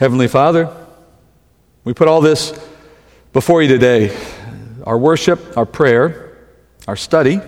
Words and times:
Heavenly 0.00 0.28
Father, 0.28 0.74
we 1.84 1.92
put 1.92 2.08
all 2.08 2.22
this 2.22 2.58
before 3.34 3.60
you 3.60 3.68
today 3.68 4.16
our 4.84 4.96
worship, 4.96 5.58
our 5.58 5.66
prayer, 5.66 6.38
our 6.88 6.96
study, 6.96 7.34
and 7.34 7.44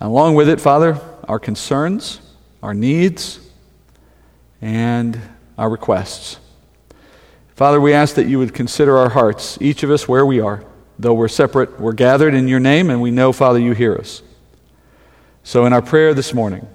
along 0.00 0.34
with 0.34 0.48
it, 0.48 0.60
Father, 0.60 1.00
our 1.28 1.38
concerns, 1.38 2.20
our 2.64 2.74
needs, 2.74 3.38
and 4.60 5.20
our 5.56 5.70
requests. 5.70 6.40
Father, 7.54 7.80
we 7.80 7.92
ask 7.92 8.16
that 8.16 8.26
you 8.26 8.40
would 8.40 8.52
consider 8.52 8.96
our 8.96 9.10
hearts, 9.10 9.56
each 9.60 9.84
of 9.84 9.92
us 9.92 10.08
where 10.08 10.26
we 10.26 10.40
are. 10.40 10.64
Though 10.98 11.14
we're 11.14 11.28
separate, 11.28 11.78
we're 11.78 11.92
gathered 11.92 12.34
in 12.34 12.48
your 12.48 12.58
name, 12.58 12.90
and 12.90 13.00
we 13.00 13.12
know, 13.12 13.32
Father, 13.32 13.60
you 13.60 13.70
hear 13.72 13.94
us. 13.94 14.20
So, 15.44 15.64
in 15.64 15.72
our 15.72 15.80
prayer 15.80 16.12
this 16.12 16.34
morning, 16.34 16.66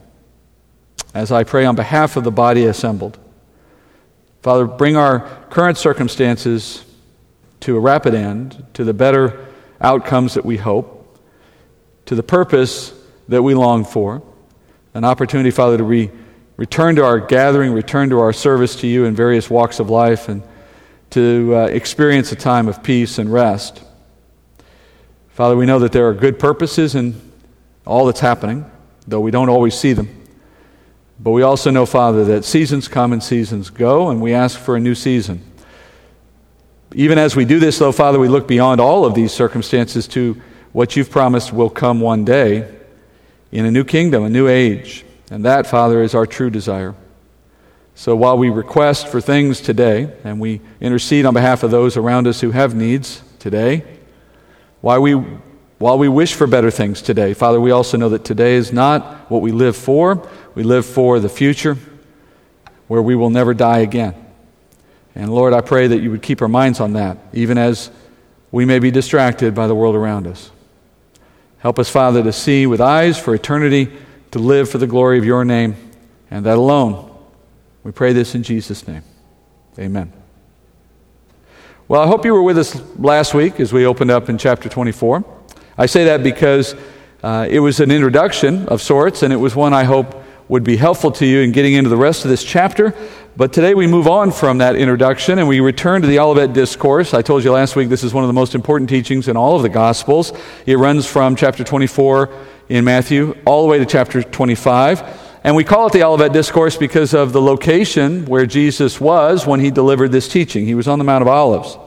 as 1.14 1.30
I 1.30 1.44
pray 1.44 1.66
on 1.66 1.76
behalf 1.76 2.16
of 2.16 2.24
the 2.24 2.32
body 2.32 2.64
assembled, 2.64 3.20
Father, 4.42 4.66
bring 4.66 4.96
our 4.96 5.22
current 5.50 5.78
circumstances 5.78 6.86
to 7.62 7.76
a 7.76 7.80
rapid 7.80 8.16
end, 8.16 8.66
to 8.74 8.84
the 8.84 8.94
better 8.94 9.46
outcomes 9.82 10.36
that 10.36 10.46
we 10.46 10.58
hope, 10.58 11.18
to 12.06 12.16
the 12.16 12.24
purpose 12.24 12.94
that 13.28 13.44
we 13.44 13.54
long 13.54 13.84
for. 13.84 14.24
An 14.94 15.04
opportunity, 15.04 15.52
Father, 15.52 15.78
to 15.78 15.84
re- 15.84 16.10
return 16.58 16.96
to 16.96 17.04
our 17.04 17.20
gathering, 17.20 17.74
return 17.74 18.10
to 18.10 18.20
our 18.20 18.34
service 18.34 18.76
to 18.78 18.88
you 18.88 19.06
in 19.06 19.16
various 19.16 19.50
walks 19.50 19.80
of 19.80 19.90
life, 19.90 20.30
and 20.30 20.42
to 21.12 21.56
uh, 21.56 21.66
experience 21.66 22.32
a 22.32 22.36
time 22.36 22.68
of 22.68 22.82
peace 22.82 23.18
and 23.18 23.32
rest. 23.32 23.84
Father, 25.30 25.56
we 25.56 25.66
know 25.66 25.80
that 25.80 25.92
there 25.92 26.08
are 26.08 26.14
good 26.14 26.40
purposes 26.40 26.96
in 26.96 27.20
all 27.86 28.06
that's 28.06 28.20
happening, 28.20 28.70
though 29.08 29.20
we 29.20 29.32
don't 29.32 29.50
always 29.50 29.78
see 29.78 29.94
them. 29.94 30.19
But 31.20 31.32
we 31.32 31.42
also 31.42 31.70
know, 31.70 31.86
Father, 31.86 32.24
that 32.26 32.46
seasons 32.46 32.88
come 32.88 33.12
and 33.12 33.22
seasons 33.22 33.70
go, 33.70 34.10
and 34.10 34.22
we 34.22 34.34
ask 34.34 34.58
for 34.58 34.76
a 34.76 34.80
new 34.80 34.96
season. 34.96 35.44
Even 36.96 37.18
as 37.18 37.36
we 37.36 37.46
do 37.46 37.60
this, 37.60 37.78
though, 37.78 37.92
Father, 37.92 38.20
we 38.20 38.30
look 38.30 38.48
beyond 38.48 38.80
all 38.80 39.06
of 39.06 39.14
these 39.14 39.32
circumstances 39.34 40.08
to 40.10 40.42
what 40.72 40.96
you've 40.96 41.12
promised 41.12 41.52
will 41.52 41.70
come 41.70 42.00
one 42.00 42.24
day 42.24 42.74
in 43.52 43.66
a 43.66 43.72
new 43.72 43.84
kingdom, 43.84 44.24
a 44.24 44.30
new 44.30 44.48
age. 44.48 45.04
And 45.30 45.46
that, 45.46 45.68
Father, 45.68 46.02
is 46.02 46.16
our 46.16 46.26
true 46.26 46.50
desire. 46.50 46.96
So 47.96 48.16
while 48.16 48.38
we 48.38 48.50
request 48.50 49.10
for 49.10 49.20
things 49.20 49.60
today, 49.60 50.12
and 50.24 50.40
we 50.40 50.62
intercede 50.80 51.26
on 51.26 51.34
behalf 51.34 51.64
of 51.64 51.72
those 51.72 51.98
around 51.98 52.28
us 52.28 52.40
who 52.40 52.52
have 52.52 52.74
needs 52.74 53.22
today, 53.40 53.84
while 54.82 55.02
we, 55.02 55.16
while 55.80 55.98
we 55.98 56.10
wish 56.10 56.34
for 56.34 56.46
better 56.46 56.70
things 56.70 57.02
today, 57.02 57.34
Father, 57.34 57.60
we 57.60 57.72
also 57.72 57.98
know 57.98 58.10
that 58.10 58.26
today 58.26 58.56
is 58.56 58.74
not 58.74 59.32
what 59.32 59.42
we 59.42 59.54
live 59.54 59.78
for. 59.78 60.28
We 60.54 60.64
live 60.64 60.86
for 60.86 61.22
the 61.22 61.30
future 61.30 61.78
where 62.88 63.02
we 63.02 63.16
will 63.16 63.30
never 63.30 63.54
die 63.54 63.80
again. 63.80 64.14
And 65.16 65.34
Lord, 65.34 65.54
I 65.54 65.62
pray 65.62 65.88
that 65.88 66.02
you 66.02 66.12
would 66.12 66.22
keep 66.22 66.42
our 66.42 66.50
minds 66.50 66.82
on 66.82 66.94
that, 66.94 67.18
even 67.32 67.58
as 67.58 67.92
we 68.52 68.66
may 68.66 68.80
be 68.80 68.92
distracted 68.92 69.56
by 69.56 69.68
the 69.68 69.76
world 69.76 69.96
around 69.96 70.28
us. 70.28 70.52
Help 71.60 71.80
us, 71.80 71.90
Father, 71.90 72.24
to 72.24 72.34
see 72.34 72.66
with 72.66 72.82
eyes 72.82 73.18
for 73.18 73.34
eternity, 73.34 73.90
to 74.32 74.40
live 74.40 74.70
for 74.70 74.80
the 74.80 74.88
glory 74.88 75.18
of 75.18 75.24
your 75.24 75.46
name, 75.46 75.76
and 76.30 76.46
that 76.46 76.58
alone. 76.58 77.10
We 77.84 77.92
pray 77.94 78.12
this 78.12 78.36
in 78.36 78.44
Jesus' 78.44 78.86
name. 78.86 79.04
Amen. 79.78 80.12
Well, 81.88 82.02
I 82.02 82.08
hope 82.08 82.26
you 82.26 82.34
were 82.34 82.44
with 82.44 82.58
us 82.58 82.82
last 82.98 83.34
week 83.34 83.62
as 83.62 83.72
we 83.72 83.86
opened 83.86 84.12
up 84.12 84.30
in 84.30 84.38
chapter 84.38 84.68
24. 84.68 85.39
I 85.80 85.86
say 85.86 86.04
that 86.04 86.24
because 86.24 86.76
uh, 87.24 87.48
it 87.50 87.62
was 87.62 87.80
an 87.80 87.90
introduction 87.90 88.68
of 88.68 88.82
sorts, 88.82 89.24
and 89.24 89.32
it 89.32 89.38
was 89.38 89.56
one 89.56 89.74
I 89.74 89.86
hope 89.86 90.14
would 90.50 90.66
be 90.66 90.76
helpful 90.76 91.10
to 91.12 91.26
you 91.26 91.40
in 91.40 91.54
getting 91.54 91.74
into 91.74 91.90
the 91.90 91.96
rest 91.96 92.26
of 92.26 92.30
this 92.30 92.44
chapter. 92.44 92.94
But 93.38 93.54
today 93.54 93.74
we 93.74 93.88
move 93.88 94.06
on 94.06 94.32
from 94.32 94.58
that 94.58 94.76
introduction 94.76 95.40
and 95.40 95.48
we 95.48 95.62
return 95.62 96.02
to 96.02 96.08
the 96.08 96.20
Olivet 96.20 96.52
Discourse. 96.52 97.14
I 97.14 97.22
told 97.22 97.46
you 97.46 97.54
last 97.54 97.78
week 97.78 97.88
this 97.88 98.04
is 98.04 98.14
one 98.14 98.26
of 98.26 98.28
the 98.28 98.34
most 98.34 98.56
important 98.56 98.90
teachings 98.90 99.30
in 99.30 99.38
all 99.38 99.56
of 99.56 99.62
the 99.62 99.70
Gospels. 99.70 100.34
It 100.66 100.78
runs 100.78 101.06
from 101.06 101.38
chapter 101.38 101.64
24 101.64 102.30
in 102.68 102.84
Matthew 102.84 103.38
all 103.46 103.62
the 103.62 103.70
way 103.70 103.78
to 103.78 103.86
chapter 103.86 104.22
25. 104.22 105.40
And 105.46 105.56
we 105.56 105.64
call 105.64 105.88
it 105.88 105.94
the 105.94 106.04
Olivet 106.04 106.34
Discourse 106.34 106.76
because 106.76 107.14
of 107.14 107.32
the 107.32 107.42
location 107.42 108.26
where 108.26 108.46
Jesus 108.46 109.00
was 109.00 109.48
when 109.48 109.62
he 109.62 109.72
delivered 109.72 110.12
this 110.12 110.28
teaching. 110.28 110.66
He 110.66 110.76
was 110.76 110.90
on 110.90 110.98
the 111.00 111.06
Mount 111.06 111.22
of 111.22 111.30
Olives. 111.30 111.78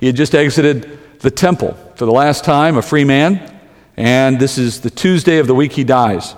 He 0.00 0.06
had 0.06 0.16
just 0.16 0.34
exited 0.34 0.98
the 1.20 1.30
temple 1.30 1.78
for 1.98 2.06
the 2.06 2.12
last 2.12 2.44
time, 2.44 2.76
a 2.76 2.82
free 2.82 3.02
man, 3.02 3.60
and 3.96 4.38
this 4.38 4.56
is 4.56 4.82
the 4.82 4.90
Tuesday 4.90 5.38
of 5.38 5.48
the 5.48 5.54
week 5.54 5.72
he 5.72 5.82
dies. 5.82 6.36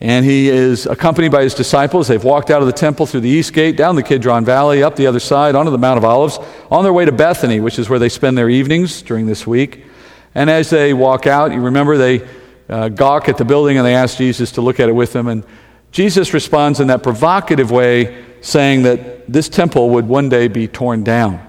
And 0.00 0.24
he 0.24 0.48
is 0.48 0.86
accompanied 0.86 1.32
by 1.32 1.42
his 1.42 1.52
disciples. 1.52 2.06
They've 2.06 2.22
walked 2.22 2.48
out 2.48 2.60
of 2.60 2.66
the 2.66 2.72
temple 2.72 3.04
through 3.04 3.22
the 3.22 3.28
east 3.28 3.54
gate, 3.54 3.76
down 3.76 3.96
the 3.96 4.04
Kidron 4.04 4.44
Valley, 4.44 4.84
up 4.84 4.94
the 4.94 5.08
other 5.08 5.18
side, 5.18 5.56
onto 5.56 5.72
the 5.72 5.78
Mount 5.78 5.98
of 5.98 6.04
Olives, 6.04 6.38
on 6.70 6.84
their 6.84 6.92
way 6.92 7.04
to 7.04 7.10
Bethany, 7.10 7.58
which 7.58 7.76
is 7.80 7.90
where 7.90 7.98
they 7.98 8.08
spend 8.08 8.38
their 8.38 8.48
evenings 8.48 9.02
during 9.02 9.26
this 9.26 9.44
week. 9.44 9.84
And 10.32 10.48
as 10.48 10.70
they 10.70 10.94
walk 10.94 11.26
out, 11.26 11.50
you 11.50 11.60
remember 11.60 11.96
they 11.96 12.28
uh, 12.68 12.88
gawk 12.88 13.28
at 13.28 13.36
the 13.36 13.44
building 13.44 13.76
and 13.76 13.84
they 13.84 13.96
ask 13.96 14.16
Jesus 14.16 14.52
to 14.52 14.60
look 14.60 14.78
at 14.78 14.88
it 14.88 14.94
with 14.94 15.12
them. 15.12 15.26
And 15.26 15.44
Jesus 15.90 16.32
responds 16.32 16.78
in 16.78 16.86
that 16.86 17.02
provocative 17.02 17.72
way, 17.72 18.24
saying 18.42 18.84
that 18.84 19.26
this 19.26 19.48
temple 19.48 19.90
would 19.90 20.06
one 20.06 20.28
day 20.28 20.46
be 20.46 20.68
torn 20.68 21.02
down. 21.02 21.44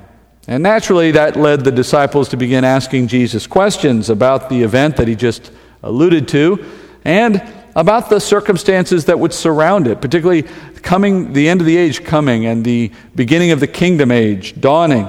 And 0.48 0.62
naturally, 0.62 1.12
that 1.12 1.36
led 1.36 1.64
the 1.64 1.72
disciples 1.72 2.30
to 2.30 2.38
begin 2.38 2.64
asking 2.64 3.08
Jesus 3.08 3.48
questions 3.48 4.10
about 4.10 4.50
the 4.50 4.62
event 4.62 4.98
that 4.98 5.08
he 5.08 5.16
just 5.16 5.52
alluded 5.82 6.28
to. 6.30 6.64
And 7.04 7.42
about 7.76 8.10
the 8.10 8.20
circumstances 8.20 9.06
that 9.06 9.20
would 9.20 9.34
surround 9.34 9.88
it, 9.88 10.02
particularly 10.02 10.44
coming, 10.82 11.34
the 11.34 11.50
end 11.50 11.60
of 11.60 11.68
the 11.68 11.76
age 11.76 12.04
coming 12.04 12.46
and 12.46 12.64
the 12.64 12.92
beginning 13.16 13.52
of 13.52 13.60
the 13.60 13.68
kingdom 13.68 14.12
age 14.12 14.60
dawning. 14.60 15.08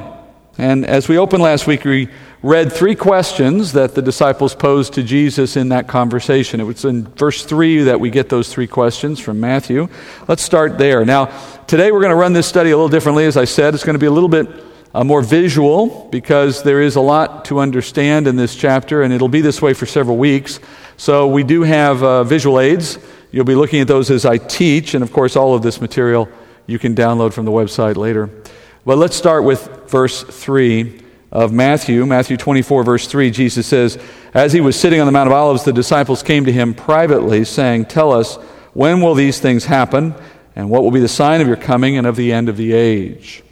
And 0.58 0.84
as 0.84 1.08
we 1.08 1.18
opened 1.18 1.42
last 1.42 1.66
week, 1.66 1.84
we 1.84 2.08
read 2.42 2.72
three 2.72 2.94
questions 2.94 3.72
that 3.72 3.94
the 3.94 4.02
disciples 4.02 4.54
posed 4.54 4.94
to 4.94 5.02
Jesus 5.02 5.56
in 5.56 5.68
that 5.68 5.86
conversation. 5.86 6.60
It 6.60 6.64
was 6.64 6.84
in 6.84 7.06
verse 7.06 7.44
3 7.44 7.84
that 7.84 8.00
we 8.00 8.10
get 8.10 8.30
those 8.30 8.52
three 8.52 8.66
questions 8.66 9.20
from 9.20 9.38
Matthew. 9.38 9.88
Let's 10.26 10.42
start 10.42 10.78
there. 10.78 11.04
Now, 11.04 11.26
today 11.66 11.92
we're 11.92 12.00
going 12.00 12.10
to 12.10 12.16
run 12.16 12.32
this 12.32 12.46
study 12.46 12.70
a 12.70 12.76
little 12.76 12.88
differently. 12.88 13.26
As 13.26 13.36
I 13.36 13.44
said, 13.44 13.74
it's 13.74 13.84
going 13.84 13.94
to 13.94 14.00
be 14.00 14.06
a 14.06 14.10
little 14.10 14.28
bit 14.28 14.48
uh, 14.96 15.04
more 15.04 15.20
visual 15.20 16.08
because 16.10 16.62
there 16.62 16.80
is 16.80 16.96
a 16.96 17.00
lot 17.02 17.44
to 17.44 17.58
understand 17.58 18.26
in 18.26 18.36
this 18.36 18.56
chapter, 18.56 19.02
and 19.02 19.12
it'll 19.12 19.28
be 19.28 19.42
this 19.42 19.60
way 19.60 19.74
for 19.74 19.84
several 19.84 20.16
weeks. 20.16 20.58
So 20.96 21.26
we 21.26 21.44
do 21.44 21.62
have 21.64 22.02
uh, 22.02 22.24
visual 22.24 22.58
aids. 22.58 22.98
You'll 23.30 23.44
be 23.44 23.54
looking 23.54 23.82
at 23.82 23.88
those 23.88 24.10
as 24.10 24.24
I 24.24 24.38
teach, 24.38 24.94
and 24.94 25.04
of 25.04 25.12
course, 25.12 25.36
all 25.36 25.54
of 25.54 25.60
this 25.60 25.82
material 25.82 26.30
you 26.66 26.78
can 26.78 26.94
download 26.94 27.34
from 27.34 27.44
the 27.44 27.50
website 27.50 27.96
later. 27.96 28.30
But 28.86 28.96
let's 28.96 29.14
start 29.14 29.44
with 29.44 29.68
verse 29.90 30.22
3 30.22 31.02
of 31.30 31.52
Matthew. 31.52 32.06
Matthew 32.06 32.38
24, 32.38 32.82
verse 32.82 33.06
3, 33.06 33.30
Jesus 33.30 33.66
says, 33.66 33.98
As 34.32 34.54
he 34.54 34.62
was 34.62 34.80
sitting 34.80 34.98
on 34.98 35.04
the 35.04 35.12
Mount 35.12 35.26
of 35.26 35.34
Olives, 35.34 35.64
the 35.64 35.74
disciples 35.74 36.22
came 36.22 36.46
to 36.46 36.52
him 36.52 36.72
privately, 36.72 37.44
saying, 37.44 37.84
Tell 37.84 38.12
us, 38.12 38.36
when 38.72 39.02
will 39.02 39.14
these 39.14 39.40
things 39.40 39.66
happen, 39.66 40.14
and 40.54 40.70
what 40.70 40.82
will 40.82 40.90
be 40.90 41.00
the 41.00 41.06
sign 41.06 41.42
of 41.42 41.46
your 41.46 41.56
coming 41.56 41.98
and 41.98 42.06
of 42.06 42.16
the 42.16 42.32
end 42.32 42.48
of 42.48 42.56
the 42.56 42.72
age? 42.72 43.42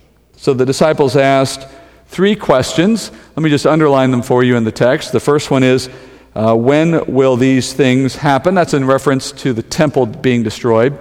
So 0.44 0.52
the 0.52 0.66
disciples 0.66 1.16
asked 1.16 1.66
three 2.08 2.36
questions. 2.36 3.10
Let 3.34 3.42
me 3.42 3.48
just 3.48 3.64
underline 3.64 4.10
them 4.10 4.20
for 4.20 4.44
you 4.44 4.56
in 4.56 4.64
the 4.64 4.72
text. 4.72 5.10
The 5.10 5.18
first 5.18 5.50
one 5.50 5.62
is, 5.62 5.88
uh, 6.34 6.54
when 6.54 7.06
will 7.06 7.38
these 7.38 7.72
things 7.72 8.16
happen? 8.16 8.54
That's 8.54 8.74
in 8.74 8.84
reference 8.84 9.32
to 9.32 9.54
the 9.54 9.62
temple 9.62 10.04
being 10.04 10.42
destroyed. 10.42 10.98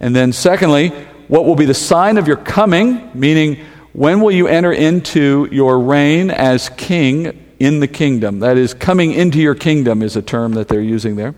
And 0.00 0.16
then, 0.16 0.32
secondly, 0.32 0.88
what 1.28 1.44
will 1.44 1.54
be 1.54 1.66
the 1.66 1.72
sign 1.72 2.18
of 2.18 2.26
your 2.26 2.38
coming? 2.38 3.12
Meaning, 3.14 3.64
when 3.92 4.20
will 4.20 4.32
you 4.32 4.48
enter 4.48 4.72
into 4.72 5.46
your 5.52 5.78
reign 5.78 6.32
as 6.32 6.68
king 6.70 7.46
in 7.60 7.78
the 7.78 7.86
kingdom? 7.86 8.40
That 8.40 8.56
is, 8.56 8.74
coming 8.74 9.12
into 9.12 9.38
your 9.38 9.54
kingdom 9.54 10.02
is 10.02 10.16
a 10.16 10.22
term 10.22 10.54
that 10.54 10.66
they're 10.66 10.80
using 10.80 11.14
there. 11.14 11.36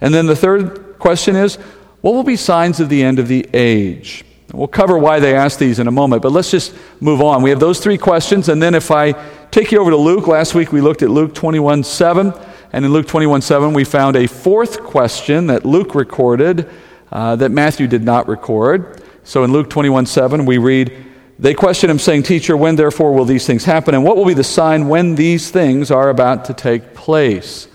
And 0.00 0.14
then 0.14 0.26
the 0.26 0.36
third 0.36 1.00
question 1.00 1.34
is, 1.34 1.56
what 2.00 2.14
will 2.14 2.22
be 2.22 2.36
signs 2.36 2.78
of 2.78 2.88
the 2.88 3.02
end 3.02 3.18
of 3.18 3.26
the 3.26 3.44
age? 3.52 4.24
We'll 4.52 4.68
cover 4.68 4.98
why 4.98 5.18
they 5.18 5.34
asked 5.34 5.58
these 5.58 5.78
in 5.78 5.86
a 5.86 5.90
moment, 5.90 6.22
but 6.22 6.30
let's 6.30 6.50
just 6.50 6.74
move 7.00 7.22
on. 7.22 7.42
We 7.42 7.50
have 7.50 7.60
those 7.60 7.80
three 7.80 7.96
questions, 7.96 8.50
and 8.50 8.62
then 8.62 8.74
if 8.74 8.90
I 8.90 9.12
take 9.50 9.72
you 9.72 9.80
over 9.80 9.90
to 9.90 9.96
Luke, 9.96 10.26
last 10.26 10.54
week 10.54 10.72
we 10.72 10.82
looked 10.82 11.02
at 11.02 11.10
Luke 11.10 11.34
21 11.34 11.84
7. 11.84 12.32
And 12.74 12.84
in 12.84 12.92
Luke 12.92 13.06
21 13.06 13.42
7, 13.42 13.72
we 13.72 13.84
found 13.84 14.16
a 14.16 14.26
fourth 14.26 14.82
question 14.82 15.46
that 15.46 15.64
Luke 15.64 15.94
recorded 15.94 16.68
uh, 17.10 17.36
that 17.36 17.50
Matthew 17.50 17.86
did 17.86 18.02
not 18.02 18.28
record. 18.28 19.02
So 19.24 19.44
in 19.44 19.52
Luke 19.52 19.70
21 19.70 20.06
7, 20.06 20.44
we 20.44 20.58
read, 20.58 21.06
They 21.38 21.54
question 21.54 21.88
him, 21.88 21.98
saying, 21.98 22.24
Teacher, 22.24 22.56
when 22.56 22.76
therefore 22.76 23.12
will 23.14 23.24
these 23.24 23.46
things 23.46 23.64
happen? 23.64 23.94
And 23.94 24.04
what 24.04 24.16
will 24.16 24.26
be 24.26 24.34
the 24.34 24.44
sign 24.44 24.88
when 24.88 25.14
these 25.14 25.50
things 25.50 25.90
are 25.90 26.08
about 26.10 26.46
to 26.46 26.54
take 26.54 26.94
place? 26.94 27.68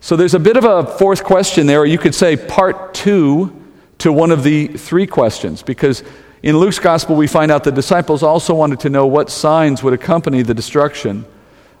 So 0.00 0.16
there's 0.16 0.34
a 0.34 0.40
bit 0.40 0.56
of 0.56 0.64
a 0.64 0.86
fourth 0.98 1.24
question 1.24 1.66
there, 1.66 1.80
or 1.80 1.86
you 1.86 1.98
could 1.98 2.14
say 2.14 2.36
part 2.36 2.92
two 2.92 3.61
to 4.02 4.12
one 4.12 4.30
of 4.30 4.42
the 4.42 4.68
three 4.68 5.06
questions, 5.06 5.62
because 5.62 6.02
in 6.42 6.56
Luke's 6.56 6.80
gospel, 6.80 7.14
we 7.14 7.28
find 7.28 7.52
out 7.52 7.62
the 7.62 7.70
disciples 7.70 8.24
also 8.24 8.52
wanted 8.52 8.80
to 8.80 8.90
know 8.90 9.06
what 9.06 9.30
signs 9.30 9.82
would 9.82 9.94
accompany 9.94 10.42
the 10.42 10.54
destruction 10.54 11.24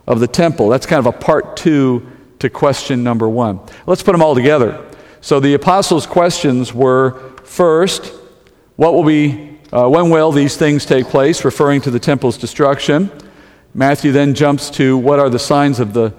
of 0.06 0.20
the 0.20 0.28
temple. 0.28 0.68
That's 0.68 0.86
kind 0.86 1.04
of 1.04 1.06
a 1.06 1.18
part 1.18 1.56
two 1.56 2.06
to 2.38 2.48
question 2.48 3.02
number 3.02 3.28
one. 3.28 3.58
Let's 3.86 4.04
put 4.04 4.12
them 4.12 4.22
all 4.22 4.36
together. 4.36 4.84
So 5.20 5.40
the 5.40 5.54
apostles' 5.54 6.06
questions 6.06 6.72
were 6.72 7.18
first, 7.44 8.12
what 8.76 8.94
will 8.94 9.04
be 9.04 9.58
uh, 9.72 9.88
when 9.88 10.10
will 10.10 10.30
these 10.30 10.56
things 10.56 10.84
take 10.84 11.06
place, 11.06 11.44
referring 11.44 11.80
to 11.80 11.90
the 11.90 11.98
temple's 11.98 12.36
destruction. 12.36 13.10
Matthew 13.74 14.12
then 14.12 14.34
jumps 14.34 14.70
to 14.70 14.96
what 14.98 15.18
are 15.18 15.30
the 15.30 15.38
signs 15.38 15.80
of 15.80 15.92
the 15.92 16.12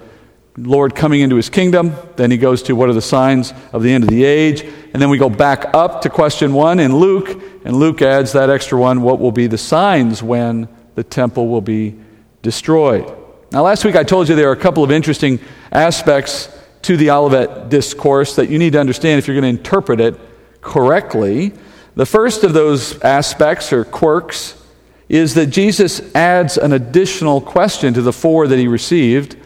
Lord 0.58 0.96
coming 0.96 1.22
into 1.22 1.36
his 1.36 1.50
kingdom. 1.50 1.96
Then 2.16 2.32
he 2.32 2.38
goes 2.38 2.64
to 2.64 2.76
what 2.76 2.90
are 2.90 2.94
the 2.94 3.02
signs 3.02 3.54
of 3.72 3.84
the 3.84 3.92
end 3.92 4.04
of 4.04 4.10
the 4.10 4.24
age. 4.24 4.66
And 4.94 5.02
then 5.02 5.10
we 5.10 5.18
go 5.18 5.30
back 5.30 5.74
up 5.74 6.04
to 6.04 6.10
question 6.10 6.54
one 6.54 6.80
in 6.80 6.96
Luke, 6.96 7.42
and 7.66 7.76
Luke 7.76 8.02
adds 8.04 8.34
that 8.34 8.52
extra 8.52 8.80
one 8.80 9.02
what 9.02 9.20
will 9.20 9.32
be 9.32 9.48
the 9.48 9.58
signs 9.58 10.22
when 10.22 10.70
the 10.94 11.04
temple 11.04 11.48
will 11.48 11.62
be 11.62 11.96
destroyed. 12.44 13.12
Now, 13.52 13.64
last 13.64 13.84
week 13.86 13.96
I 13.96 14.04
told 14.04 14.30
you 14.30 14.36
there 14.36 14.50
are 14.50 14.54
a 14.54 14.58
couple 14.58 14.84
of 14.84 14.92
interesting 14.92 15.40
aspects 15.72 16.50
to 16.84 16.96
the 16.98 17.10
Olivet 17.10 17.70
discourse 17.70 18.36
that 18.36 18.50
you 18.50 18.60
need 18.60 18.74
to 18.74 18.80
understand 18.80 19.18
if 19.18 19.28
you're 19.28 19.40
going 19.40 19.56
to 19.56 19.60
interpret 19.60 20.00
it 20.00 20.20
correctly. 20.62 21.54
The 21.96 22.06
first 22.06 22.44
of 22.44 22.54
those 22.54 23.00
aspects 23.02 23.74
or 23.74 23.86
quirks 23.86 24.62
is 25.10 25.34
that 25.36 25.48
Jesus 25.48 26.14
adds 26.16 26.58
an 26.58 26.74
additional 26.74 27.42
question 27.42 27.94
to 27.94 28.02
the 28.02 28.14
four 28.14 28.48
that 28.48 28.60
he 28.60 28.68
received. 28.68 29.38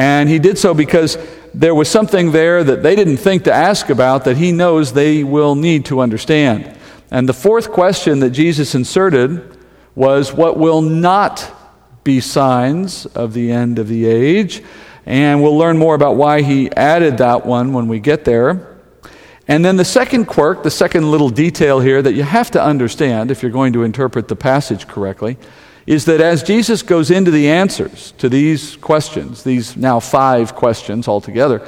And 0.00 0.30
he 0.30 0.38
did 0.38 0.56
so 0.56 0.72
because 0.72 1.18
there 1.52 1.74
was 1.74 1.86
something 1.86 2.32
there 2.32 2.64
that 2.64 2.82
they 2.82 2.96
didn't 2.96 3.18
think 3.18 3.44
to 3.44 3.52
ask 3.52 3.90
about 3.90 4.24
that 4.24 4.38
he 4.38 4.50
knows 4.50 4.94
they 4.94 5.22
will 5.22 5.54
need 5.54 5.84
to 5.84 6.00
understand. 6.00 6.74
And 7.10 7.28
the 7.28 7.34
fourth 7.34 7.70
question 7.70 8.20
that 8.20 8.30
Jesus 8.30 8.74
inserted 8.74 9.58
was 9.94 10.32
what 10.32 10.56
will 10.56 10.80
not 10.80 11.54
be 12.02 12.18
signs 12.18 13.04
of 13.04 13.34
the 13.34 13.52
end 13.52 13.78
of 13.78 13.88
the 13.88 14.06
age? 14.06 14.62
And 15.04 15.42
we'll 15.42 15.58
learn 15.58 15.76
more 15.76 15.94
about 15.94 16.16
why 16.16 16.40
he 16.40 16.72
added 16.72 17.18
that 17.18 17.44
one 17.44 17.74
when 17.74 17.86
we 17.86 18.00
get 18.00 18.24
there. 18.24 18.78
And 19.46 19.62
then 19.62 19.76
the 19.76 19.84
second 19.84 20.24
quirk, 20.24 20.62
the 20.62 20.70
second 20.70 21.10
little 21.10 21.28
detail 21.28 21.78
here 21.78 22.00
that 22.00 22.14
you 22.14 22.22
have 22.22 22.50
to 22.52 22.62
understand 22.62 23.30
if 23.30 23.42
you're 23.42 23.52
going 23.52 23.74
to 23.74 23.82
interpret 23.82 24.28
the 24.28 24.36
passage 24.36 24.88
correctly, 24.88 25.36
is 25.86 26.04
that 26.04 26.20
as 26.20 26.42
Jesus 26.42 26.82
goes 26.82 27.10
into 27.10 27.30
the 27.30 27.48
answers 27.48 28.12
to 28.18 28.28
these 28.28 28.76
questions, 28.76 29.42
these 29.42 29.76
now 29.76 30.00
five 30.00 30.54
questions 30.54 31.08
altogether, 31.08 31.66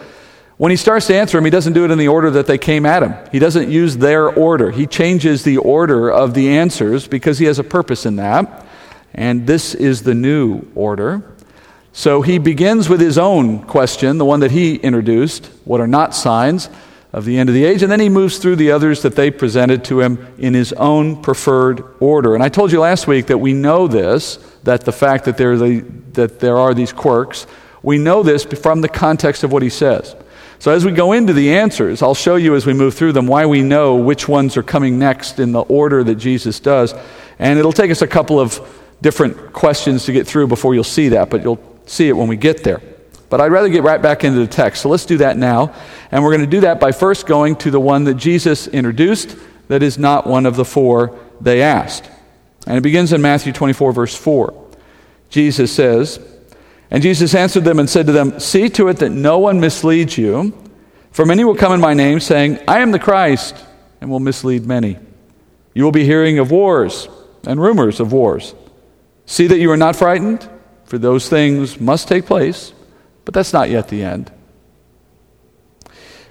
when 0.59 0.71
he 0.71 0.77
starts 0.77 1.09
to 1.09 1.17
answer 1.17 1.39
them, 1.39 1.45
he 1.45 1.51
doesn't 1.51 1.73
do 1.73 1.85
it 1.85 1.91
in 1.91 1.99
the 1.99 2.09
order 2.09 2.31
that 2.31 2.47
they 2.47 2.59
came 2.59 2.87
at 2.87 3.03
him. 3.03 3.15
He 3.33 3.39
doesn't 3.39 3.69
use 3.69 3.97
their 3.97 4.29
order. 4.29 4.71
He 4.71 4.87
changes 4.87 5.43
the 5.43 5.57
order 5.57 6.09
of 6.09 6.35
the 6.35 6.51
answers 6.51 7.09
because 7.09 7.39
he 7.39 7.47
has 7.47 7.59
a 7.59 7.65
purpose 7.65 8.07
in 8.07 8.17
that. 8.17 8.65
And 9.15 9.47
this 9.47 9.75
is 9.75 10.03
the 10.03 10.15
new 10.15 10.63
order. 10.75 11.25
So 11.93 12.23
he 12.23 12.39
begins 12.39 12.89
with 12.89 13.01
his 13.01 13.19
own 13.19 13.65
question, 13.65 14.19
the 14.19 14.25
one 14.25 14.41
that 14.41 14.51
he 14.51 14.77
introduced 14.77 15.47
what 15.65 15.81
are 15.81 15.89
not 15.89 16.15
signs? 16.15 16.69
Of 17.13 17.25
the 17.25 17.39
end 17.39 17.49
of 17.49 17.55
the 17.55 17.65
age. 17.65 17.83
And 17.83 17.93
then 17.93 18.01
he 18.01 18.09
moves 18.09 18.39
through 18.39 18.57
the 18.57 18.71
others 18.71 19.03
that 19.03 19.17
they 19.17 19.31
presented 19.31 19.85
to 19.85 20.01
him 20.01 20.35
in 20.39 20.55
his 20.55 20.73
own 20.75 21.21
preferred 21.21 21.85
order. 22.01 22.35
And 22.35 22.43
I 22.43 22.49
told 22.49 22.73
you 22.73 22.81
last 22.81 23.07
week 23.07 23.27
that 23.27 23.39
we 23.39 23.53
know 23.53 23.87
this, 23.87 24.39
that 24.63 24.83
the 24.83 24.93
fact 24.93 25.27
that 25.27 25.37
there, 25.37 25.57
the, 25.57 25.81
that 26.13 26.41
there 26.41 26.59
are 26.59 26.73
these 26.73 26.93
quirks, 26.93 27.47
we 27.83 27.99
know 27.99 28.23
this 28.23 28.45
from 28.45 28.81
the 28.81 28.89
context 28.89 29.45
of 29.45 29.53
what 29.53 29.63
he 29.63 29.69
says. 29.69 30.17
So 30.59 30.71
as 30.71 30.85
we 30.85 30.93
go 30.93 31.13
into 31.13 31.33
the 31.33 31.55
answers, 31.55 32.03
I'll 32.03 32.15
show 32.15 32.37
you 32.37 32.55
as 32.55 32.65
we 32.65 32.73
move 32.73 32.95
through 32.95 33.13
them 33.13 33.27
why 33.27 33.47
we 33.47 33.63
know 33.63 33.97
which 33.97 34.29
ones 34.29 34.57
are 34.57 34.63
coming 34.63 34.99
next 34.99 35.41
in 35.41 35.51
the 35.53 35.63
order 35.63 36.05
that 36.05 36.15
Jesus 36.15 36.61
does. 36.61 36.95
And 37.39 37.59
it'll 37.59 37.73
take 37.73 37.91
us 37.91 38.01
a 38.01 38.07
couple 38.07 38.39
of 38.39 38.61
different 39.03 39.53
questions 39.53 40.05
to 40.05 40.13
get 40.13 40.27
through 40.27 40.47
before 40.47 40.75
you'll 40.75 40.85
see 40.85 41.09
that, 41.09 41.29
but 41.29 41.43
you'll 41.43 41.61
see 41.87 42.09
it 42.09 42.13
when 42.13 42.29
we 42.29 42.37
get 42.37 42.63
there. 42.63 42.81
But 43.33 43.41
I'd 43.41 43.51
rather 43.51 43.71
get 43.71 43.83
right 43.83 44.03
back 44.03 44.25
into 44.25 44.41
the 44.41 44.47
text. 44.47 44.83
So 44.83 44.91
let's 44.91 45.07
do 45.07 45.17
that 45.17 45.39
now. 45.39 45.75
And 46.11 46.23
we're 46.23 46.33
going 46.33 46.43
to 46.43 46.47
do 46.47 46.61
that 46.61 46.79
by 46.79 46.93
first 46.93 47.27
going 47.27 47.57
to 47.57 47.71
the 47.71 47.81
one 47.81 48.05
that 48.05 48.19
Jesus 48.19 48.69
introduced 48.69 49.35
that 49.69 49.83
is 49.83 49.97
not 49.97 50.27
one 50.27 50.45
of 50.45 50.55
the 50.55 50.67
four 50.67 51.19
they 51.41 51.63
asked. 51.63 52.11
And 52.67 52.77
it 52.77 52.83
begins 52.83 53.11
in 53.11 53.23
Matthew 53.23 53.55
24, 53.55 53.93
verse 53.95 54.15
4. 54.15 54.53
Jesus 55.31 55.73
says, 55.73 56.21
And 56.91 57.03
Jesus 57.03 57.35
answered 57.35 57.65
them 57.65 57.79
and 57.79 57.89
said 57.89 58.05
to 58.05 58.13
them, 58.13 58.39
See 58.39 58.69
to 58.69 58.89
it 58.89 58.99
that 58.99 59.09
no 59.09 59.39
one 59.39 59.61
misleads 59.61 60.19
you, 60.19 60.53
for 61.11 61.25
many 61.25 61.43
will 61.43 61.57
come 61.57 61.73
in 61.73 61.81
my 61.81 61.95
name, 61.95 62.21
saying, 62.21 62.59
I 62.69 62.81
am 62.81 62.91
the 62.91 62.99
Christ, 62.99 63.57
and 64.03 64.11
will 64.11 64.21
mislead 64.21 64.67
many. 64.67 64.99
You 65.73 65.85
will 65.85 65.91
be 65.91 66.05
hearing 66.05 66.39
of 66.39 66.51
wars 66.51 67.09
and 67.47 67.59
rumors 67.59 67.99
of 67.99 68.13
wars. 68.13 68.55
See 69.25 69.47
that 69.47 69.59
you 69.59 69.71
are 69.71 69.79
not 69.79 69.97
frightened, 69.97 70.47
for 70.85 70.99
those 70.99 71.31
things 71.31 71.81
must 71.81 72.09
take 72.09 72.27
place 72.27 72.75
but 73.25 73.35
that's 73.35 73.53
not 73.53 73.71
yet 73.71 73.89
the 73.89 74.03
end. 74.03 74.31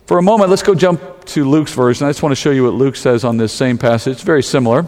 For 0.06 0.18
a 0.18 0.22
moment, 0.22 0.50
let's 0.50 0.64
go 0.64 0.76
jump 0.76 1.24
to 1.26 1.48
Luke's 1.48 1.74
version. 1.74 2.06
I 2.06 2.10
just 2.10 2.22
want 2.22 2.32
to 2.32 2.36
show 2.36 2.52
you 2.52 2.66
what 2.66 2.74
Luke 2.74 2.96
says 2.98 3.24
on 3.24 3.38
this 3.38 3.54
same 3.54 3.78
passage. 3.78 4.14
It's 4.14 4.24
very 4.24 4.44
similar. 4.44 4.86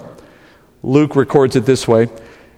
Luke 0.81 1.15
records 1.15 1.55
it 1.55 1.65
this 1.65 1.87
way. 1.87 2.09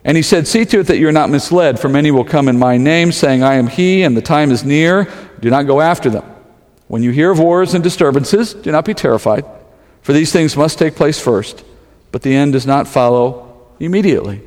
And 0.03 0.17
he 0.17 0.23
said, 0.23 0.47
See 0.47 0.65
to 0.65 0.79
it 0.79 0.87
that 0.87 0.97
you're 0.97 1.11
not 1.11 1.29
misled, 1.29 1.79
for 1.79 1.89
many 1.89 2.09
will 2.11 2.23
come 2.23 2.47
in 2.47 2.57
my 2.57 2.77
name, 2.77 3.11
saying, 3.11 3.43
I 3.43 3.55
am 3.55 3.67
he, 3.67 4.03
and 4.03 4.17
the 4.17 4.21
time 4.21 4.51
is 4.51 4.63
near. 4.63 5.07
Do 5.39 5.49
not 5.49 5.67
go 5.67 5.81
after 5.81 6.09
them. 6.09 6.23
When 6.87 7.03
you 7.03 7.11
hear 7.11 7.31
of 7.31 7.39
wars 7.39 7.73
and 7.73 7.83
disturbances, 7.83 8.53
do 8.53 8.71
not 8.71 8.85
be 8.85 8.93
terrified, 8.93 9.45
for 10.01 10.13
these 10.13 10.31
things 10.31 10.55
must 10.55 10.79
take 10.79 10.95
place 10.95 11.19
first, 11.19 11.63
but 12.11 12.21
the 12.21 12.35
end 12.35 12.53
does 12.53 12.65
not 12.65 12.87
follow 12.87 13.67
immediately. 13.79 14.41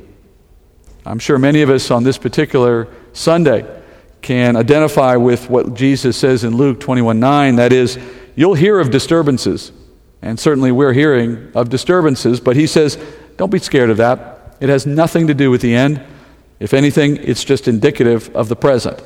I'm 1.05 1.19
sure 1.19 1.37
many 1.37 1.61
of 1.61 1.69
us 1.69 1.91
on 1.91 2.03
this 2.03 2.17
particular 2.17 2.87
Sunday 3.13 3.65
can 4.21 4.55
identify 4.55 5.15
with 5.15 5.49
what 5.49 5.73
Jesus 5.73 6.17
says 6.17 6.43
in 6.43 6.55
Luke 6.57 6.79
21 6.79 7.19
9. 7.19 7.55
That 7.55 7.73
is, 7.73 7.97
you'll 8.35 8.55
hear 8.55 8.79
of 8.79 8.91
disturbances. 8.91 9.71
And 10.21 10.39
certainly 10.39 10.71
we're 10.71 10.93
hearing 10.93 11.51
of 11.55 11.69
disturbances, 11.69 12.39
but 12.39 12.55
he 12.55 12.67
says, 12.67 12.97
don't 13.37 13.51
be 13.51 13.59
scared 13.59 13.89
of 13.89 13.97
that. 13.97 14.57
It 14.59 14.67
has 14.67 14.85
nothing 14.85 15.27
to 15.27 15.33
do 15.33 15.49
with 15.49 15.61
the 15.61 15.73
end. 15.73 16.03
If 16.59 16.73
anything, 16.73 17.17
it's 17.17 17.43
just 17.43 17.67
indicative 17.67 18.35
of 18.35 18.49
the 18.49 18.55
present. 18.55 19.01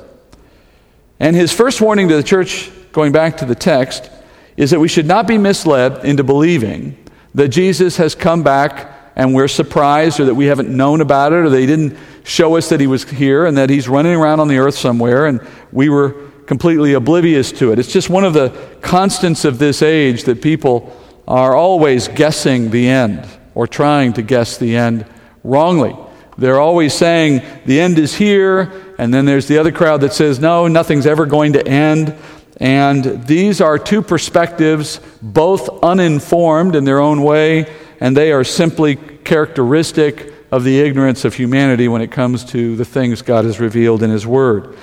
And 1.20 1.36
his 1.36 1.54
first 1.54 1.82
warning 1.82 2.10
to 2.10 2.16
the 2.16 2.24
church, 2.24 2.72
going 2.92 3.12
back 3.12 3.38
to 3.38 3.46
the 3.46 3.56
text, 3.56 4.10
is 4.58 4.72
that 4.72 4.80
we 4.80 4.88
should 4.88 5.06
not 5.06 5.28
be 5.28 5.38
misled 5.38 6.04
into 6.04 6.24
believing 6.24 6.98
that 7.36 7.50
Jesus 7.50 7.98
has 7.98 8.16
come 8.16 8.44
back 8.44 8.93
and 9.16 9.34
we're 9.34 9.48
surprised 9.48 10.20
or 10.20 10.26
that 10.26 10.36
we 10.36 10.46
haven't 10.46 10.70
known 10.70 11.02
about 11.02 11.34
it 11.34 11.38
or 11.38 11.50
they 11.50 11.66
didn't 11.66 11.98
show 12.24 12.56
us 12.58 12.70
that 12.70 12.80
he 12.80 12.88
was 12.88 13.04
here 13.04 13.46
and 13.46 13.58
that 13.58 13.70
he's 13.70 13.88
running 13.88 14.16
around 14.16 14.40
on 14.40 14.48
the 14.48 14.58
earth 14.58 14.76
somewhere 14.76 15.26
and 15.26 15.46
we 15.72 15.90
were 15.90 16.16
completely 16.46 16.94
oblivious 16.94 17.52
to 17.52 17.72
it. 17.72 17.80
It's 17.80 17.92
just 17.92 18.10
one 18.10 18.24
of 18.24 18.34
the 18.34 18.50
constants 18.82 19.46
of 19.46 19.60
this 19.60 19.82
age 19.82 20.24
that 20.24 20.42
people 20.42 20.96
are 21.28 21.56
always 21.56 22.08
guessing 22.08 22.70
the 22.70 22.88
end 22.88 23.28
or 23.56 23.68
trying 23.68 24.14
to 24.14 24.22
guess 24.22 24.58
the 24.58 24.76
end 24.76 25.06
wrongly. 25.44 25.96
They're 26.38 26.60
always 26.60 26.94
saying 26.94 27.44
the 27.66 27.80
end 27.80 28.00
is 28.00 28.16
here, 28.16 28.96
and 28.98 29.14
then 29.14 29.26
there's 29.26 29.48
the 29.48 29.60
other 29.60 29.72
crowd 29.72 30.02
that 30.02 30.14
says, 30.14 30.40
no, 30.40 30.68
nothing's 30.68 31.06
ever 31.06 31.26
going 31.26 31.54
to 31.54 31.68
end. 31.68 32.16
And 32.58 33.26
these 33.26 33.62
are 33.62 33.78
two 33.78 34.02
perspectives, 34.02 35.00
both 35.22 35.84
uninformed 35.84 36.76
in 36.76 36.86
their 36.86 37.00
own 37.00 37.22
way, 37.22 37.72
and 38.04 38.18
they 38.18 38.34
are 38.34 38.44
simply 38.44 38.98
characteristic 38.98 40.34
of 40.52 40.66
the 40.66 40.82
ignorance 40.82 41.24
of 41.24 41.36
humanity 41.36 41.88
when 41.88 42.02
it 42.02 42.12
comes 42.12 42.44
to 42.44 42.76
the 42.76 42.84
things 42.84 43.22
God 43.22 43.46
has 43.46 43.62
revealed 43.62 44.04
in 44.04 44.10
His 44.10 44.28
Word. 44.28 44.78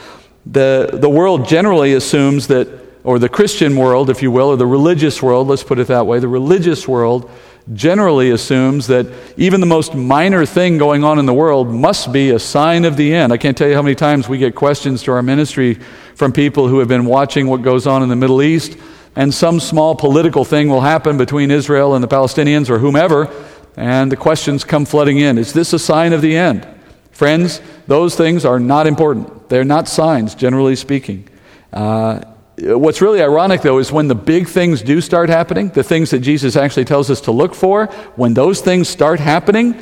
The, 0.47 0.89
the 0.95 1.09
world 1.11 1.47
generally 1.47 1.93
assumes 1.93 2.47
that, 2.47 2.67
or 3.05 3.19
the 3.19 3.29
Christian 3.29 3.77
world, 3.77 4.09
if 4.09 4.23
you 4.23 4.31
will, 4.31 4.49
or 4.49 4.57
the 4.57 4.67
religious 4.67 5.23
world, 5.23 5.49
let's 5.49 5.63
put 5.63 5.79
it 5.79 5.89
that 5.89 6.07
way, 6.07 6.19
the 6.19 6.29
religious 6.29 6.89
world 6.89 7.31
generally 7.75 8.31
assumes 8.31 8.87
that 8.87 9.07
even 9.37 9.61
the 9.61 9.67
most 9.67 9.95
minor 9.95 10.47
thing 10.47 10.79
going 10.79 11.05
on 11.05 11.19
in 11.19 11.27
the 11.27 11.35
world 11.35 11.69
must 11.69 12.11
be 12.15 12.31
a 12.31 12.39
sign 12.39 12.87
of 12.87 12.97
the 12.97 13.13
end. 13.13 13.35
I 13.35 13.37
can't 13.37 13.55
tell 13.57 13.69
you 13.69 13.75
how 13.75 13.83
many 13.83 13.97
times 13.97 14.31
we 14.31 14.39
get 14.39 14.55
questions 14.55 15.03
to 15.03 15.13
our 15.13 15.23
ministry 15.23 15.75
from 16.15 16.33
people 16.33 16.69
who 16.69 16.79
have 16.79 16.89
been 16.89 17.05
watching 17.05 17.49
what 17.49 17.61
goes 17.61 17.87
on 17.87 18.03
in 18.03 18.09
the 18.09 18.17
Middle 18.17 18.41
East, 18.41 18.79
and 19.17 19.35
some 19.35 19.61
small 19.61 19.95
political 19.95 20.45
thing 20.45 20.69
will 20.69 20.83
happen 20.83 21.17
between 21.17 21.51
Israel 21.51 21.95
and 21.95 22.03
the 22.03 22.09
Palestinians 22.09 22.71
or 22.71 22.79
whomever, 22.79 23.29
and 23.77 24.11
the 24.11 24.17
questions 24.17 24.65
come 24.65 24.85
flooding 24.85 25.19
in. 25.19 25.39
Is 25.39 25.53
this 25.53 25.73
a 25.73 25.79
sign 25.79 26.13
of 26.13 26.23
the 26.23 26.37
end? 26.37 26.67
Friends, 27.11 27.61
those 27.87 28.17
things 28.17 28.45
are 28.45 28.61
not 28.61 28.87
important. 28.87 29.49
They're 29.49 29.65
not 29.65 29.89
signs, 29.89 30.35
generally 30.35 30.77
speaking. 30.77 31.29
Uh, 31.73 32.21
what's 32.59 33.01
really 33.01 33.23
ironic, 33.23 33.63
though, 33.63 33.79
is 33.79 33.93
when 33.93 34.09
the 34.09 34.15
big 34.15 34.49
things 34.49 34.83
do 34.83 35.01
start 35.01 35.29
happening, 35.29 35.69
the 35.69 35.83
things 35.83 36.11
that 36.11 36.21
Jesus 36.21 36.57
actually 36.57 36.85
tells 36.85 37.11
us 37.11 37.21
to 37.23 37.33
look 37.33 37.55
for, 37.55 37.87
when 38.17 38.35
those 38.35 38.61
things 38.61 38.89
start 38.89 39.21
happening, 39.21 39.81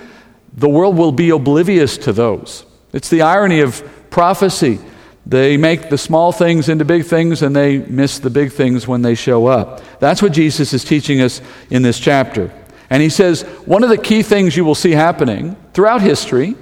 the 0.52 0.68
world 0.68 0.96
will 0.96 1.12
be 1.12 1.30
oblivious 1.30 1.96
to 1.98 2.12
those. 2.12 2.64
It's 2.92 3.08
the 3.08 3.22
irony 3.22 3.60
of 3.60 3.82
prophecy. 4.10 4.80
They 5.28 5.58
make 5.58 5.90
the 5.90 5.98
small 5.98 6.32
things 6.32 6.70
into 6.70 6.86
big 6.86 7.04
things 7.04 7.42
and 7.42 7.54
they 7.54 7.78
miss 7.78 8.18
the 8.18 8.30
big 8.30 8.50
things 8.50 8.88
when 8.88 9.02
they 9.02 9.14
show 9.14 9.46
up. 9.46 9.82
That's 10.00 10.22
what 10.22 10.32
Jesus 10.32 10.72
is 10.72 10.84
teaching 10.84 11.20
us 11.20 11.42
in 11.68 11.82
this 11.82 12.00
chapter. 12.00 12.50
And 12.88 13.02
he 13.02 13.10
says, 13.10 13.42
one 13.66 13.84
of 13.84 13.90
the 13.90 13.98
key 13.98 14.22
things 14.22 14.56
you 14.56 14.64
will 14.64 14.74
see 14.74 14.92
happening 14.92 15.54
throughout 15.74 16.00
history, 16.00 16.56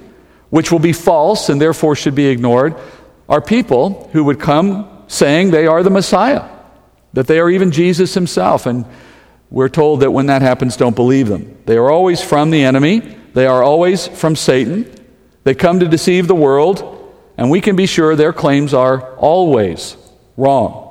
which 0.49 0.69
will 0.69 0.79
be 0.79 0.91
false 0.91 1.47
and 1.47 1.61
therefore 1.61 1.95
should 1.95 2.15
be 2.15 2.27
ignored, 2.27 2.75
are 3.29 3.41
people 3.41 4.09
who 4.11 4.25
would 4.25 4.39
come 4.39 5.05
saying 5.07 5.51
they 5.51 5.65
are 5.65 5.81
the 5.81 5.89
Messiah, 5.89 6.43
that 7.13 7.27
they 7.27 7.39
are 7.39 7.49
even 7.49 7.71
Jesus 7.71 8.13
himself. 8.13 8.65
And 8.65 8.85
we're 9.49 9.69
told 9.69 10.01
that 10.01 10.11
when 10.11 10.25
that 10.25 10.41
happens, 10.41 10.75
don't 10.75 10.95
believe 10.95 11.29
them. 11.29 11.57
They 11.65 11.77
are 11.77 11.89
always 11.89 12.21
from 12.21 12.49
the 12.49 12.63
enemy. 12.63 12.99
They 13.33 13.45
are 13.45 13.63
always 13.63 14.07
from 14.09 14.35
Satan. 14.35 14.93
They 15.45 15.55
come 15.55 15.79
to 15.79 15.87
deceive 15.87 16.27
the 16.27 16.35
world, 16.35 16.96
and 17.37 17.51
we 17.51 17.61
can 17.61 17.75
be 17.75 17.85
sure 17.85 18.15
their 18.15 18.33
claims 18.33 18.73
are 18.73 19.15
always 19.15 19.95
wrong. 20.35 20.87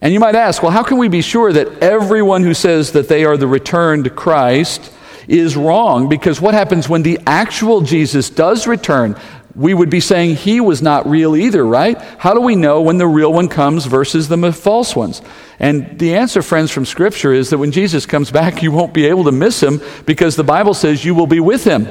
And 0.00 0.12
you 0.12 0.20
might 0.20 0.34
ask, 0.34 0.62
well, 0.62 0.72
how 0.72 0.82
can 0.82 0.98
we 0.98 1.08
be 1.08 1.22
sure 1.22 1.52
that 1.52 1.82
everyone 1.82 2.42
who 2.42 2.54
says 2.54 2.92
that 2.92 3.08
they 3.08 3.24
are 3.24 3.36
the 3.36 3.46
returned 3.46 4.14
Christ 4.14 4.92
is 5.26 5.56
wrong? 5.56 6.08
Because 6.08 6.40
what 6.40 6.54
happens 6.54 6.88
when 6.88 7.02
the 7.02 7.18
actual 7.26 7.80
Jesus 7.80 8.30
does 8.30 8.66
return? 8.66 9.16
We 9.54 9.72
would 9.72 9.88
be 9.88 10.00
saying 10.00 10.36
he 10.36 10.60
was 10.60 10.82
not 10.82 11.08
real 11.08 11.34
either, 11.34 11.64
right? 11.64 11.98
How 12.18 12.34
do 12.34 12.40
we 12.42 12.56
know 12.56 12.82
when 12.82 12.98
the 12.98 13.06
real 13.06 13.32
one 13.32 13.48
comes 13.48 13.86
versus 13.86 14.28
the 14.28 14.52
false 14.52 14.94
ones? 14.94 15.22
And 15.58 15.98
the 15.98 16.14
answer, 16.16 16.42
friends, 16.42 16.70
from 16.70 16.84
Scripture 16.84 17.32
is 17.32 17.48
that 17.50 17.58
when 17.58 17.72
Jesus 17.72 18.04
comes 18.04 18.30
back, 18.30 18.62
you 18.62 18.70
won't 18.70 18.92
be 18.92 19.06
able 19.06 19.24
to 19.24 19.32
miss 19.32 19.62
him 19.62 19.80
because 20.04 20.36
the 20.36 20.44
Bible 20.44 20.74
says 20.74 21.06
you 21.06 21.14
will 21.14 21.26
be 21.26 21.40
with 21.40 21.64
him. 21.64 21.88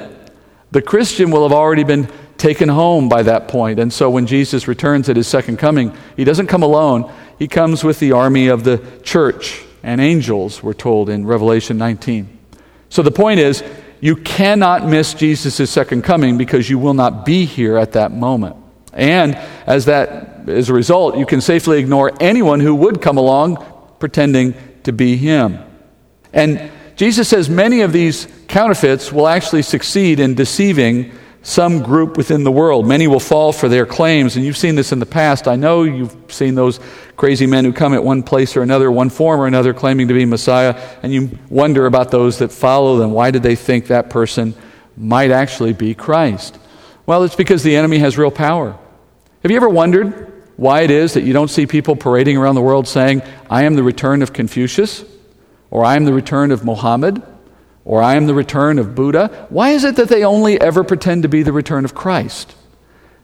The 0.72 0.84
Christian 0.84 1.32
will 1.32 1.42
have 1.44 1.58
already 1.58 1.84
been 1.84 2.08
taken 2.38 2.70
home 2.70 3.10
by 3.10 3.24
that 3.24 3.48
point. 3.48 3.80
And 3.80 3.92
so 3.92 4.10
when 4.10 4.28
Jesus 4.28 4.68
returns 4.68 5.10
at 5.10 5.16
his 5.16 5.28
second 5.28 5.58
coming, 5.58 5.96
he 6.16 6.24
doesn't 6.24 6.48
come 6.48 6.64
alone. 6.64 7.12
He 7.40 7.48
comes 7.48 7.84
with 7.84 8.00
the 8.00 8.12
army 8.12 8.48
of 8.48 8.64
the 8.64 8.82
church 9.04 9.64
and 9.84 10.02
angels, 10.02 10.64
we're 10.64 10.74
told 10.74 11.10
in 11.10 11.28
Revelation 11.28 11.78
19. 11.78 12.28
So 12.90 13.04
the 13.04 13.12
point 13.12 13.40
is, 13.40 13.64
you 14.02 14.16
cannot 14.16 14.88
miss 14.88 15.14
Jesus' 15.14 15.70
second 15.70 16.04
coming 16.04 16.38
because 16.38 16.70
you 16.70 16.80
will 16.80 16.94
not 16.94 17.26
be 17.26 17.46
here 17.46 17.78
at 17.78 17.94
that 17.94 18.12
moment. 18.12 18.56
And 18.94 19.36
as 19.68 19.86
that 19.86 20.50
as 20.50 20.70
a 20.70 20.74
result, 20.74 21.18
you 21.18 21.26
can 21.26 21.42
safely 21.42 21.80
ignore 21.80 22.12
anyone 22.20 22.60
who 22.60 22.76
would 22.76 23.02
come 23.02 23.18
along 23.18 23.64
pretending 24.00 24.54
to 24.84 24.92
be 24.92 25.18
him. 25.18 25.60
And 26.34 26.72
Jesus 26.96 27.28
says 27.28 27.50
many 27.50 27.82
of 27.82 27.94
these 27.94 28.28
counterfeits 28.48 29.12
will 29.12 29.28
actually 29.28 29.64
succeed 29.64 30.20
in 30.20 30.36
deceiving 30.36 31.12
some 31.46 31.84
group 31.84 32.18
within 32.18 32.44
the 32.44 32.52
world. 32.52 32.88
Many 32.88 33.06
will 33.06 33.20
fall 33.20 33.54
for 33.54 33.70
their 33.70 33.86
claims, 33.86 34.36
and 34.36 34.44
you've 34.44 34.58
seen 34.58 34.74
this 34.74 34.92
in 34.92 34.98
the 34.98 35.06
past. 35.06 35.48
I 35.48 35.56
know 35.56 35.84
you've 35.84 36.16
seen 36.28 36.56
those 36.56 36.80
crazy 37.18 37.46
men 37.46 37.64
who 37.66 37.72
come 37.72 37.94
at 37.94 38.04
one 38.04 38.24
place 38.24 38.58
or 38.58 38.64
another, 38.64 38.92
one 38.92 39.12
form 39.12 39.40
or 39.40 39.46
another, 39.46 39.72
claiming 39.72 40.08
to 40.08 40.16
be 40.16 40.26
Messiah, 40.26 40.76
and 41.04 41.14
you 41.14 41.38
wonder 41.52 41.86
about 41.86 42.10
those 42.10 42.40
that 42.40 42.52
follow 42.52 42.98
them. 42.98 43.12
Why 43.12 43.30
did 43.30 43.44
they 43.44 43.56
think 43.56 43.88
that 43.88 44.10
person 44.10 44.56
might 44.98 45.30
actually 45.30 45.74
be 45.74 45.94
Christ? 45.94 46.58
Well, 47.06 47.22
it's 47.24 47.36
because 47.36 47.62
the 47.62 47.76
enemy 47.76 48.00
has 48.00 48.18
real 48.18 48.32
power. 48.32 48.76
Have 49.44 49.52
you 49.52 49.58
ever 49.58 49.70
wondered 49.70 50.34
why 50.58 50.82
it 50.82 50.90
is 50.90 51.14
that 51.14 51.26
you 51.26 51.34
don't 51.34 51.52
see 51.52 51.68
people 51.68 51.96
parading 51.96 52.38
around 52.38 52.56
the 52.56 52.62
world 52.62 52.88
saying, 52.88 53.22
I 53.52 53.66
am 53.66 53.76
the 53.76 53.84
return 53.84 54.24
of 54.24 54.34
Confucius, 54.34 55.06
or 55.70 55.86
I 55.86 55.96
am 55.96 56.06
the 56.06 56.14
return 56.14 56.50
of 56.50 56.66
Mohammed? 56.66 57.22
Or 57.86 58.02
I 58.02 58.16
am 58.16 58.26
the 58.26 58.34
return 58.34 58.80
of 58.80 58.96
Buddha, 58.96 59.48
why 59.50 59.70
is 59.70 59.84
it 59.84 59.96
that 59.96 60.10
they 60.10 60.26
only 60.26 60.60
ever 60.60 60.84
pretend 60.84 61.22
to 61.24 61.30
be 61.30 61.44
the 61.44 61.54
return 61.54 61.86
of 61.86 61.96
Christ? 61.96 62.56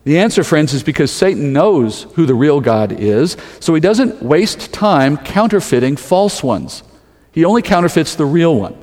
The 0.03 0.19
answer, 0.19 0.43
friends, 0.43 0.73
is 0.73 0.83
because 0.83 1.11
Satan 1.11 1.51
knows 1.51 2.03
who 2.13 2.25
the 2.25 2.35
real 2.35 2.61
God 2.61 2.91
is, 2.91 3.37
so 3.59 3.73
he 3.73 3.81
doesn't 3.81 4.21
waste 4.21 4.71
time 4.71 5.17
counterfeiting 5.17 5.97
false 5.97 6.43
ones. 6.43 6.83
He 7.31 7.45
only 7.45 7.61
counterfeits 7.61 8.15
the 8.15 8.25
real 8.25 8.55
one. 8.55 8.77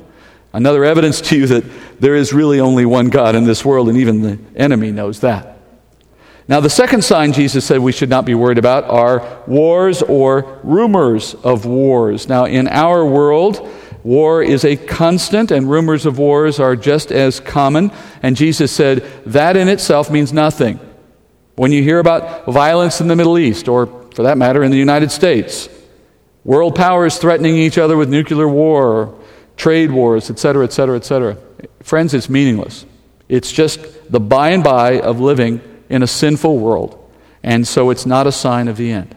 Another 0.53 0.83
evidence 0.83 1.21
to 1.21 1.37
you 1.37 1.47
that 1.47 1.63
there 1.99 2.15
is 2.15 2.33
really 2.33 2.59
only 2.59 2.85
one 2.85 3.09
God 3.09 3.35
in 3.35 3.43
this 3.43 3.63
world, 3.63 3.89
and 3.89 3.97
even 3.97 4.21
the 4.21 4.39
enemy 4.55 4.91
knows 4.91 5.19
that. 5.21 5.57
Now, 6.47 6.59
the 6.59 6.69
second 6.69 7.03
sign 7.03 7.31
Jesus 7.31 7.63
said 7.63 7.79
we 7.79 7.91
should 7.91 8.09
not 8.09 8.25
be 8.25 8.33
worried 8.33 8.57
about 8.57 8.85
are 8.85 9.43
wars 9.45 10.01
or 10.01 10.59
rumors 10.63 11.35
of 11.35 11.65
wars. 11.65 12.27
Now, 12.27 12.45
in 12.45 12.67
our 12.67 13.05
world, 13.05 13.69
War 14.09 14.41
is 14.41 14.65
a 14.65 14.75
constant, 14.75 15.51
and 15.51 15.69
rumors 15.69 16.07
of 16.07 16.17
wars 16.17 16.59
are 16.59 16.75
just 16.75 17.11
as 17.11 17.39
common. 17.39 17.91
And 18.23 18.35
Jesus 18.35 18.71
said 18.71 19.03
that 19.27 19.55
in 19.55 19.67
itself 19.69 20.09
means 20.09 20.33
nothing. 20.33 20.79
When 21.55 21.71
you 21.71 21.83
hear 21.83 21.99
about 21.99 22.47
violence 22.47 23.01
in 23.01 23.07
the 23.07 23.15
Middle 23.15 23.37
East, 23.37 23.67
or 23.67 23.85
for 24.15 24.23
that 24.23 24.35
matter, 24.35 24.63
in 24.63 24.71
the 24.71 24.77
United 24.77 25.11
States, 25.11 25.69
world 26.43 26.73
powers 26.73 27.19
threatening 27.19 27.57
each 27.57 27.77
other 27.77 27.95
with 27.95 28.09
nuclear 28.09 28.47
war, 28.47 29.15
trade 29.57 29.91
wars, 29.91 30.31
etc., 30.31 30.63
etc., 30.63 30.95
etc., 30.95 31.37
friends, 31.83 32.15
it's 32.15 32.31
meaningless. 32.31 32.87
It's 33.27 33.51
just 33.51 33.79
the 34.11 34.19
by 34.19 34.49
and 34.49 34.63
by 34.63 35.01
of 35.01 35.19
living 35.19 35.61
in 35.87 36.01
a 36.01 36.07
sinful 36.07 36.57
world. 36.57 36.97
And 37.43 37.67
so 37.67 37.91
it's 37.91 38.07
not 38.07 38.25
a 38.25 38.31
sign 38.31 38.69
of 38.69 38.77
the 38.77 38.91
end. 38.91 39.13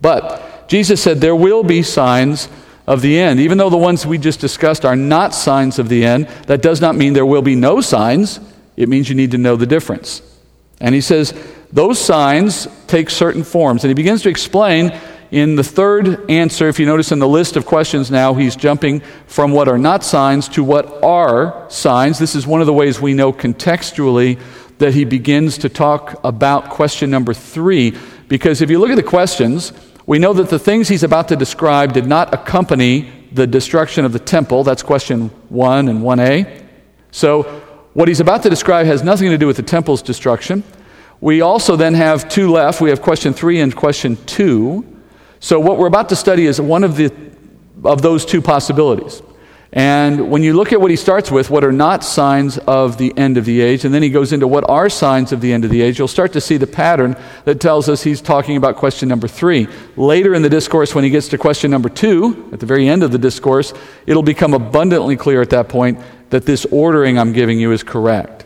But 0.00 0.68
Jesus 0.68 1.02
said 1.02 1.20
there 1.20 1.34
will 1.34 1.64
be 1.64 1.82
signs 1.82 2.48
of 2.86 3.02
the 3.02 3.18
end. 3.18 3.40
Even 3.40 3.58
though 3.58 3.70
the 3.70 3.76
ones 3.76 4.06
we 4.06 4.18
just 4.18 4.40
discussed 4.40 4.84
are 4.84 4.96
not 4.96 5.34
signs 5.34 5.78
of 5.78 5.88
the 5.88 6.04
end, 6.04 6.28
that 6.46 6.62
does 6.62 6.80
not 6.80 6.96
mean 6.96 7.12
there 7.12 7.26
will 7.26 7.42
be 7.42 7.54
no 7.54 7.80
signs. 7.80 8.40
It 8.76 8.88
means 8.88 9.08
you 9.08 9.14
need 9.14 9.32
to 9.32 9.38
know 9.38 9.56
the 9.56 9.66
difference. 9.66 10.22
And 10.80 10.94
he 10.94 11.00
says 11.00 11.34
those 11.72 11.98
signs 11.98 12.66
take 12.86 13.10
certain 13.10 13.44
forms. 13.44 13.84
And 13.84 13.90
he 13.90 13.94
begins 13.94 14.22
to 14.22 14.28
explain 14.28 14.98
in 15.30 15.54
the 15.54 15.62
third 15.62 16.28
answer, 16.28 16.68
if 16.68 16.80
you 16.80 16.86
notice 16.86 17.12
in 17.12 17.20
the 17.20 17.28
list 17.28 17.56
of 17.56 17.64
questions 17.64 18.10
now, 18.10 18.34
he's 18.34 18.56
jumping 18.56 19.00
from 19.26 19.52
what 19.52 19.68
are 19.68 19.78
not 19.78 20.02
signs 20.02 20.48
to 20.48 20.64
what 20.64 21.04
are 21.04 21.66
signs. 21.70 22.18
This 22.18 22.34
is 22.34 22.46
one 22.46 22.60
of 22.60 22.66
the 22.66 22.72
ways 22.72 23.00
we 23.00 23.14
know 23.14 23.32
contextually 23.32 24.40
that 24.78 24.94
he 24.94 25.04
begins 25.04 25.58
to 25.58 25.68
talk 25.68 26.18
about 26.24 26.70
question 26.70 27.10
number 27.10 27.32
three. 27.32 27.96
Because 28.28 28.60
if 28.60 28.70
you 28.70 28.80
look 28.80 28.90
at 28.90 28.96
the 28.96 29.02
questions, 29.04 29.72
we 30.10 30.18
know 30.18 30.32
that 30.32 30.48
the 30.48 30.58
things 30.58 30.88
he's 30.88 31.04
about 31.04 31.28
to 31.28 31.36
describe 31.36 31.92
did 31.92 32.04
not 32.04 32.34
accompany 32.34 33.08
the 33.30 33.46
destruction 33.46 34.04
of 34.04 34.12
the 34.12 34.18
temple. 34.18 34.64
That's 34.64 34.82
question 34.82 35.28
1 35.50 35.86
and 35.86 36.00
1a. 36.00 36.66
So, 37.12 37.44
what 37.94 38.08
he's 38.08 38.18
about 38.18 38.42
to 38.42 38.50
describe 38.50 38.86
has 38.86 39.04
nothing 39.04 39.30
to 39.30 39.38
do 39.38 39.46
with 39.46 39.56
the 39.56 39.62
temple's 39.62 40.02
destruction. 40.02 40.64
We 41.20 41.42
also 41.42 41.76
then 41.76 41.94
have 41.94 42.28
two 42.28 42.50
left. 42.50 42.80
We 42.80 42.90
have 42.90 43.00
question 43.00 43.32
3 43.32 43.60
and 43.60 43.76
question 43.76 44.16
2. 44.26 44.84
So, 45.38 45.60
what 45.60 45.78
we're 45.78 45.86
about 45.86 46.08
to 46.08 46.16
study 46.16 46.46
is 46.46 46.60
one 46.60 46.82
of, 46.82 46.96
the, 46.96 47.14
of 47.84 48.02
those 48.02 48.26
two 48.26 48.42
possibilities. 48.42 49.22
And 49.72 50.32
when 50.32 50.42
you 50.42 50.54
look 50.54 50.72
at 50.72 50.80
what 50.80 50.90
he 50.90 50.96
starts 50.96 51.30
with, 51.30 51.48
what 51.48 51.62
are 51.62 51.70
not 51.70 52.02
signs 52.02 52.58
of 52.58 52.98
the 52.98 53.16
end 53.16 53.36
of 53.36 53.44
the 53.44 53.60
age, 53.60 53.84
and 53.84 53.94
then 53.94 54.02
he 54.02 54.10
goes 54.10 54.32
into 54.32 54.48
what 54.48 54.68
are 54.68 54.88
signs 54.88 55.30
of 55.30 55.40
the 55.40 55.52
end 55.52 55.64
of 55.64 55.70
the 55.70 55.80
age, 55.80 55.96
you'll 55.96 56.08
start 56.08 56.32
to 56.32 56.40
see 56.40 56.56
the 56.56 56.66
pattern 56.66 57.16
that 57.44 57.60
tells 57.60 57.88
us 57.88 58.02
he's 58.02 58.20
talking 58.20 58.56
about 58.56 58.74
question 58.74 59.08
number 59.08 59.28
three. 59.28 59.68
Later 59.96 60.34
in 60.34 60.42
the 60.42 60.48
discourse, 60.48 60.92
when 60.92 61.04
he 61.04 61.10
gets 61.10 61.28
to 61.28 61.38
question 61.38 61.70
number 61.70 61.88
two, 61.88 62.48
at 62.52 62.58
the 62.58 62.66
very 62.66 62.88
end 62.88 63.04
of 63.04 63.12
the 63.12 63.18
discourse, 63.18 63.72
it'll 64.06 64.24
become 64.24 64.54
abundantly 64.54 65.16
clear 65.16 65.40
at 65.40 65.50
that 65.50 65.68
point 65.68 66.00
that 66.30 66.46
this 66.46 66.64
ordering 66.66 67.16
I'm 67.16 67.32
giving 67.32 67.60
you 67.60 67.70
is 67.70 67.84
correct. 67.84 68.44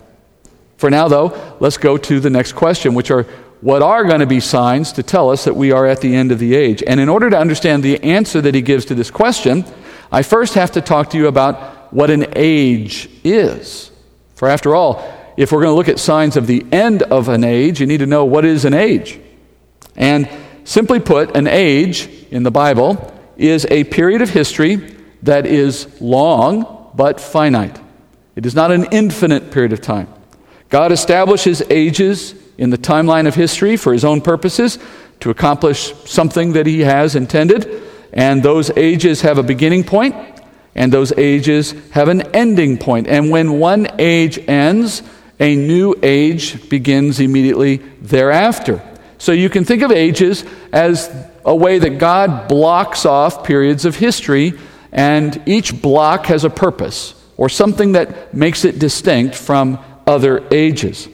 For 0.77 0.91
now, 0.91 1.09
though, 1.09 1.57
let's 1.59 1.79
go 1.79 1.97
to 1.97 2.21
the 2.21 2.29
next 2.29 2.53
question, 2.53 2.93
which 2.93 3.11
are 3.11 3.23
what 3.63 3.81
are 3.81 4.05
going 4.05 4.21
to 4.21 4.27
be 4.27 4.41
signs 4.41 4.93
to 4.93 5.03
tell 5.03 5.31
us 5.31 5.45
that 5.45 5.57
we 5.57 5.73
are 5.73 5.87
at 5.87 6.03
the 6.03 6.15
end 6.15 6.31
of 6.33 6.39
the 6.39 6.55
age? 6.55 6.83
And 6.87 7.01
in 7.01 7.09
order 7.09 7.31
to 7.31 7.39
understand 7.39 7.83
the 7.83 8.03
answer 8.05 8.43
that 8.43 8.55
he 8.55 8.61
gives 8.61 8.85
to 8.87 8.95
this 8.95 9.11
question, 9.11 9.65
I 10.15 10.23
first 10.23 10.55
have 10.55 10.71
to 10.73 10.81
talk 10.81 11.11
to 11.11 11.19
you 11.19 11.27
about 11.27 11.93
what 11.93 12.09
an 12.09 12.27
age 12.37 13.11
is. 13.25 13.91
For 14.37 14.49
after 14.49 14.73
all, 14.73 15.05
if 15.37 15.51
we're 15.51 15.63
going 15.63 15.73
to 15.73 15.77
look 15.77 15.89
at 15.89 15.99
signs 15.99 16.37
of 16.37 16.47
the 16.47 16.65
end 16.71 17.03
of 17.03 17.29
an 17.29 17.43
age, 17.43 17.81
you 17.81 17.87
need 17.87 17.99
to 17.99 18.07
know 18.07 18.25
what 18.25 18.45
is 18.45 18.65
an 18.65 18.75
age. 18.75 19.19
And 19.97 20.29
simply 20.63 21.01
put, 21.01 21.37
an 21.37 21.49
age 21.49 22.09
in 22.31 22.45
the 22.45 22.53
Bible 22.53 23.13
is 23.37 23.67
a 23.73 23.83
period 23.83 24.23
of 24.23 24.31
history 24.31 24.77
that 25.25 25.47
is 25.47 26.01
long 26.01 26.93
but 26.95 27.21
finite. 27.21 27.81
It 28.37 28.47
is 28.47 28.55
not 28.55 28.71
an 28.71 28.87
infinite 28.93 29.51
period 29.51 29.73
of 29.73 29.81
time. 29.81 30.07
God 30.69 30.93
establishes 30.93 31.61
ages 31.71 32.37
in 32.57 32.71
the 32.71 32.79
timeline 32.79 33.27
of 33.27 33.35
history 33.35 33.77
for 33.77 33.93
his 33.93 34.05
own 34.05 34.21
purposes 34.21 34.79
to 35.19 35.31
accomplish 35.31 35.93
something 36.05 36.53
that 36.53 36.67
he 36.67 36.83
has 36.83 37.17
intended. 37.17 37.83
And 38.15 38.43
those 38.43 38.71
ages 38.77 39.21
have 39.23 39.37
a 39.39 39.43
beginning 39.43 39.85
point, 39.85 40.15
and 40.75 40.93
those 40.93 41.13
ages 41.19 41.75
have 41.91 42.09
an 42.09 42.23
ending 42.35 42.79
point. 42.79 43.09
And 43.09 43.29
when 43.29 43.59
one 43.59 43.89
age 43.99 44.39
ends, 44.49 45.03
a 45.41 45.57
new 45.57 45.95
age 46.03 46.69
begins 46.71 47.21
immediately 47.21 47.79
thereafter. 48.01 48.81
So 49.19 49.33
you 49.33 49.51
can 49.51 49.65
think 49.65 49.83
of 49.83 49.91
ages 49.91 50.45
as 50.73 51.11
a 51.45 51.55
way 51.55 51.79
that 51.79 51.99
God 51.99 52.49
blocks 52.49 53.05
off 53.05 53.45
periods 53.45 53.85
of 53.85 53.97
history, 53.97 54.55
and 54.93 55.43
each 55.47 55.83
block 55.83 56.27
has 56.27 56.45
a 56.45 56.51
purpose 56.51 57.21
or 57.37 57.49
something 57.49 57.93
that 57.93 58.33
makes 58.33 58.65
it 58.65 58.79
distinct 58.79 59.35
from 59.35 59.79
other 60.07 60.47
ages. 60.53 61.09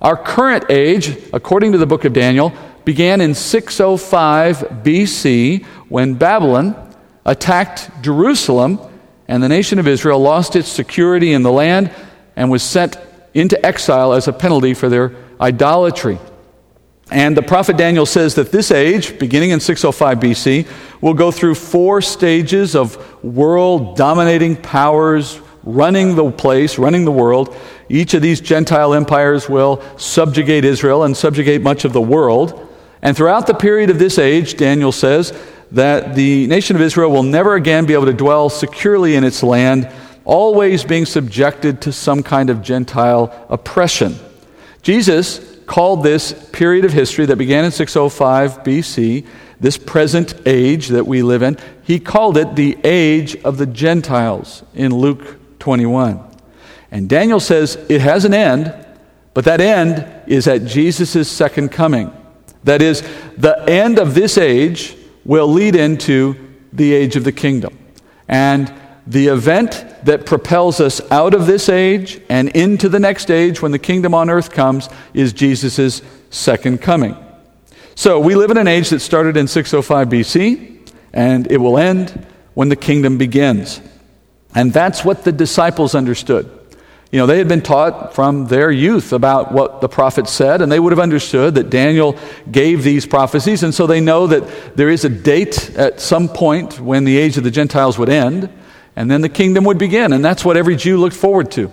Our 0.00 0.16
current 0.16 0.64
age, 0.68 1.16
according 1.32 1.72
to 1.72 1.78
the 1.78 1.86
book 1.86 2.04
of 2.04 2.12
Daniel, 2.12 2.52
began 2.84 3.20
in 3.20 3.34
605 3.34 4.82
BC 4.82 5.64
when 5.92 6.14
Babylon 6.14 6.74
attacked 7.26 7.90
Jerusalem 8.00 8.80
and 9.28 9.42
the 9.42 9.48
nation 9.50 9.78
of 9.78 9.86
Israel 9.86 10.20
lost 10.20 10.56
its 10.56 10.66
security 10.66 11.34
in 11.34 11.42
the 11.42 11.52
land 11.52 11.90
and 12.34 12.50
was 12.50 12.62
sent 12.62 12.96
into 13.34 13.62
exile 13.64 14.14
as 14.14 14.26
a 14.26 14.32
penalty 14.32 14.72
for 14.72 14.88
their 14.88 15.14
idolatry. 15.38 16.18
And 17.10 17.36
the 17.36 17.42
prophet 17.42 17.76
Daniel 17.76 18.06
says 18.06 18.36
that 18.36 18.50
this 18.50 18.70
age, 18.70 19.18
beginning 19.18 19.50
in 19.50 19.60
605 19.60 20.18
BC, 20.18 20.66
will 21.02 21.12
go 21.12 21.30
through 21.30 21.56
four 21.56 22.00
stages 22.00 22.74
of 22.74 23.22
world 23.22 23.94
dominating 23.94 24.56
powers 24.56 25.42
running 25.62 26.14
the 26.14 26.30
place, 26.30 26.78
running 26.78 27.04
the 27.04 27.12
world. 27.12 27.54
Each 27.90 28.14
of 28.14 28.22
these 28.22 28.40
Gentile 28.40 28.94
empires 28.94 29.46
will 29.46 29.82
subjugate 29.98 30.64
Israel 30.64 31.04
and 31.04 31.14
subjugate 31.14 31.60
much 31.60 31.84
of 31.84 31.92
the 31.92 32.00
world. 32.00 32.66
And 33.02 33.14
throughout 33.14 33.46
the 33.46 33.52
period 33.52 33.90
of 33.90 33.98
this 33.98 34.18
age, 34.18 34.56
Daniel 34.56 34.90
says 34.90 35.38
that 35.72 36.14
the 36.14 36.46
nation 36.46 36.76
of 36.76 36.82
Israel 36.82 37.10
will 37.10 37.22
never 37.22 37.54
again 37.54 37.86
be 37.86 37.94
able 37.94 38.04
to 38.04 38.12
dwell 38.12 38.48
securely 38.50 39.16
in 39.16 39.24
its 39.24 39.42
land, 39.42 39.90
always 40.24 40.84
being 40.84 41.06
subjected 41.06 41.80
to 41.82 41.92
some 41.92 42.22
kind 42.22 42.50
of 42.50 42.62
Gentile 42.62 43.46
oppression. 43.48 44.14
Jesus 44.82 45.40
called 45.66 46.02
this 46.02 46.32
period 46.50 46.84
of 46.84 46.92
history 46.92 47.24
that 47.26 47.36
began 47.36 47.64
in 47.64 47.70
605 47.70 48.62
BC, 48.62 49.26
this 49.60 49.78
present 49.78 50.34
age 50.44 50.88
that 50.88 51.06
we 51.06 51.22
live 51.22 51.42
in, 51.42 51.56
he 51.84 51.98
called 51.98 52.36
it 52.36 52.54
the 52.54 52.76
age 52.84 53.36
of 53.36 53.56
the 53.56 53.66
Gentiles 53.66 54.62
in 54.74 54.94
Luke 54.94 55.38
21. 55.58 56.20
And 56.90 57.08
Daniel 57.08 57.40
says 57.40 57.76
it 57.88 58.02
has 58.02 58.26
an 58.26 58.34
end, 58.34 58.74
but 59.32 59.46
that 59.46 59.62
end 59.62 60.06
is 60.26 60.46
at 60.46 60.66
Jesus' 60.66 61.30
second 61.30 61.70
coming. 61.70 62.12
That 62.64 62.82
is, 62.82 63.02
the 63.38 63.64
end 63.66 63.98
of 63.98 64.14
this 64.14 64.36
age 64.36 64.96
will 65.24 65.48
lead 65.48 65.76
into 65.76 66.36
the 66.72 66.92
age 66.92 67.16
of 67.16 67.24
the 67.24 67.32
kingdom. 67.32 67.78
And 68.28 68.72
the 69.06 69.28
event 69.28 69.84
that 70.04 70.26
propels 70.26 70.80
us 70.80 71.00
out 71.10 71.34
of 71.34 71.46
this 71.46 71.68
age 71.68 72.20
and 72.28 72.48
into 72.50 72.88
the 72.88 73.00
next 73.00 73.30
age 73.30 73.60
when 73.60 73.72
the 73.72 73.78
kingdom 73.78 74.14
on 74.14 74.30
earth 74.30 74.50
comes 74.50 74.88
is 75.12 75.32
Jesus' 75.32 76.02
second 76.30 76.80
coming. 76.80 77.16
So 77.94 78.20
we 78.20 78.34
live 78.34 78.50
in 78.50 78.56
an 78.56 78.68
age 78.68 78.90
that 78.90 79.00
started 79.00 79.36
in 79.36 79.48
605 79.48 80.08
BC 80.08 80.90
and 81.12 81.50
it 81.50 81.58
will 81.58 81.78
end 81.78 82.26
when 82.54 82.68
the 82.68 82.76
kingdom 82.76 83.18
begins. 83.18 83.80
And 84.54 84.72
that's 84.72 85.04
what 85.04 85.24
the 85.24 85.32
disciples 85.32 85.94
understood. 85.94 86.61
You 87.12 87.18
know, 87.18 87.26
they 87.26 87.36
had 87.36 87.46
been 87.46 87.60
taught 87.60 88.14
from 88.14 88.46
their 88.46 88.70
youth 88.70 89.12
about 89.12 89.52
what 89.52 89.82
the 89.82 89.88
prophet 89.88 90.26
said, 90.26 90.62
and 90.62 90.72
they 90.72 90.80
would 90.80 90.92
have 90.92 90.98
understood 90.98 91.56
that 91.56 91.68
Daniel 91.68 92.16
gave 92.50 92.82
these 92.82 93.04
prophecies, 93.04 93.62
and 93.62 93.74
so 93.74 93.86
they 93.86 94.00
know 94.00 94.26
that 94.26 94.76
there 94.76 94.88
is 94.88 95.04
a 95.04 95.10
date 95.10 95.76
at 95.76 96.00
some 96.00 96.26
point 96.26 96.80
when 96.80 97.04
the 97.04 97.18
age 97.18 97.36
of 97.36 97.44
the 97.44 97.50
Gentiles 97.50 97.98
would 97.98 98.08
end, 98.08 98.48
and 98.96 99.10
then 99.10 99.20
the 99.20 99.28
kingdom 99.28 99.64
would 99.64 99.76
begin, 99.76 100.14
and 100.14 100.24
that's 100.24 100.42
what 100.42 100.56
every 100.56 100.74
Jew 100.74 100.96
looked 100.96 101.14
forward 101.14 101.50
to. 101.52 101.70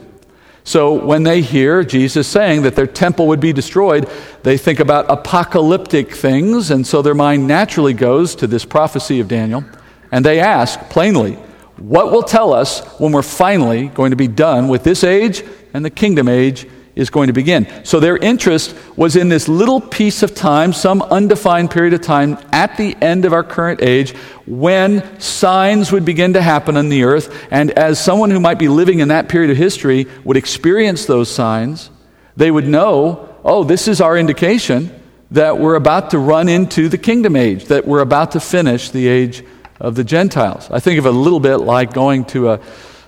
So 0.65 0.93
when 1.05 1.23
they 1.23 1.41
hear 1.41 1.85
Jesus 1.85 2.27
saying 2.27 2.63
that 2.63 2.75
their 2.75 2.85
temple 2.85 3.27
would 3.27 3.39
be 3.39 3.53
destroyed, 3.53 4.09
they 4.43 4.57
think 4.57 4.81
about 4.81 5.09
apocalyptic 5.09 6.11
things, 6.11 6.69
and 6.69 6.85
so 6.85 7.01
their 7.01 7.15
mind 7.15 7.47
naturally 7.47 7.93
goes 7.93 8.35
to 8.35 8.45
this 8.45 8.65
prophecy 8.65 9.21
of 9.21 9.29
Daniel, 9.29 9.63
and 10.11 10.25
they 10.25 10.41
ask 10.41 10.81
plainly, 10.89 11.39
what 11.79 12.11
will 12.11 12.23
tell 12.23 12.53
us 12.53 12.85
when 12.99 13.11
we're 13.11 13.21
finally 13.21 13.87
going 13.87 14.11
to 14.11 14.17
be 14.17 14.27
done 14.27 14.67
with 14.67 14.83
this 14.83 15.03
age 15.03 15.43
and 15.73 15.83
the 15.83 15.89
kingdom 15.89 16.27
age 16.27 16.67
is 16.95 17.09
going 17.09 17.27
to 17.27 17.33
begin. 17.33 17.65
So 17.85 18.01
their 18.01 18.17
interest 18.17 18.75
was 18.97 19.15
in 19.15 19.29
this 19.29 19.47
little 19.47 19.79
piece 19.79 20.21
of 20.21 20.35
time, 20.35 20.73
some 20.73 21.01
undefined 21.01 21.71
period 21.71 21.93
of 21.93 22.01
time 22.01 22.37
at 22.51 22.75
the 22.75 22.95
end 23.01 23.23
of 23.23 23.31
our 23.31 23.43
current 23.43 23.81
age, 23.81 24.11
when 24.45 25.19
signs 25.19 25.91
would 25.93 26.03
begin 26.03 26.33
to 26.33 26.41
happen 26.41 26.75
on 26.75 26.89
the 26.89 27.03
earth. 27.03 27.47
And 27.51 27.71
as 27.71 28.03
someone 28.03 28.31
who 28.31 28.39
might 28.41 28.59
be 28.59 28.67
living 28.67 28.99
in 28.99 29.07
that 29.07 29.29
period 29.29 29.49
of 29.49 29.55
history 29.55 30.07
would 30.25 30.35
experience 30.35 31.05
those 31.05 31.31
signs, 31.31 31.89
they 32.35 32.51
would 32.51 32.67
know, 32.67 33.33
oh, 33.45 33.63
this 33.63 33.87
is 33.87 34.01
our 34.01 34.17
indication 34.17 34.93
that 35.31 35.57
we're 35.57 35.75
about 35.75 36.09
to 36.09 36.19
run 36.19 36.49
into 36.49 36.89
the 36.89 36.97
kingdom 36.97 37.35
age, 37.37 37.65
that 37.65 37.87
we're 37.87 38.01
about 38.01 38.31
to 38.31 38.39
finish 38.41 38.89
the 38.89 39.07
age 39.07 39.45
of 39.79 39.95
the 39.95 40.03
Gentiles. 40.03 40.69
I 40.71 40.79
think 40.79 40.99
of 40.99 41.05
it 41.05 41.09
a 41.09 41.17
little 41.17 41.39
bit 41.39 41.57
like 41.57 41.93
going 41.93 42.25
to 42.25 42.49
a, 42.49 42.61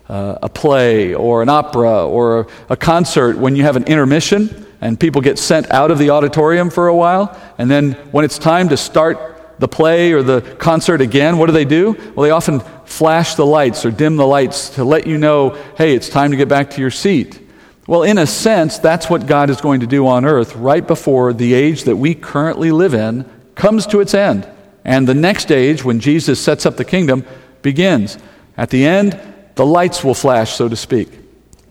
uh, 0.10 0.40
a 0.44 0.50
play 0.50 1.14
or 1.14 1.42
an 1.42 1.50
opera 1.50 2.08
or 2.08 2.42
a, 2.42 2.48
a 2.70 2.78
concert 2.78 3.38
when 3.38 3.56
you 3.56 3.64
have 3.64 3.76
an 3.76 3.84
intermission 3.86 4.68
and 4.82 5.00
people 5.00 5.22
get 5.22 5.38
sent 5.38 5.70
out 5.72 5.92
of 5.92 6.00
the 6.00 6.10
auditorium 6.10 6.70
for 6.70 6.88
a 6.88 6.96
while. 6.96 7.40
And 7.58 7.70
then 7.70 7.94
when 8.12 8.26
it's 8.26 8.40
time 8.40 8.70
to 8.70 8.78
start 8.78 9.58
the 9.60 9.68
play 9.68 10.12
or 10.12 10.24
the 10.24 10.42
concert 10.60 11.02
again, 11.02 11.38
what 11.38 11.46
do 11.46 11.52
they 11.52 11.66
do? 11.66 11.94
Well, 12.16 12.24
they 12.24 12.32
often 12.32 12.62
flash 12.86 13.36
the 13.36 13.46
lights 13.46 13.86
or 13.86 13.92
dim 13.92 14.18
the 14.18 14.26
lights 14.26 14.72
to 14.72 14.84
let 14.84 15.06
you 15.06 15.18
know, 15.18 15.52
hey, 15.78 15.94
it's 15.94 16.10
time 16.10 16.32
to 16.32 16.38
get 16.38 16.50
back 16.50 16.72
to 16.72 16.82
your 16.82 16.90
seat. 16.90 17.40
Well, 17.88 18.04
in 18.04 18.18
a 18.18 18.26
sense, 18.26 18.80
that's 18.80 19.10
what 19.10 19.28
God 19.28 19.50
is 19.50 19.62
going 19.62 19.82
to 19.82 19.88
do 19.88 20.08
on 20.08 20.26
earth 20.26 20.56
right 20.56 20.86
before 20.86 21.34
the 21.34 21.54
age 21.54 21.84
that 21.84 21.96
we 21.96 22.16
currently 22.16 22.72
live 22.72 22.94
in 22.94 23.30
comes 23.56 23.86
to 23.88 24.00
its 24.00 24.14
end. 24.14 24.48
And 24.84 25.08
the 25.08 25.14
next 25.14 25.52
age, 25.52 25.84
when 25.84 26.00
Jesus 26.00 26.40
sets 26.40 26.66
up 26.66 26.78
the 26.78 26.86
kingdom, 26.86 27.26
begins. 27.62 28.18
At 28.58 28.70
the 28.70 28.86
end, 28.86 29.20
the 29.56 29.66
lights 29.66 30.04
will 30.04 30.14
flash, 30.14 30.54
so 30.54 30.68
to 30.68 30.76
speak. 30.76 31.10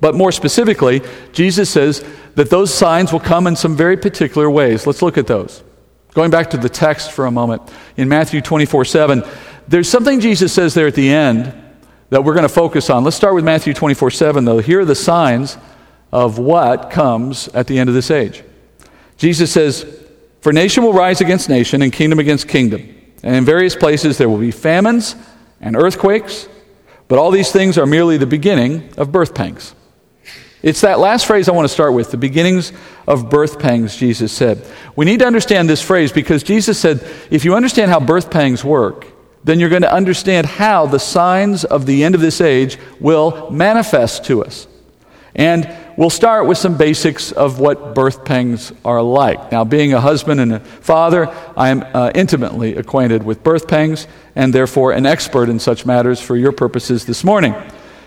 But 0.00 0.14
more 0.14 0.32
specifically, 0.32 1.02
Jesus 1.32 1.70
says 1.70 2.04
that 2.34 2.50
those 2.50 2.72
signs 2.72 3.12
will 3.12 3.20
come 3.20 3.46
in 3.46 3.56
some 3.56 3.76
very 3.76 3.96
particular 3.96 4.50
ways. 4.50 4.86
Let's 4.86 5.02
look 5.02 5.18
at 5.18 5.26
those. 5.26 5.62
Going 6.14 6.30
back 6.30 6.50
to 6.50 6.56
the 6.56 6.68
text 6.68 7.12
for 7.12 7.26
a 7.26 7.30
moment, 7.30 7.62
in 7.96 8.08
Matthew 8.08 8.40
24 8.40 8.84
7, 8.84 9.22
there's 9.68 9.88
something 9.88 10.20
Jesus 10.20 10.52
says 10.52 10.74
there 10.74 10.86
at 10.86 10.94
the 10.94 11.10
end 11.10 11.52
that 12.08 12.24
we're 12.24 12.34
going 12.34 12.42
to 12.42 12.48
focus 12.48 12.90
on. 12.90 13.04
Let's 13.04 13.16
start 13.16 13.34
with 13.34 13.44
Matthew 13.44 13.74
24 13.74 14.10
7, 14.10 14.44
though. 14.44 14.58
Here 14.58 14.80
are 14.80 14.84
the 14.84 14.94
signs 14.94 15.56
of 16.12 16.38
what 16.38 16.90
comes 16.90 17.48
at 17.48 17.66
the 17.66 17.78
end 17.78 17.88
of 17.88 17.94
this 17.94 18.10
age. 18.10 18.42
Jesus 19.16 19.52
says, 19.52 19.86
For 20.40 20.52
nation 20.52 20.82
will 20.82 20.92
rise 20.92 21.20
against 21.20 21.48
nation, 21.48 21.82
and 21.82 21.92
kingdom 21.92 22.18
against 22.18 22.48
kingdom. 22.48 22.99
And 23.22 23.36
in 23.36 23.44
various 23.44 23.76
places 23.76 24.18
there 24.18 24.28
will 24.28 24.38
be 24.38 24.50
famines 24.50 25.16
and 25.60 25.76
earthquakes, 25.76 26.48
but 27.08 27.18
all 27.18 27.30
these 27.30 27.52
things 27.52 27.76
are 27.76 27.86
merely 27.86 28.16
the 28.16 28.26
beginning 28.26 28.88
of 28.96 29.12
birth 29.12 29.34
pangs. 29.34 29.74
It's 30.62 30.82
that 30.82 30.98
last 30.98 31.26
phrase 31.26 31.48
I 31.48 31.52
want 31.52 31.64
to 31.64 31.72
start 31.72 31.94
with 31.94 32.10
the 32.10 32.18
beginnings 32.18 32.72
of 33.06 33.30
birth 33.30 33.58
pangs, 33.58 33.96
Jesus 33.96 34.30
said. 34.32 34.64
We 34.94 35.06
need 35.06 35.20
to 35.20 35.26
understand 35.26 35.68
this 35.68 35.80
phrase 35.80 36.12
because 36.12 36.42
Jesus 36.42 36.78
said 36.78 37.06
if 37.30 37.44
you 37.44 37.54
understand 37.54 37.90
how 37.90 38.00
birth 38.00 38.30
pangs 38.30 38.62
work, 38.62 39.06
then 39.42 39.58
you're 39.58 39.70
going 39.70 39.82
to 39.82 39.92
understand 39.92 40.46
how 40.46 40.86
the 40.86 40.98
signs 40.98 41.64
of 41.64 41.86
the 41.86 42.04
end 42.04 42.14
of 42.14 42.20
this 42.20 42.40
age 42.42 42.78
will 43.00 43.50
manifest 43.50 44.24
to 44.26 44.44
us. 44.44 44.66
And 45.34 45.72
we'll 45.96 46.10
start 46.10 46.46
with 46.46 46.58
some 46.58 46.76
basics 46.76 47.30
of 47.32 47.60
what 47.60 47.94
birth 47.94 48.24
pangs 48.24 48.72
are 48.84 49.02
like. 49.02 49.52
Now, 49.52 49.64
being 49.64 49.92
a 49.92 50.00
husband 50.00 50.40
and 50.40 50.54
a 50.54 50.60
father, 50.60 51.28
I 51.56 51.68
am 51.68 51.84
uh, 51.94 52.10
intimately 52.14 52.76
acquainted 52.76 53.22
with 53.22 53.44
birth 53.44 53.68
pangs 53.68 54.06
and 54.34 54.52
therefore 54.52 54.92
an 54.92 55.06
expert 55.06 55.48
in 55.48 55.58
such 55.58 55.86
matters 55.86 56.20
for 56.20 56.36
your 56.36 56.52
purposes 56.52 57.06
this 57.06 57.22
morning. 57.22 57.54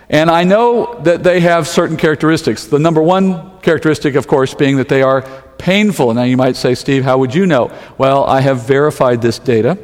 And 0.10 0.30
I 0.30 0.44
know 0.44 1.00
that 1.04 1.24
they 1.24 1.40
have 1.40 1.68
certain 1.68 1.98
characteristics. 1.98 2.66
The 2.66 2.80
number 2.80 3.02
one 3.02 3.60
characteristic, 3.62 4.16
of 4.16 4.28
course, 4.28 4.54
being 4.54 4.78
that 4.78 4.90
they 4.90 5.02
are 5.02 5.22
painful. 5.58 6.14
Now, 6.14 6.24
you 6.24 6.38
might 6.38 6.58
say, 6.58 6.76
Steve, 6.76 7.04
how 7.04 7.18
would 7.20 7.34
you 7.34 7.46
know? 7.46 7.72
Well, 7.98 8.26
I 8.26 8.42
have 8.42 8.68
verified 8.68 9.22
this 9.22 9.40
data 9.40 9.78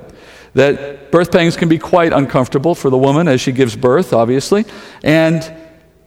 that 0.54 1.12
birth 1.12 1.32
pangs 1.32 1.56
can 1.56 1.69
be 1.69 1.78
quite 1.78 2.12
uncomfortable 2.12 2.75
for 2.75 2.89
the 2.89 2.97
woman 2.97 3.28
as 3.28 3.39
she 3.39 3.52
gives 3.52 3.75
birth, 3.75 4.13
obviously. 4.13 4.65
And 5.04 5.52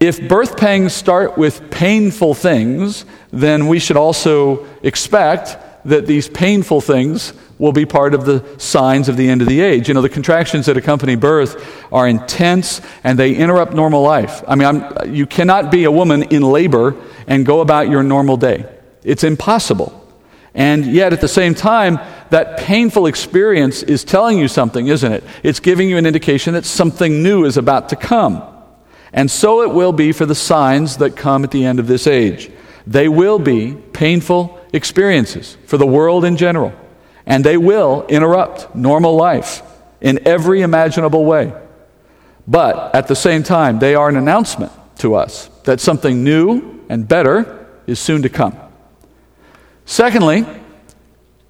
if 0.03 0.29
birth 0.29 0.57
pangs 0.57 0.93
start 0.93 1.39
with 1.39 1.71
painful 1.71 2.35
things, 2.35 3.05
then 3.31 3.69
we 3.69 3.79
should 3.79 3.97
also 3.97 4.67
expect 4.83 5.57
that 5.85 6.09
these 6.09 6.29
painful 6.29 6.81
things 6.81 7.33
will 7.57 7.71
be 7.71 7.87
part 7.87 8.13
of 8.13 8.25
the 8.25 8.45
signs 8.59 9.09
of 9.09 9.17
the 9.17 9.29
end 9.29 9.43
of 9.43 9.49
the 9.49 9.61
age. 9.61 9.87
You 9.87 9.95
know, 9.95 10.03
the 10.03 10.09
contractions 10.09 10.67
that 10.67 10.77
accompany 10.77 11.15
birth 11.15 11.65
are 11.93 12.09
intense 12.09 12.81
and 13.05 13.17
they 13.17 13.37
interrupt 13.37 13.75
normal 13.75 14.03
life. 14.03 14.43
I 14.49 14.57
mean, 14.57 14.67
I'm, 14.67 15.15
you 15.15 15.25
cannot 15.25 15.71
be 15.71 15.85
a 15.85 15.91
woman 15.93 16.25
in 16.25 16.43
labor 16.43 16.97
and 17.29 17.47
go 17.47 17.61
about 17.61 17.89
your 17.89 18.03
normal 18.03 18.37
day, 18.37 18.67
it's 19.05 19.23
impossible. 19.23 19.99
And 20.55 20.85
yet, 20.85 21.13
at 21.13 21.21
the 21.21 21.29
same 21.29 21.55
time, 21.55 21.99
that 22.31 22.59
painful 22.59 23.07
experience 23.07 23.83
is 23.85 24.05
telling 24.05 24.37
you 24.39 24.49
something, 24.49 24.89
isn't 24.89 25.13
it? 25.13 25.25
It's 25.43 25.61
giving 25.61 25.89
you 25.89 25.97
an 25.97 26.07
indication 26.07 26.53
that 26.55 26.67
something 26.67 27.23
new 27.23 27.45
is 27.45 27.57
about 27.57 27.89
to 27.91 27.97
come. 27.97 28.52
And 29.13 29.31
so 29.31 29.63
it 29.63 29.71
will 29.71 29.93
be 29.93 30.13
for 30.13 30.27
the 30.27 30.35
signs 30.35 30.97
that 30.97 31.17
come 31.17 31.45
at 31.45 31.51
the 31.51 31.65
end 31.65 31.79
of 31.79 31.87
this 31.87 32.07
age. 32.07 32.51
They 32.87 33.09
will 33.09 33.39
be 33.39 33.75
painful 33.93 34.59
experiences 34.73 35.57
for 35.67 35.77
the 35.77 35.87
world 35.87 36.25
in 36.25 36.37
general, 36.37 36.73
and 37.27 37.45
they 37.45 37.57
will 37.57 38.07
interrupt 38.09 38.75
normal 38.75 39.15
life 39.15 39.63
in 40.01 40.27
every 40.27 40.63
imaginable 40.63 41.25
way. 41.25 41.53
But 42.49 42.95
at 42.95 43.07
the 43.07 43.15
same 43.15 43.43
time, 43.43 43.79
they 43.79 43.95
are 43.95 44.09
an 44.09 44.17
announcement 44.17 44.73
to 44.99 45.15
us 45.15 45.49
that 45.65 45.81
something 45.81 46.25
new 46.25 46.81
and 46.89 47.07
better 47.07 47.69
is 47.87 48.01
soon 48.01 48.23
to 48.23 48.29
come. 48.29 48.57
Secondly, 49.85 50.47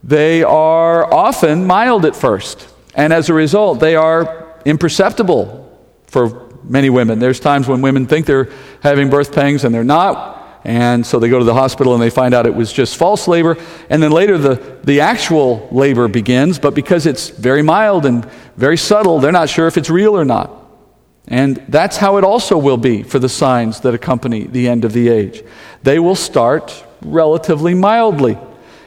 they 0.03 0.43
are 0.43 1.13
often 1.13 1.67
mild 1.67 2.05
at 2.05 2.17
first, 2.17 2.69
and 2.95 3.13
as 3.13 3.29
a 3.29 3.35
result, 3.35 3.81
they 3.81 3.95
are 3.95 4.59
imperceptible 4.65 5.61
for 6.07 6.42
many 6.65 6.91
women. 6.91 7.19
There's 7.19 7.41
times 7.41 7.69
when 7.69 7.83
women 7.83 8.07
think 8.07 8.27
they're 8.27 8.51
having 8.83 9.11
birth 9.11 9.33
pangs 9.33 9.65
and 9.65 9.75
they're 9.75 9.85
not. 9.85 10.61
And 10.65 11.05
so 11.05 11.19
they 11.19 11.29
go 11.29 11.39
to 11.39 11.45
the 11.45 11.55
hospital 11.55 11.93
and 11.93 12.03
they 12.03 12.11
find 12.11 12.35
out 12.35 12.47
it 12.47 12.55
was 12.55 12.73
just 12.73 12.97
false 12.97 13.27
labor. 13.27 13.57
And 13.91 14.03
then 14.03 14.13
later 14.13 14.39
the, 14.39 14.79
the 14.85 15.01
actual 15.01 15.69
labor 15.73 16.07
begins, 16.09 16.59
but 16.59 16.75
because 16.75 17.05
it's 17.07 17.31
very 17.31 17.63
mild 17.63 18.07
and 18.07 18.25
very 18.57 18.77
subtle, 18.77 19.19
they're 19.19 19.33
not 19.33 19.49
sure 19.49 19.67
if 19.67 19.77
it's 19.77 19.91
real 19.91 20.17
or 20.17 20.25
not. 20.25 20.51
And 21.29 21.57
that's 21.69 21.97
how 21.97 22.17
it 22.17 22.25
also 22.25 22.59
will 22.59 22.77
be 22.77 23.03
for 23.03 23.19
the 23.19 23.29
signs 23.29 23.81
that 23.81 23.95
accompany 23.95 24.45
the 24.45 24.69
end 24.69 24.85
of 24.85 24.93
the 24.93 25.09
age. 25.09 25.43
They 25.83 25.99
will 25.99 26.17
start 26.17 26.85
relatively 27.01 27.75
mildly. 27.75 28.39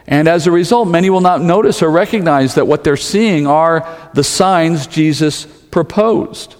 And 0.08 0.28
as 0.28 0.46
a 0.46 0.52
result, 0.52 0.88
many 0.88 1.10
will 1.10 1.22
not 1.22 1.42
notice 1.42 1.82
or 1.82 1.90
recognize 1.90 2.56
that 2.56 2.68
what 2.68 2.84
they're 2.84 2.98
seeing 2.98 3.48
are 3.48 3.88
the 4.14 4.24
signs 4.24 4.88
Jesus 4.88 5.46
proposed. 5.46 6.56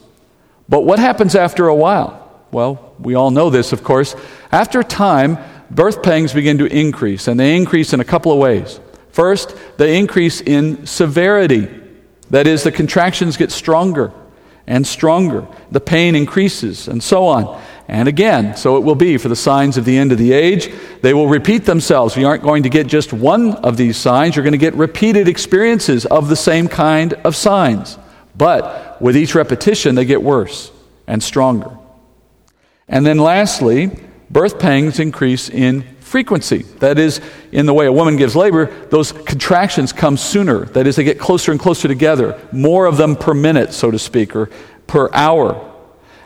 But 0.68 0.82
what 0.82 1.00
happens 1.00 1.36
after 1.36 1.68
a 1.68 1.76
while? 1.76 2.22
Well, 2.52 2.94
we 3.00 3.16
all 3.16 3.32
know 3.32 3.50
this, 3.50 3.74
of 3.74 3.84
course. 3.84 4.16
After 4.52 4.82
time, 4.82 5.38
birth 5.70 6.02
pangs 6.02 6.34
begin 6.34 6.58
to 6.60 6.66
increase, 6.66 7.28
and 7.28 7.40
they 7.40 7.56
increase 7.56 7.94
in 7.94 8.00
a 8.00 8.06
couple 8.06 8.32
of 8.32 8.40
ways. 8.40 8.80
First, 9.12 9.56
they 9.78 9.98
increase 9.98 10.42
in 10.42 10.86
severity. 10.86 11.70
That 12.30 12.48
is, 12.48 12.64
the 12.64 12.72
contractions 12.72 13.38
get 13.38 13.52
stronger 13.52 14.12
and 14.68 14.86
stronger. 14.86 15.48
The 15.72 15.80
pain 15.80 16.16
increases, 16.16 16.88
and 16.88 17.04
so 17.04 17.26
on. 17.26 17.62
And 17.88 18.08
again, 18.08 18.58
so 18.58 18.78
it 18.78 18.84
will 18.84 18.96
be 18.96 19.18
for 19.18 19.30
the 19.30 19.36
signs 19.36 19.78
of 19.78 19.86
the 19.86 19.98
end 19.98 20.12
of 20.12 20.18
the 20.18 20.34
age. 20.34 20.74
They 21.02 21.14
will 21.14 21.28
repeat 21.28 21.66
themselves. 21.66 22.16
You 22.16 22.28
aren't 22.28 22.42
going 22.42 22.64
to 22.64 22.70
get 22.70 22.88
just 22.88 23.14
one 23.14 23.54
of 23.58 23.78
these 23.78 23.96
signs, 23.96 24.36
you're 24.36 24.44
going 24.44 24.54
to 24.54 24.58
get 24.58 24.74
repeated 24.74 25.28
experiences 25.28 26.06
of 26.06 26.30
the 26.30 26.36
same 26.36 26.68
kind 26.68 27.14
of 27.14 27.36
signs. 27.36 27.98
But 28.38 29.02
with 29.02 29.16
each 29.16 29.36
repetition, 29.36 29.96
they 29.96 30.06
get 30.06 30.22
worse 30.22 30.72
and 31.08 31.22
stronger. 31.24 31.78
And 32.88 33.06
then 33.06 33.18
lastly, 33.18 33.92
birth 34.30 34.60
pangs 34.60 35.00
increase 35.00 35.50
in 35.50 35.84
frequency. 36.00 36.64
That 36.80 37.00
is, 37.00 37.20
in 37.52 37.66
the 37.66 37.74
way 37.74 37.88
a 37.88 37.92
woman 37.92 38.16
gives 38.16 38.36
labor, 38.36 38.66
those 38.90 39.12
contractions 39.12 39.92
come 39.92 40.18
sooner. 40.18 40.66
That 40.66 40.86
is, 40.86 40.96
they 40.96 41.04
get 41.04 41.20
closer 41.20 41.52
and 41.52 41.60
closer 41.60 41.88
together, 41.88 42.40
more 42.52 42.86
of 42.86 42.98
them 42.98 43.16
per 43.16 43.34
minute, 43.34 43.74
so 43.74 43.90
to 43.90 44.00
speak, 44.00 44.36
or 44.36 44.50
per 44.88 45.10
hour. 45.14 45.74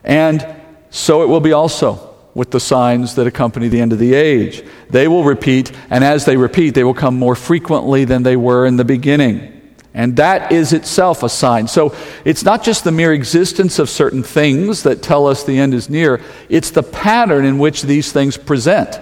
And 0.04 0.46
so 0.90 1.24
it 1.24 1.28
will 1.28 1.40
be 1.40 1.54
also 1.54 2.16
with 2.34 2.52
the 2.52 2.60
signs 2.60 3.16
that 3.16 3.28
accompany 3.28 3.68
the 3.68 3.82
end 3.82 3.94
of 3.94 4.00
the 4.00 4.14
age. 4.14 4.64
They 4.90 5.08
will 5.08 5.24
repeat, 5.24 5.72
and 5.90 6.04
as 6.04 6.26
they 6.26 6.38
repeat, 6.38 6.72
they 6.72 6.84
will 6.84 6.94
come 6.94 7.18
more 7.18 7.36
frequently 7.36 8.06
than 8.06 8.24
they 8.24 8.36
were 8.36 8.66
in 8.66 8.76
the 8.76 8.86
beginning. 8.86 9.59
And 9.94 10.18
that 10.18 10.52
is 10.52 10.72
itself 10.72 11.24
a 11.24 11.30
sign. 11.30 11.68
So 11.68 11.96
it's 12.24 12.44
not 12.44 12.64
just 12.64 12.84
the 12.84 12.92
mere 12.92 13.12
existence 13.12 13.80
of 13.80 13.90
certain 13.90 14.22
things 14.22 14.84
that 14.84 15.02
tell 15.02 15.28
us 15.28 15.44
the 15.44 15.58
end 15.58 15.74
is 15.74 15.90
near, 15.90 16.22
it's 16.48 16.70
the 16.72 16.84
pattern 16.84 17.44
in 17.46 17.58
which 17.58 17.82
these 17.82 18.12
things 18.12 18.38
present 18.38 19.00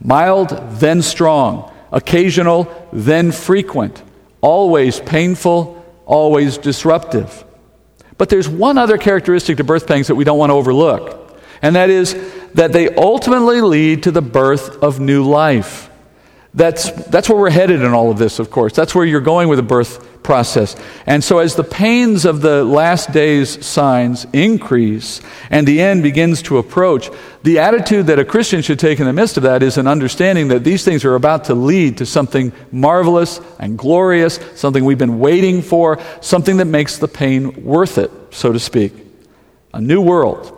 mild, 0.00 0.50
then 0.78 1.02
strong, 1.02 1.72
occasional, 1.92 2.88
then 2.92 3.32
frequent, 3.32 4.02
always 4.40 5.00
painful, 5.00 5.84
always 6.06 6.58
disruptive. 6.58 7.44
But 8.16 8.28
there's 8.28 8.48
one 8.48 8.78
other 8.78 8.98
characteristic 8.98 9.56
to 9.58 9.64
birth 9.64 9.86
pangs 9.86 10.08
that 10.08 10.14
we 10.14 10.24
don't 10.24 10.38
want 10.38 10.50
to 10.50 10.54
overlook, 10.54 11.38
and 11.62 11.76
that 11.76 11.90
is 11.90 12.14
that 12.54 12.72
they 12.72 12.94
ultimately 12.94 13.60
lead 13.60 14.04
to 14.04 14.10
the 14.10 14.22
birth 14.22 14.82
of 14.82 15.00
new 15.00 15.24
life. 15.24 15.90
That's, 16.54 16.90
that's 16.90 17.28
where 17.28 17.38
we're 17.38 17.50
headed 17.50 17.82
in 17.82 17.92
all 17.92 18.10
of 18.10 18.18
this, 18.18 18.38
of 18.38 18.50
course. 18.50 18.72
That's 18.72 18.94
where 18.94 19.04
you're 19.04 19.20
going 19.20 19.48
with 19.48 19.58
the 19.58 19.62
birth 19.62 20.07
process. 20.28 20.76
And 21.06 21.24
so, 21.24 21.38
as 21.38 21.54
the 21.54 21.64
pains 21.64 22.26
of 22.26 22.42
the 22.42 22.62
last 22.62 23.12
days 23.12 23.64
signs 23.64 24.26
increase 24.34 25.22
and 25.48 25.66
the 25.66 25.80
end 25.80 26.02
begins 26.02 26.42
to 26.42 26.58
approach, 26.58 27.08
the 27.44 27.60
attitude 27.60 28.08
that 28.08 28.18
a 28.18 28.26
Christian 28.26 28.60
should 28.60 28.78
take 28.78 29.00
in 29.00 29.06
the 29.06 29.12
midst 29.14 29.38
of 29.38 29.44
that 29.44 29.62
is 29.62 29.78
an 29.78 29.86
understanding 29.86 30.48
that 30.48 30.64
these 30.64 30.84
things 30.84 31.02
are 31.06 31.14
about 31.14 31.44
to 31.44 31.54
lead 31.54 31.96
to 31.96 32.04
something 32.04 32.52
marvelous 32.70 33.40
and 33.58 33.78
glorious, 33.78 34.38
something 34.54 34.84
we've 34.84 34.98
been 34.98 35.18
waiting 35.18 35.62
for, 35.62 35.98
something 36.20 36.58
that 36.58 36.66
makes 36.66 36.98
the 36.98 37.08
pain 37.08 37.64
worth 37.64 37.96
it, 37.96 38.10
so 38.28 38.52
to 38.52 38.60
speak. 38.60 38.92
A 39.72 39.80
new 39.80 40.02
world, 40.02 40.52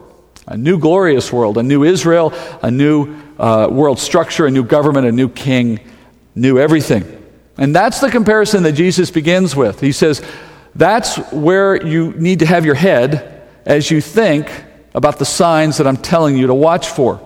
a 0.48 0.56
new 0.56 0.80
glorious 0.80 1.32
world, 1.32 1.58
a 1.58 1.62
new 1.62 1.84
Israel, 1.84 2.32
a 2.60 2.72
new 2.72 3.14
uh, 3.38 3.68
world 3.70 4.00
structure, 4.00 4.46
a 4.46 4.50
new 4.50 4.64
government, 4.64 5.06
a 5.06 5.12
new 5.12 5.28
king, 5.28 5.78
new 6.34 6.58
everything. 6.58 7.19
And 7.60 7.76
that's 7.76 8.00
the 8.00 8.10
comparison 8.10 8.62
that 8.62 8.72
Jesus 8.72 9.10
begins 9.10 9.54
with. 9.54 9.80
He 9.80 9.92
says, 9.92 10.24
That's 10.74 11.18
where 11.30 11.86
you 11.86 12.12
need 12.14 12.38
to 12.38 12.46
have 12.46 12.64
your 12.64 12.74
head 12.74 13.46
as 13.66 13.90
you 13.90 14.00
think 14.00 14.50
about 14.94 15.18
the 15.18 15.26
signs 15.26 15.76
that 15.76 15.86
I'm 15.86 15.98
telling 15.98 16.36
you 16.36 16.46
to 16.48 16.54
watch 16.54 16.88
for. 16.88 17.20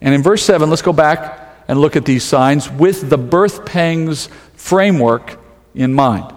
And 0.00 0.14
in 0.14 0.22
verse 0.22 0.44
7, 0.44 0.68
let's 0.68 0.82
go 0.82 0.92
back 0.92 1.64
and 1.68 1.80
look 1.80 1.96
at 1.96 2.04
these 2.04 2.22
signs 2.22 2.70
with 2.70 3.08
the 3.08 3.16
birth 3.16 3.64
pangs 3.64 4.28
framework 4.54 5.40
in 5.74 5.94
mind. 5.94 6.32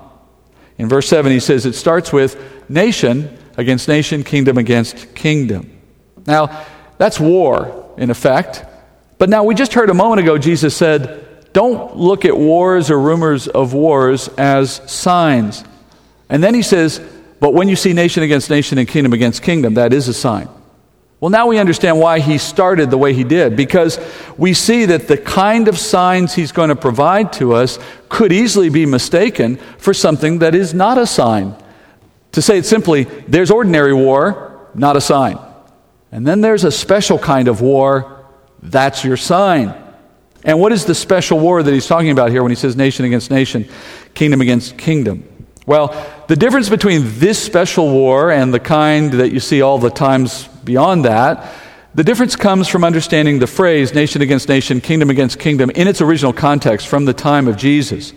In 0.78 0.88
verse 0.88 1.08
7, 1.10 1.30
he 1.30 1.42
says 1.42 1.66
it 1.66 1.74
starts 1.74 2.14
with 2.14 2.42
nation 2.70 3.38
against 3.58 3.90
nation, 3.90 4.24
kingdom 4.24 4.58
against 4.58 5.14
kingdom. 5.14 5.78
Now, 6.26 6.66
that's 6.98 7.20
war, 7.20 7.94
in 7.98 8.10
effect. 8.10 8.64
But 9.18 9.30
now, 9.30 9.44
we 9.44 9.56
just 9.56 9.74
heard 9.74 9.90
a 9.90 9.94
moment 9.94 10.22
ago, 10.22 10.38
Jesus 10.38 10.76
said, 10.76 11.29
don't 11.54 11.98
look 11.98 12.26
at 12.26 12.38
wars 12.38 12.92
or 12.92 13.00
rumors 13.00 13.48
of 13.48 13.74
wars 13.74 14.28
as 14.38 14.82
signs. 14.92 15.64
And 16.30 16.44
then 16.44 16.54
he 16.54 16.62
says, 16.62 17.02
but 17.40 17.54
when 17.54 17.70
you 17.70 17.76
see 17.76 17.94
nation 17.94 18.24
against 18.24 18.50
nation 18.50 18.78
and 18.78 18.88
kingdom 18.88 19.14
against 19.14 19.42
kingdom, 19.42 19.76
that 19.76 19.94
is 19.94 20.08
a 20.08 20.14
sign. 20.14 20.50
Well, 21.20 21.30
now 21.30 21.48
we 21.48 21.58
understand 21.58 22.00
why 22.00 22.20
he 22.20 22.38
started 22.38 22.90
the 22.90 22.98
way 22.98 23.14
he 23.14 23.26
did, 23.26 23.58
because 23.58 24.00
we 24.38 24.54
see 24.54 24.86
that 24.86 25.08
the 25.08 25.18
kind 25.18 25.68
of 25.68 25.78
signs 25.78 26.34
he's 26.34 26.54
going 26.54 26.70
to 26.70 26.76
provide 26.76 27.34
to 27.34 27.54
us 27.54 27.78
could 28.08 28.32
easily 28.32 28.70
be 28.70 28.86
mistaken 28.86 29.58
for 29.78 29.94
something 29.94 30.40
that 30.40 30.56
is 30.56 30.74
not 30.74 30.98
a 30.98 31.06
sign. 31.06 31.56
To 32.34 32.42
say 32.42 32.58
it 32.58 32.66
simply, 32.66 33.04
there's 33.28 33.52
ordinary 33.52 33.94
war, 33.94 34.70
not 34.74 34.96
a 34.96 35.02
sign. 35.02 35.38
And 36.12 36.26
then 36.26 36.42
there's 36.42 36.64
a 36.64 36.72
special 36.72 37.20
kind 37.20 37.48
of 37.48 37.60
war, 37.60 38.26
that's 38.62 39.04
your 39.04 39.18
sign. 39.18 39.74
And 40.44 40.60
what 40.60 40.72
is 40.72 40.86
the 40.86 40.96
special 40.96 41.40
war 41.40 41.62
that 41.62 41.74
he's 41.74 41.88
talking 41.88 42.12
about 42.12 42.32
here 42.32 42.42
when 42.42 42.52
he 42.52 42.56
says 42.56 42.76
nation 42.76 43.06
against 43.06 43.30
nation, 43.30 43.68
kingdom 44.14 44.42
against 44.42 44.78
kingdom? 44.78 45.28
Well, 45.66 45.94
the 46.28 46.36
difference 46.36 46.70
between 46.70 47.04
this 47.20 47.42
special 47.42 47.92
war 47.92 48.32
and 48.32 48.54
the 48.54 48.60
kind 48.60 49.12
that 49.14 49.32
you 49.32 49.40
see 49.40 49.62
all 49.62 49.78
the 49.78 49.90
times 49.90 50.48
beyond 50.64 51.06
that, 51.06 51.52
the 51.94 52.04
difference 52.04 52.36
comes 52.36 52.68
from 52.68 52.84
understanding 52.84 53.40
the 53.40 53.48
phrase 53.48 53.94
nation 53.94 54.22
against 54.22 54.48
nation, 54.48 54.80
kingdom 54.80 55.10
against 55.10 55.40
kingdom 55.40 55.70
in 55.72 55.88
its 55.88 56.02
original 56.02 56.34
context 56.34 56.88
from 56.88 57.06
the 57.06 57.14
time 57.14 57.48
of 57.48 57.58
Jesus. 57.58 58.14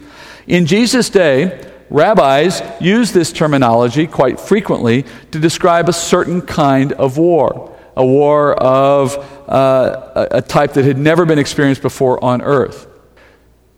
In 0.47 0.67
Jesus' 0.67 1.11
day, 1.11 1.73
rabbis 1.91 2.63
used 2.81 3.13
this 3.15 3.33
terminology 3.33 4.07
quite 4.07 4.39
frequently 4.39 5.05
to 5.31 5.39
describe 5.39 5.89
a 5.89 5.93
certain 5.93 6.41
kind 6.41 6.93
of 6.93 7.19
war 7.19 7.72
a 7.97 8.05
war 8.05 8.55
of 8.55 9.17
uh, 9.49 10.29
a 10.31 10.43
type 10.43 10.75
that 10.75 10.85
had 10.85 10.99
never 10.99 11.25
been 11.25 11.39
experienced 11.39 11.83
before 11.83 12.23
on 12.25 12.43
earth. 12.43 12.87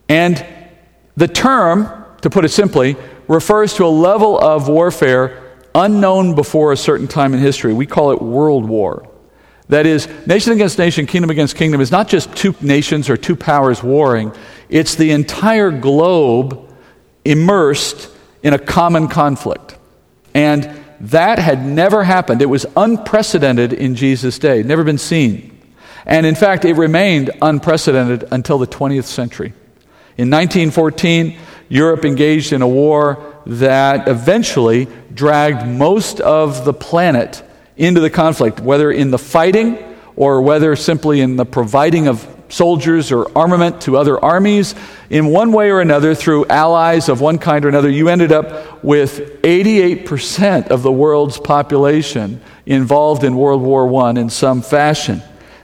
And 0.08 0.44
the 1.16 1.28
term, 1.28 2.04
to 2.22 2.30
put 2.30 2.44
it 2.44 2.50
simply, 2.50 2.96
refers 3.28 3.74
to 3.74 3.84
a 3.84 3.88
level 3.88 4.38
of 4.38 4.68
warfare 4.68 5.42
unknown 5.74 6.34
before 6.34 6.72
a 6.72 6.76
certain 6.76 7.08
time 7.08 7.34
in 7.34 7.40
history. 7.40 7.72
We 7.72 7.86
call 7.86 8.12
it 8.12 8.22
world 8.22 8.68
war. 8.68 9.08
That 9.68 9.86
is, 9.86 10.08
nation 10.26 10.52
against 10.52 10.78
nation, 10.78 11.06
kingdom 11.06 11.30
against 11.30 11.56
kingdom 11.56 11.80
is 11.80 11.90
not 11.90 12.06
just 12.06 12.34
two 12.36 12.54
nations 12.60 13.08
or 13.08 13.16
two 13.16 13.34
powers 13.34 13.82
warring, 13.82 14.32
it's 14.68 14.94
the 14.94 15.10
entire 15.10 15.70
globe 15.70 16.70
immersed 17.24 18.10
in 18.42 18.52
a 18.52 18.58
common 18.58 19.08
conflict. 19.08 19.78
And 20.34 20.83
that 21.10 21.38
had 21.38 21.64
never 21.64 22.04
happened. 22.04 22.40
It 22.40 22.46
was 22.46 22.66
unprecedented 22.76 23.72
in 23.72 23.94
Jesus' 23.94 24.38
day, 24.38 24.62
never 24.62 24.84
been 24.84 24.98
seen. 24.98 25.50
And 26.06 26.26
in 26.26 26.34
fact, 26.34 26.64
it 26.64 26.74
remained 26.74 27.30
unprecedented 27.40 28.28
until 28.30 28.58
the 28.58 28.66
20th 28.66 29.04
century. 29.04 29.52
In 30.16 30.30
1914, 30.30 31.38
Europe 31.68 32.04
engaged 32.04 32.52
in 32.52 32.62
a 32.62 32.68
war 32.68 33.34
that 33.46 34.08
eventually 34.08 34.86
dragged 35.12 35.66
most 35.66 36.20
of 36.20 36.64
the 36.64 36.72
planet 36.72 37.42
into 37.76 38.00
the 38.00 38.10
conflict, 38.10 38.60
whether 38.60 38.90
in 38.90 39.10
the 39.10 39.18
fighting 39.18 39.78
or 40.16 40.40
whether 40.40 40.76
simply 40.76 41.20
in 41.20 41.36
the 41.36 41.44
providing 41.44 42.06
of 42.06 42.33
soldiers 42.54 43.10
or 43.10 43.26
armament 43.36 43.80
to 43.82 43.96
other 43.96 44.22
armies. 44.24 44.74
In 45.10 45.26
one 45.26 45.52
way 45.52 45.70
or 45.70 45.80
another, 45.80 46.14
through 46.14 46.46
allies 46.46 47.08
of 47.08 47.20
one 47.20 47.38
kind 47.38 47.64
or 47.64 47.68
another, 47.68 47.90
you 47.90 48.08
ended 48.08 48.32
up 48.32 48.82
with 48.84 49.42
88% 49.42 50.68
of 50.68 50.82
the 50.82 50.92
world's 50.92 51.38
population 51.38 52.40
involved 52.64 53.24
in 53.24 53.36
World 53.36 53.62
War 53.62 53.92
I 54.06 54.10
in 54.10 54.30
some 54.30 54.62
fashion. 54.62 55.22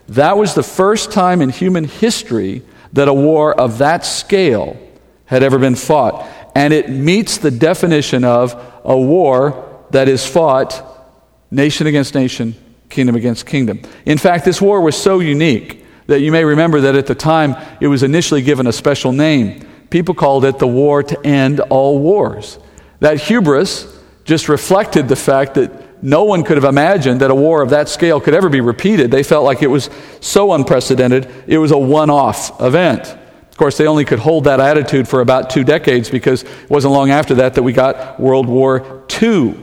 That 0.09 0.37
was 0.37 0.55
the 0.55 0.63
first 0.63 1.13
time 1.13 1.41
in 1.41 1.51
human 1.51 1.85
history 1.85 2.63
that 2.93 3.07
a 3.07 3.15
war 3.15 3.59
of 3.59 3.79
that 3.79 4.05
scale 4.05 4.77
had 5.27 5.45
ever 5.45 5.59
been 5.59 5.77
fought. 5.77 6.27
And 6.57 6.73
it 6.73 6.91
meets 6.91 7.39
the 7.39 7.53
definition 7.53 8.25
of 8.25 8.53
a 8.85 8.99
war 8.99 9.85
that 9.91 10.09
is 10.09 10.27
fought 10.27 10.85
nation 11.53 11.87
against 11.87 12.15
nation, 12.17 12.57
kingdom 12.89 13.15
against 13.15 13.47
kingdom. 13.47 13.81
In 14.05 14.19
fact, 14.19 14.45
this 14.45 14.61
war 14.61 14.81
was 14.81 15.01
so 15.01 15.21
unique 15.21 15.80
that 16.11 16.21
you 16.21 16.33
may 16.33 16.45
remember 16.45 16.81
that 16.83 16.95
at 16.95 17.07
the 17.07 17.15
time 17.15 17.57
it 17.81 17.87
was 17.87 18.03
initially 18.03 18.43
given 18.43 18.67
a 18.67 18.73
special 18.73 19.13
name. 19.13 19.67
People 19.91 20.15
called 20.15 20.45
it 20.45 20.59
the 20.59 20.67
war 20.67 21.03
to 21.03 21.27
end 21.27 21.61
all 21.61 21.99
wars. 21.99 22.59
That 23.01 23.21
hubris 23.21 23.87
just 24.25 24.49
reflected 24.49 25.09
the 25.09 25.17
fact 25.17 25.55
that 25.55 26.03
no 26.03 26.25
one 26.25 26.45
could 26.45 26.57
have 26.57 26.65
imagined 26.65 27.21
that 27.21 27.31
a 27.31 27.35
war 27.35 27.63
of 27.63 27.71
that 27.71 27.89
scale 27.89 28.21
could 28.21 28.35
ever 28.35 28.49
be 28.49 28.61
repeated. 28.61 29.11
They 29.11 29.23
felt 29.23 29.45
like 29.45 29.63
it 29.63 29.69
was 29.69 29.91
so 30.21 30.53
unprecedented, 30.53 31.31
it 31.47 31.59
was 31.59 31.71
a 31.71 31.79
one 31.79 32.11
off 32.11 32.61
event. 32.61 33.07
Of 33.51 33.57
course, 33.57 33.77
they 33.77 33.87
only 33.87 34.05
could 34.05 34.19
hold 34.19 34.45
that 34.45 34.61
attitude 34.61 35.07
for 35.07 35.21
about 35.21 35.51
two 35.51 35.65
decades 35.65 36.09
because 36.09 36.43
it 36.45 36.71
wasn't 36.71 36.95
long 36.95 37.11
after 37.11 37.35
that 37.37 37.55
that 37.55 37.63
we 37.63 37.73
got 37.73 38.19
World 38.19 38.47
War 38.49 39.05
II. 39.23 39.55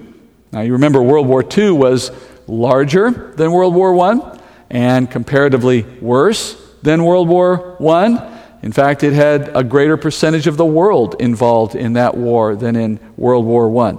Now, 0.51 0.62
you 0.62 0.73
remember 0.73 1.01
World 1.01 1.27
War 1.27 1.43
II 1.43 1.71
was 1.71 2.12
larger 2.47 3.33
than 3.36 3.51
World 3.51 3.73
War 3.73 3.99
I 4.12 4.37
and 4.69 5.10
comparatively 5.10 5.84
worse 6.01 6.56
than 6.82 7.03
World 7.03 7.27
War 7.27 7.77
I. 7.82 8.39
In 8.62 8.71
fact, 8.71 9.03
it 9.03 9.13
had 9.13 9.56
a 9.56 9.63
greater 9.63 9.97
percentage 9.97 10.47
of 10.47 10.58
the 10.58 10.65
world 10.65 11.15
involved 11.19 11.75
in 11.75 11.93
that 11.93 12.17
war 12.17 12.56
than 12.56 12.75
in 12.75 12.99
World 13.15 13.45
War 13.45 13.86
I. 13.86 13.97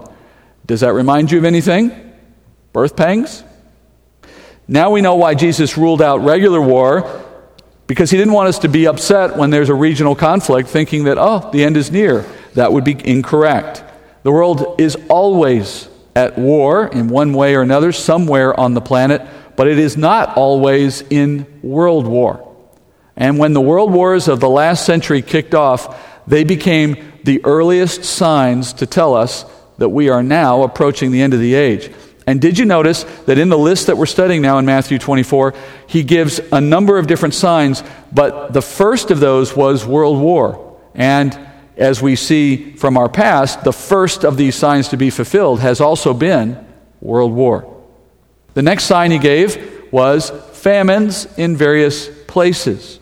Does 0.66 0.80
that 0.80 0.92
remind 0.92 1.30
you 1.30 1.38
of 1.38 1.44
anything? 1.44 1.92
Birth 2.72 2.96
pangs? 2.96 3.42
Now 4.66 4.90
we 4.90 5.00
know 5.00 5.14
why 5.14 5.34
Jesus 5.34 5.78
ruled 5.78 6.02
out 6.02 6.18
regular 6.18 6.60
war 6.60 7.24
because 7.86 8.10
he 8.10 8.18
didn't 8.18 8.34
want 8.34 8.48
us 8.48 8.58
to 8.60 8.68
be 8.68 8.86
upset 8.86 9.36
when 9.36 9.48
there's 9.48 9.70
a 9.70 9.74
regional 9.74 10.14
conflict 10.14 10.68
thinking 10.68 11.04
that, 11.04 11.16
oh, 11.18 11.50
the 11.52 11.64
end 11.64 11.78
is 11.78 11.90
near. 11.90 12.26
That 12.52 12.72
would 12.72 12.84
be 12.84 12.96
incorrect. 13.02 13.82
The 14.24 14.30
world 14.30 14.78
is 14.78 14.96
always 15.08 15.88
at 16.14 16.36
war 16.36 16.86
in 16.86 17.08
one 17.08 17.32
way 17.32 17.54
or 17.54 17.62
another, 17.62 17.92
somewhere 17.92 18.58
on 18.58 18.74
the 18.74 18.82
planet, 18.82 19.22
but 19.58 19.66
it 19.66 19.80
is 19.80 19.96
not 19.96 20.36
always 20.36 21.02
in 21.10 21.44
world 21.62 22.06
war. 22.06 22.48
And 23.16 23.38
when 23.38 23.54
the 23.54 23.60
world 23.60 23.92
wars 23.92 24.28
of 24.28 24.38
the 24.38 24.48
last 24.48 24.86
century 24.86 25.20
kicked 25.20 25.52
off, 25.52 26.00
they 26.28 26.44
became 26.44 26.96
the 27.24 27.44
earliest 27.44 28.04
signs 28.04 28.74
to 28.74 28.86
tell 28.86 29.16
us 29.16 29.44
that 29.78 29.88
we 29.88 30.10
are 30.10 30.22
now 30.22 30.62
approaching 30.62 31.10
the 31.10 31.20
end 31.20 31.34
of 31.34 31.40
the 31.40 31.54
age. 31.54 31.90
And 32.24 32.40
did 32.40 32.56
you 32.56 32.66
notice 32.66 33.02
that 33.26 33.36
in 33.36 33.48
the 33.48 33.58
list 33.58 33.88
that 33.88 33.96
we're 33.96 34.06
studying 34.06 34.42
now 34.42 34.58
in 34.58 34.64
Matthew 34.64 34.96
24, 34.96 35.54
he 35.88 36.04
gives 36.04 36.38
a 36.52 36.60
number 36.60 36.96
of 36.96 37.08
different 37.08 37.34
signs, 37.34 37.82
but 38.12 38.52
the 38.52 38.62
first 38.62 39.10
of 39.10 39.18
those 39.18 39.56
was 39.56 39.84
World 39.84 40.20
War. 40.20 40.78
And 40.94 41.36
as 41.76 42.00
we 42.00 42.14
see 42.14 42.76
from 42.76 42.96
our 42.96 43.08
past, 43.08 43.64
the 43.64 43.72
first 43.72 44.24
of 44.24 44.36
these 44.36 44.54
signs 44.54 44.90
to 44.90 44.96
be 44.96 45.10
fulfilled 45.10 45.58
has 45.58 45.80
also 45.80 46.14
been 46.14 46.64
World 47.00 47.32
War. 47.32 47.74
The 48.58 48.62
next 48.62 48.86
sign 48.86 49.12
he 49.12 49.20
gave 49.20 49.86
was 49.92 50.30
famines 50.50 51.28
in 51.38 51.56
various 51.56 52.08
places. 52.26 52.98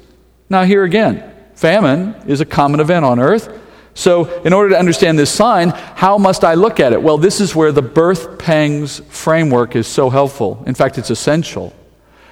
Now, 0.51 0.65
here 0.65 0.85
again, 0.85 1.33
famine 1.55 2.15
is 2.27 2.43
a 2.43 2.45
common 2.45 2.79
event 2.81 3.07
on 3.07 3.19
earth. 3.19 3.59
So, 3.95 4.27
in 4.43 4.53
order 4.53 4.69
to 4.75 4.79
understand 4.79 5.19
this 5.19 5.31
sign, 5.31 5.71
how 5.71 6.19
must 6.19 6.45
I 6.45 6.53
look 6.53 6.79
at 6.79 6.93
it? 6.93 7.03
Well, 7.03 7.17
this 7.17 7.41
is 7.41 7.57
where 7.57 7.73
the 7.73 7.81
birth 7.81 8.39
pangs 8.39 9.01
framework 9.09 9.77
is 9.77 9.87
so 9.87 10.11
helpful. 10.11 10.63
In 10.67 10.75
fact, 10.75 10.99
it's 10.99 11.09
essential. 11.09 11.73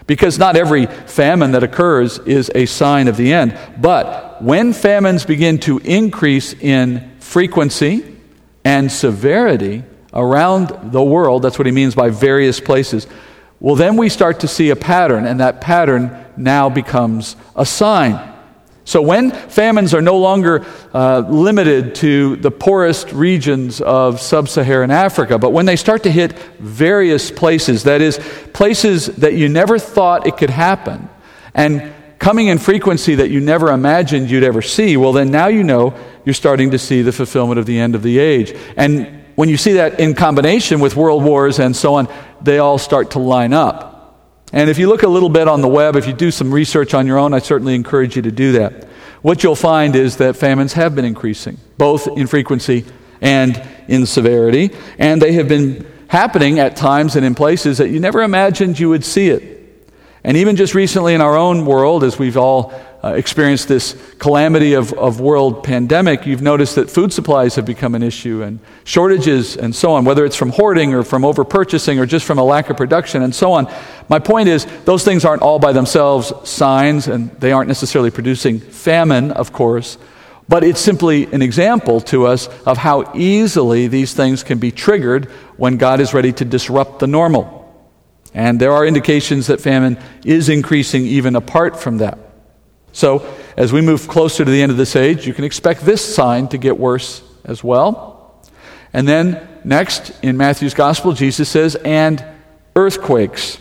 Because 0.07 0.39
not 0.39 0.55
every 0.55 0.85
famine 0.85 1.53
that 1.53 1.63
occurs 1.63 2.19
is 2.19 2.51
a 2.55 2.67
sign 2.67 3.09
of 3.09 3.17
the 3.17 3.33
end. 3.33 3.59
But 3.81 4.43
when 4.43 4.75
famines 4.75 5.25
begin 5.25 5.57
to 5.61 5.79
increase 5.79 6.53
in 6.53 7.11
frequency 7.21 8.19
and 8.67 8.93
severity 8.93 9.83
around 10.15 10.93
the 10.93 11.03
world, 11.03 11.43
that's 11.43 11.59
what 11.59 11.67
he 11.67 11.73
means 11.73 11.95
by 11.95 12.09
various 12.09 12.61
places, 12.61 13.07
well, 13.61 13.75
then 13.75 13.97
we 13.97 14.09
start 14.09 14.41
to 14.41 14.49
see 14.49 14.71
a 14.71 14.77
pattern, 14.77 15.27
and 15.27 15.41
that 15.41 15.61
pattern 15.61 16.25
now 16.37 16.69
becomes 16.69 17.37
a 17.57 17.67
sign. 17.67 18.33
So, 18.87 19.01
when 19.01 19.31
famines 19.31 19.95
are 19.95 20.03
no 20.03 20.19
longer 20.19 20.67
uh, 20.93 21.21
limited 21.21 21.95
to 21.97 22.37
the 22.37 22.51
poorest 22.51 23.13
regions 23.13 23.81
of 23.81 24.21
sub 24.21 24.49
Saharan 24.49 24.91
Africa, 24.91 25.39
but 25.39 25.51
when 25.51 25.65
they 25.65 25.77
start 25.77 26.03
to 26.03 26.11
hit 26.11 26.39
various 26.59 27.31
places, 27.31 27.85
that 27.85 28.03
is, 28.03 28.19
places 28.53 29.07
that 29.17 29.33
you 29.33 29.49
never 29.49 29.79
thought 29.79 30.27
it 30.27 30.37
could 30.37 30.51
happen, 30.51 31.09
and 31.55 31.95
coming 32.19 32.49
in 32.49 32.59
frequency 32.59 33.15
that 33.15 33.31
you 33.31 33.41
never 33.41 33.71
imagined 33.73 34.31
you'd 34.31 34.45
ever 34.45 34.61
see, 34.61 34.99
well, 34.99 35.13
then 35.13 35.31
now 35.31 35.47
you 35.47 35.65
know 35.65 35.95
you're 36.27 36.35
starting 36.35 36.71
to 36.73 36.79
see 36.79 37.01
the 37.01 37.13
fulfillment 37.13 37.59
of 37.59 37.65
the 37.65 37.79
end 37.79 37.95
of 37.95 38.03
the 38.03 38.19
age. 38.19 38.55
And 38.77 39.24
when 39.35 39.49
you 39.49 39.57
see 39.57 39.75
that 39.75 40.01
in 40.01 40.15
combination 40.15 40.81
with 40.81 40.97
world 40.97 41.25
wars 41.25 41.59
and 41.59 41.75
so 41.75 41.95
on, 41.95 42.09
they 42.41 42.59
all 42.59 42.79
start 42.79 43.13
to 43.13 43.19
line 43.19 43.53
up. 43.53 43.95
And 44.53 44.71
if 44.71 44.79
you 44.79 44.89
look 44.89 45.03
a 45.03 45.09
little 45.09 45.29
bit 45.29 45.49
on 45.49 45.63
the 45.63 45.69
web, 45.69 45.97
if 45.97 46.07
you 46.07 46.13
do 46.13 46.31
some 46.31 46.53
research 46.53 46.95
on 46.95 47.07
your 47.07 47.19
own, 47.19 47.35
I 47.35 47.41
certainly 47.41 47.75
encourage 47.75 48.15
you 48.15 48.23
to 48.23 48.31
do 48.31 48.53
that. 48.53 48.85
What 49.23 49.43
you'll 49.43 49.57
find 49.57 49.97
is 49.97 50.19
that 50.19 50.37
famines 50.37 50.75
have 50.75 50.95
been 50.95 51.05
increasing, 51.05 51.59
both 51.77 52.07
in 52.07 52.27
frequency 52.27 52.85
and 53.21 53.61
in 53.89 54.07
severity, 54.07 54.71
and 54.99 55.21
they 55.21 55.33
have 55.33 55.49
been 55.49 55.87
happening 56.09 56.59
at 56.61 56.77
times 56.77 57.17
and 57.17 57.25
in 57.25 57.35
places 57.35 57.79
that 57.79 57.89
you 57.89 57.99
never 57.99 58.23
imagined 58.23 58.79
you 58.79 58.91
would 58.91 59.05
see 59.05 59.31
it. 59.31 59.91
And 60.23 60.37
even 60.37 60.57
just 60.57 60.75
recently 60.75 61.15
in 61.15 61.21
our 61.21 61.37
own 61.37 61.67
world, 61.67 62.05
as 62.05 62.19
we've 62.19 62.37
all 62.37 62.73
uh, 63.05 63.13
experienced 63.13 63.69
this 63.69 63.95
calamity 64.19 64.73
of, 64.73 64.91
of 64.95 65.21
world 65.21 65.63
pandemic, 65.63 66.25
you've 66.25 66.41
noticed 66.41 66.77
that 66.77 66.89
food 66.89 67.13
supplies 67.13 67.55
have 67.55 67.67
become 67.67 67.95
an 67.95 68.03
issue 68.03 68.43
and 68.43 68.59
shortages 68.85 69.59
and 69.59 69.77
so 69.77 69.93
on, 69.93 70.07
whether 70.07 70.25
it's 70.25 70.37
from 70.37 70.49
hoarding 70.49 70.95
or 70.95 71.03
from 71.03 71.23
over 71.23 71.45
purchasing 71.45 71.99
or 71.99 72.07
just 72.07 72.25
from 72.25 72.39
a 72.39 72.43
lack 72.43 72.71
of 72.71 72.79
production 72.79 73.21
and 73.21 73.35
so 73.35 73.53
on. 73.53 73.71
My 74.09 74.19
point 74.19 74.49
is, 74.49 74.65
those 74.87 75.05
things 75.05 75.27
aren't 75.27 75.43
all 75.43 75.59
by 75.59 75.75
themselves 75.75 76.33
signs, 76.49 77.07
and 77.07 77.31
they 77.41 77.53
aren't 77.53 77.69
necessarily 77.69 78.11
producing 78.11 78.59
famine, 78.59 79.33
of 79.33 79.53
course. 79.53 79.99
But 80.49 80.65
it's 80.65 80.81
simply 80.81 81.27
an 81.27 81.43
example 81.43 82.01
to 82.03 82.27
us 82.27 82.49
of 82.65 82.79
how 82.79 83.13
easily 83.15 83.87
these 83.87 84.15
things 84.15 84.43
can 84.43 84.59
be 84.59 84.71
triggered 84.71 85.27
when 85.59 85.77
God 85.77 86.01
is 86.01 86.15
ready 86.15 86.33
to 86.33 86.45
disrupt 86.47 87.01
the 87.01 87.07
normal. 87.07 87.61
And 88.33 88.59
there 88.59 88.73
are 88.73 88.87
indications 88.87 89.49
that 89.49 89.61
famine 89.61 89.99
is 90.25 90.49
increasing 90.49 91.05
even 91.05 91.37
apart 91.37 91.79
from 91.79 91.99
that. 91.99 92.24
So, 92.95 93.27
as 93.57 93.73
we 93.73 93.81
move 93.81 94.07
closer 94.07 94.45
to 94.45 94.51
the 94.51 94.63
end 94.63 94.71
of 94.71 94.79
this 94.79 94.95
age, 94.95 95.27
you 95.27 95.35
can 95.35 95.45
expect 95.45 95.83
this 95.83 96.15
sign 96.15 96.47
to 96.49 96.59
get 96.59 96.79
worse 96.79 97.23
as 97.45 97.63
well. 97.63 98.41
And 98.93 99.07
then, 99.09 99.47
next, 99.65 100.13
in 100.23 100.37
Matthew's 100.37 100.75
Gospel, 100.75 101.13
Jesus 101.13 101.49
says, 101.49 101.75
and 101.75 102.25
earthquakes. 102.77 103.59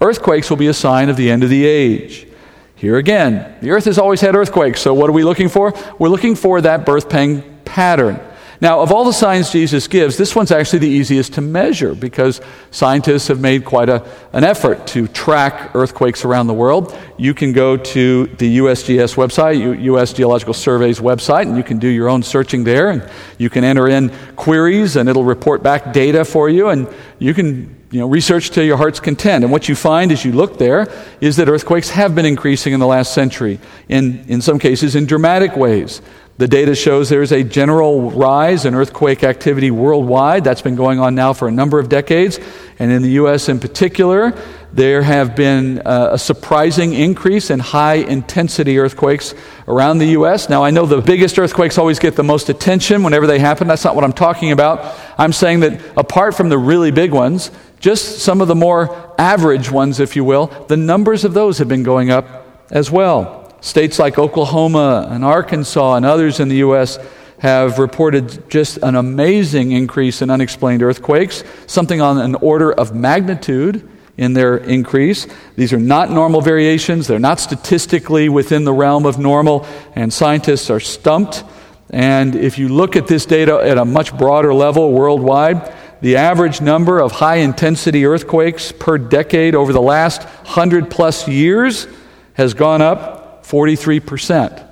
Earthquakes 0.00 0.50
will 0.50 0.56
be 0.56 0.66
a 0.66 0.74
sign 0.74 1.08
of 1.08 1.16
the 1.16 1.30
end 1.30 1.44
of 1.44 1.48
the 1.48 1.64
age. 1.64 2.26
Here 2.74 2.96
again, 2.96 3.56
the 3.62 3.70
earth 3.70 3.84
has 3.84 3.98
always 3.98 4.20
had 4.20 4.34
earthquakes, 4.34 4.80
so 4.80 4.92
what 4.92 5.08
are 5.08 5.14
we 5.14 5.22
looking 5.22 5.48
for? 5.48 5.72
We're 6.00 6.08
looking 6.08 6.34
for 6.34 6.60
that 6.60 6.84
birth 6.84 7.08
pang 7.08 7.60
pattern. 7.64 8.20
Now, 8.60 8.80
of 8.80 8.90
all 8.90 9.04
the 9.04 9.12
signs 9.12 9.50
Jesus 9.50 9.86
gives, 9.86 10.16
this 10.16 10.34
one's 10.34 10.50
actually 10.50 10.78
the 10.80 10.88
easiest 10.88 11.34
to 11.34 11.40
measure 11.40 11.94
because 11.94 12.40
scientists 12.70 13.28
have 13.28 13.40
made 13.40 13.64
quite 13.64 13.88
a, 13.88 14.06
an 14.32 14.44
effort 14.44 14.86
to 14.88 15.08
track 15.08 15.74
earthquakes 15.74 16.24
around 16.24 16.46
the 16.46 16.54
world. 16.54 16.96
You 17.18 17.34
can 17.34 17.52
go 17.52 17.76
to 17.76 18.26
the 18.26 18.58
USGS 18.58 19.16
website, 19.16 19.82
U.S. 19.82 20.12
Geological 20.12 20.54
Survey's 20.54 21.00
website, 21.00 21.42
and 21.42 21.56
you 21.56 21.62
can 21.62 21.78
do 21.78 21.88
your 21.88 22.08
own 22.08 22.22
searching 22.22 22.64
there. 22.64 22.90
And 22.90 23.08
you 23.38 23.50
can 23.50 23.64
enter 23.64 23.88
in 23.88 24.10
queries, 24.36 24.96
and 24.96 25.08
it'll 25.08 25.24
report 25.24 25.62
back 25.62 25.92
data 25.92 26.24
for 26.24 26.48
you, 26.48 26.68
and 26.68 26.88
you 27.18 27.34
can 27.34 27.76
you 27.90 28.00
know, 28.00 28.08
research 28.08 28.50
to 28.50 28.64
your 28.64 28.76
heart's 28.76 29.00
content. 29.00 29.44
And 29.44 29.52
what 29.52 29.68
you 29.68 29.74
find 29.74 30.10
as 30.10 30.24
you 30.24 30.32
look 30.32 30.58
there 30.58 30.88
is 31.20 31.36
that 31.36 31.48
earthquakes 31.48 31.90
have 31.90 32.14
been 32.14 32.26
increasing 32.26 32.72
in 32.72 32.80
the 32.80 32.86
last 32.86 33.14
century, 33.14 33.60
in, 33.88 34.24
in 34.28 34.40
some 34.40 34.58
cases 34.58 34.96
in 34.96 35.06
dramatic 35.06 35.56
ways. 35.56 36.02
The 36.38 36.48
data 36.48 36.74
shows 36.74 37.08
there 37.08 37.22
is 37.22 37.32
a 37.32 37.42
general 37.42 38.10
rise 38.10 38.66
in 38.66 38.74
earthquake 38.74 39.24
activity 39.24 39.70
worldwide. 39.70 40.44
That's 40.44 40.60
been 40.60 40.76
going 40.76 41.00
on 41.00 41.14
now 41.14 41.32
for 41.32 41.48
a 41.48 41.50
number 41.50 41.78
of 41.78 41.88
decades. 41.88 42.38
And 42.78 42.92
in 42.92 43.00
the 43.00 43.12
U.S. 43.12 43.48
in 43.48 43.58
particular, 43.58 44.38
there 44.70 45.00
have 45.00 45.34
been 45.34 45.80
uh, 45.80 46.10
a 46.12 46.18
surprising 46.18 46.92
increase 46.92 47.48
in 47.48 47.58
high 47.58 47.94
intensity 47.94 48.78
earthquakes 48.78 49.34
around 49.66 49.96
the 49.96 50.08
U.S. 50.08 50.50
Now, 50.50 50.62
I 50.62 50.70
know 50.70 50.84
the 50.84 51.00
biggest 51.00 51.38
earthquakes 51.38 51.78
always 51.78 51.98
get 51.98 52.16
the 52.16 52.22
most 52.22 52.50
attention 52.50 53.02
whenever 53.02 53.26
they 53.26 53.38
happen. 53.38 53.66
That's 53.66 53.84
not 53.84 53.94
what 53.94 54.04
I'm 54.04 54.12
talking 54.12 54.52
about. 54.52 54.94
I'm 55.16 55.32
saying 55.32 55.60
that 55.60 55.80
apart 55.96 56.34
from 56.34 56.50
the 56.50 56.58
really 56.58 56.90
big 56.90 57.12
ones, 57.12 57.50
just 57.80 58.18
some 58.18 58.42
of 58.42 58.48
the 58.48 58.54
more 58.54 59.14
average 59.18 59.70
ones, 59.70 60.00
if 60.00 60.14
you 60.14 60.24
will, 60.24 60.48
the 60.68 60.76
numbers 60.76 61.24
of 61.24 61.32
those 61.32 61.56
have 61.56 61.68
been 61.68 61.82
going 61.82 62.10
up 62.10 62.46
as 62.70 62.90
well. 62.90 63.45
States 63.66 63.98
like 63.98 64.16
Oklahoma 64.16 65.08
and 65.10 65.24
Arkansas 65.24 65.96
and 65.96 66.06
others 66.06 66.38
in 66.38 66.48
the 66.48 66.58
U.S. 66.58 67.00
have 67.40 67.80
reported 67.80 68.48
just 68.48 68.76
an 68.76 68.94
amazing 68.94 69.72
increase 69.72 70.22
in 70.22 70.30
unexplained 70.30 70.84
earthquakes, 70.84 71.42
something 71.66 72.00
on 72.00 72.18
an 72.18 72.36
order 72.36 72.72
of 72.72 72.94
magnitude 72.94 73.90
in 74.16 74.34
their 74.34 74.56
increase. 74.58 75.26
These 75.56 75.72
are 75.72 75.80
not 75.80 76.12
normal 76.12 76.40
variations, 76.42 77.08
they're 77.08 77.18
not 77.18 77.40
statistically 77.40 78.28
within 78.28 78.62
the 78.62 78.72
realm 78.72 79.04
of 79.04 79.18
normal, 79.18 79.66
and 79.96 80.12
scientists 80.12 80.70
are 80.70 80.78
stumped. 80.78 81.42
And 81.90 82.36
if 82.36 82.58
you 82.58 82.68
look 82.68 82.94
at 82.94 83.08
this 83.08 83.26
data 83.26 83.56
at 83.56 83.78
a 83.78 83.84
much 83.84 84.16
broader 84.16 84.54
level 84.54 84.92
worldwide, 84.92 85.74
the 86.02 86.18
average 86.18 86.60
number 86.60 87.00
of 87.00 87.10
high 87.10 87.38
intensity 87.38 88.06
earthquakes 88.06 88.70
per 88.70 88.96
decade 88.96 89.56
over 89.56 89.72
the 89.72 89.82
last 89.82 90.22
100 90.22 90.88
plus 90.88 91.26
years 91.26 91.88
has 92.34 92.54
gone 92.54 92.80
up 92.80 93.25
43%. 93.48 94.66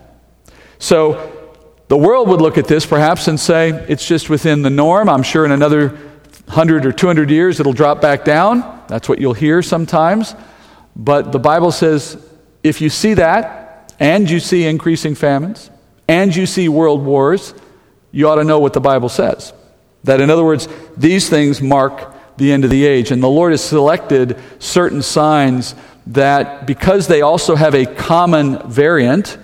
So 0.79 1.31
the 1.89 1.97
world 1.97 2.29
would 2.29 2.41
look 2.41 2.59
at 2.59 2.67
this 2.67 2.85
perhaps 2.85 3.29
and 3.29 3.39
say 3.39 3.71
it's 3.89 4.07
just 4.07 4.29
within 4.29 4.63
the 4.63 4.71
norm. 4.71 5.09
I'm 5.09 5.23
sure 5.23 5.45
in 5.45 5.53
another 5.53 5.89
100 5.89 6.85
or 6.85 6.93
200 6.93 7.31
years, 7.31 7.61
it'll 7.61 7.73
drop 7.73 8.01
back 8.01 8.25
down. 8.25 8.83
That's 8.89 9.09
what 9.09 9.19
you'll 9.19 9.35
hear 9.35 9.63
sometimes. 9.63 10.35
But 10.97 11.33
the 11.33 11.39
Bible 11.39 11.73
says 11.73 12.23
if 12.63 12.81
you 12.81 12.91
see 12.91 13.15
that, 13.15 13.93
and 14.01 14.29
you 14.29 14.41
see 14.41 14.67
increasing 14.67 15.15
famines, 15.15 15.71
and 16.09 16.35
you 16.35 16.47
see 16.47 16.69
world 16.69 17.05
wars, 17.05 17.55
you 18.11 18.29
ought 18.29 18.37
to 18.37 18.45
know 18.45 18.59
what 18.59 18.73
the 18.73 18.81
Bible 18.81 19.09
says. 19.09 19.53
That, 20.05 20.21
in 20.21 20.31
other 20.31 20.45
words, 20.45 20.69
these 20.97 21.29
things 21.29 21.63
mark 21.63 22.13
the 22.37 22.53
end 22.53 22.65
of 22.65 22.71
the 22.71 22.85
age. 22.85 23.11
And 23.11 23.23
the 23.23 23.29
Lord 23.29 23.53
has 23.53 23.63
selected 23.63 24.39
certain 24.59 25.03
signs 25.03 25.75
that, 26.09 26.67
because 26.67 27.07
they 27.09 27.23
also 27.23 27.57
have 27.57 27.75
a 27.75 27.87
common 27.87 28.71
variant, 28.71 29.38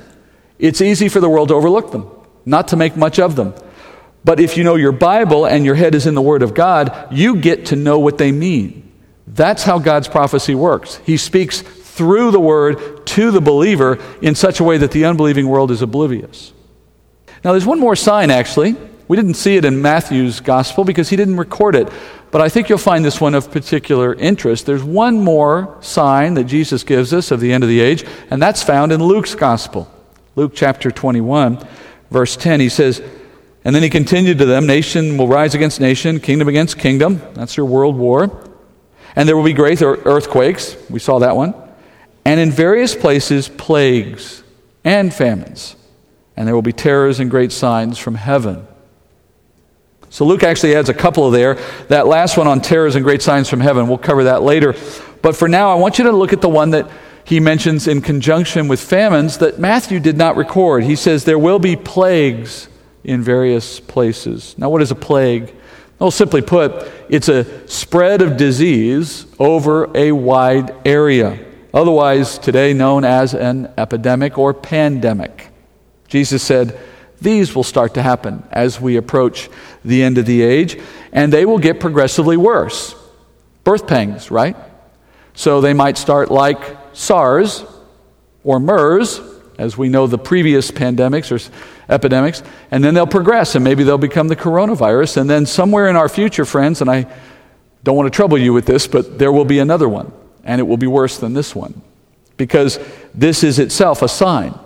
it's 0.58 0.80
easy 0.80 1.08
for 1.08 1.20
the 1.20 1.28
world 1.28 1.48
to 1.48 1.54
overlook 1.54 1.92
them, 1.92 2.10
not 2.44 2.68
to 2.68 2.76
make 2.76 2.96
much 2.96 3.18
of 3.18 3.36
them. 3.36 3.54
But 4.24 4.40
if 4.40 4.56
you 4.56 4.64
know 4.64 4.74
your 4.76 4.92
Bible 4.92 5.46
and 5.46 5.64
your 5.64 5.74
head 5.74 5.94
is 5.94 6.06
in 6.06 6.14
the 6.14 6.22
Word 6.22 6.42
of 6.42 6.52
God, 6.52 7.08
you 7.10 7.36
get 7.36 7.66
to 7.66 7.76
know 7.76 7.98
what 7.98 8.18
they 8.18 8.32
mean. 8.32 8.92
That's 9.26 9.62
how 9.62 9.78
God's 9.78 10.08
prophecy 10.08 10.54
works. 10.54 10.96
He 11.06 11.16
speaks 11.16 11.62
through 11.62 12.30
the 12.30 12.40
Word 12.40 13.06
to 13.06 13.30
the 13.30 13.40
believer 13.40 13.98
in 14.20 14.34
such 14.34 14.60
a 14.60 14.64
way 14.64 14.76
that 14.78 14.90
the 14.90 15.06
unbelieving 15.06 15.48
world 15.48 15.70
is 15.70 15.80
oblivious. 15.80 16.52
Now, 17.42 17.52
there's 17.52 17.64
one 17.64 17.80
more 17.80 17.96
sign, 17.96 18.30
actually. 18.30 18.76
We 19.10 19.16
didn't 19.16 19.34
see 19.34 19.56
it 19.56 19.64
in 19.64 19.82
Matthew's 19.82 20.38
gospel 20.38 20.84
because 20.84 21.08
he 21.08 21.16
didn't 21.16 21.36
record 21.36 21.74
it. 21.74 21.88
But 22.30 22.42
I 22.42 22.48
think 22.48 22.68
you'll 22.68 22.78
find 22.78 23.04
this 23.04 23.20
one 23.20 23.34
of 23.34 23.50
particular 23.50 24.14
interest. 24.14 24.66
There's 24.66 24.84
one 24.84 25.18
more 25.18 25.76
sign 25.80 26.34
that 26.34 26.44
Jesus 26.44 26.84
gives 26.84 27.12
us 27.12 27.32
of 27.32 27.40
the 27.40 27.52
end 27.52 27.64
of 27.64 27.68
the 27.68 27.80
age, 27.80 28.04
and 28.30 28.40
that's 28.40 28.62
found 28.62 28.92
in 28.92 29.02
Luke's 29.02 29.34
gospel. 29.34 29.92
Luke 30.36 30.52
chapter 30.54 30.92
21, 30.92 31.58
verse 32.12 32.36
10. 32.36 32.60
He 32.60 32.68
says, 32.68 33.02
And 33.64 33.74
then 33.74 33.82
he 33.82 33.90
continued 33.90 34.38
to 34.38 34.46
them, 34.46 34.68
Nation 34.68 35.16
will 35.16 35.26
rise 35.26 35.56
against 35.56 35.80
nation, 35.80 36.20
kingdom 36.20 36.46
against 36.46 36.78
kingdom. 36.78 37.20
That's 37.34 37.56
your 37.56 37.66
world 37.66 37.96
war. 37.96 38.48
And 39.16 39.28
there 39.28 39.36
will 39.36 39.42
be 39.42 39.54
great 39.54 39.82
earthquakes. 39.82 40.76
We 40.88 41.00
saw 41.00 41.18
that 41.18 41.34
one. 41.34 41.54
And 42.24 42.38
in 42.38 42.52
various 42.52 42.94
places, 42.94 43.48
plagues 43.48 44.44
and 44.84 45.12
famines. 45.12 45.74
And 46.36 46.46
there 46.46 46.54
will 46.54 46.62
be 46.62 46.72
terrors 46.72 47.18
and 47.18 47.28
great 47.28 47.50
signs 47.50 47.98
from 47.98 48.14
heaven. 48.14 48.68
So 50.10 50.24
Luke 50.26 50.42
actually 50.42 50.74
adds 50.74 50.88
a 50.88 50.94
couple 50.94 51.26
of 51.26 51.32
there. 51.32 51.54
That 51.88 52.06
last 52.06 52.36
one 52.36 52.48
on 52.48 52.60
terrors 52.60 52.96
and 52.96 53.04
great 53.04 53.22
signs 53.22 53.48
from 53.48 53.60
heaven, 53.60 53.88
we'll 53.88 53.98
cover 53.98 54.24
that 54.24 54.42
later. 54.42 54.74
But 55.22 55.36
for 55.36 55.48
now, 55.48 55.70
I 55.70 55.76
want 55.76 55.98
you 55.98 56.04
to 56.04 56.12
look 56.12 56.32
at 56.32 56.40
the 56.40 56.48
one 56.48 56.70
that 56.70 56.90
he 57.24 57.38
mentions 57.38 57.86
in 57.86 58.00
conjunction 58.00 58.66
with 58.66 58.80
famines 58.80 59.38
that 59.38 59.60
Matthew 59.60 60.00
did 60.00 60.16
not 60.16 60.36
record. 60.36 60.82
He 60.82 60.96
says 60.96 61.24
there 61.24 61.38
will 61.38 61.60
be 61.60 61.76
plagues 61.76 62.68
in 63.04 63.22
various 63.22 63.78
places. 63.78 64.56
Now, 64.58 64.68
what 64.68 64.82
is 64.82 64.90
a 64.90 64.96
plague? 64.96 65.54
Well, 66.00 66.10
simply 66.10 66.42
put, 66.42 66.90
it's 67.08 67.28
a 67.28 67.68
spread 67.68 68.22
of 68.22 68.36
disease 68.36 69.26
over 69.38 69.96
a 69.96 70.12
wide 70.12 70.74
area, 70.86 71.38
otherwise 71.72 72.38
today 72.38 72.72
known 72.72 73.04
as 73.04 73.34
an 73.34 73.72
epidemic 73.76 74.38
or 74.38 74.54
pandemic. 74.54 75.48
Jesus 76.08 76.42
said, 76.42 76.78
these 77.20 77.54
will 77.54 77.64
start 77.64 77.94
to 77.94 78.02
happen 78.02 78.42
as 78.50 78.80
we 78.80 78.96
approach 78.96 79.48
the 79.84 80.02
end 80.02 80.18
of 80.18 80.26
the 80.26 80.42
age, 80.42 80.80
and 81.12 81.32
they 81.32 81.44
will 81.44 81.58
get 81.58 81.80
progressively 81.80 82.36
worse. 82.36 82.94
Birth 83.64 83.86
pangs, 83.86 84.30
right? 84.30 84.56
So 85.34 85.60
they 85.60 85.74
might 85.74 85.98
start 85.98 86.30
like 86.30 86.58
SARS 86.92 87.64
or 88.42 88.58
MERS, 88.58 89.20
as 89.58 89.76
we 89.76 89.90
know 89.90 90.06
the 90.06 90.18
previous 90.18 90.70
pandemics 90.70 91.30
or 91.30 91.52
epidemics, 91.92 92.42
and 92.70 92.82
then 92.82 92.94
they'll 92.94 93.06
progress 93.06 93.54
and 93.54 93.62
maybe 93.62 93.84
they'll 93.84 93.98
become 93.98 94.28
the 94.28 94.36
coronavirus. 94.36 95.18
And 95.18 95.28
then 95.28 95.44
somewhere 95.44 95.88
in 95.88 95.96
our 95.96 96.08
future, 96.08 96.46
friends, 96.46 96.80
and 96.80 96.90
I 96.90 97.06
don't 97.84 97.96
want 97.96 98.10
to 98.10 98.16
trouble 98.16 98.38
you 98.38 98.54
with 98.54 98.64
this, 98.64 98.86
but 98.86 99.18
there 99.18 99.32
will 99.32 99.44
be 99.44 99.58
another 99.58 99.88
one, 99.88 100.12
and 100.44 100.60
it 100.60 100.64
will 100.64 100.78
be 100.78 100.86
worse 100.86 101.18
than 101.18 101.34
this 101.34 101.54
one. 101.54 101.82
Because 102.38 102.78
this 103.14 103.44
is 103.44 103.58
itself 103.58 104.00
a 104.00 104.08
sign 104.08 104.58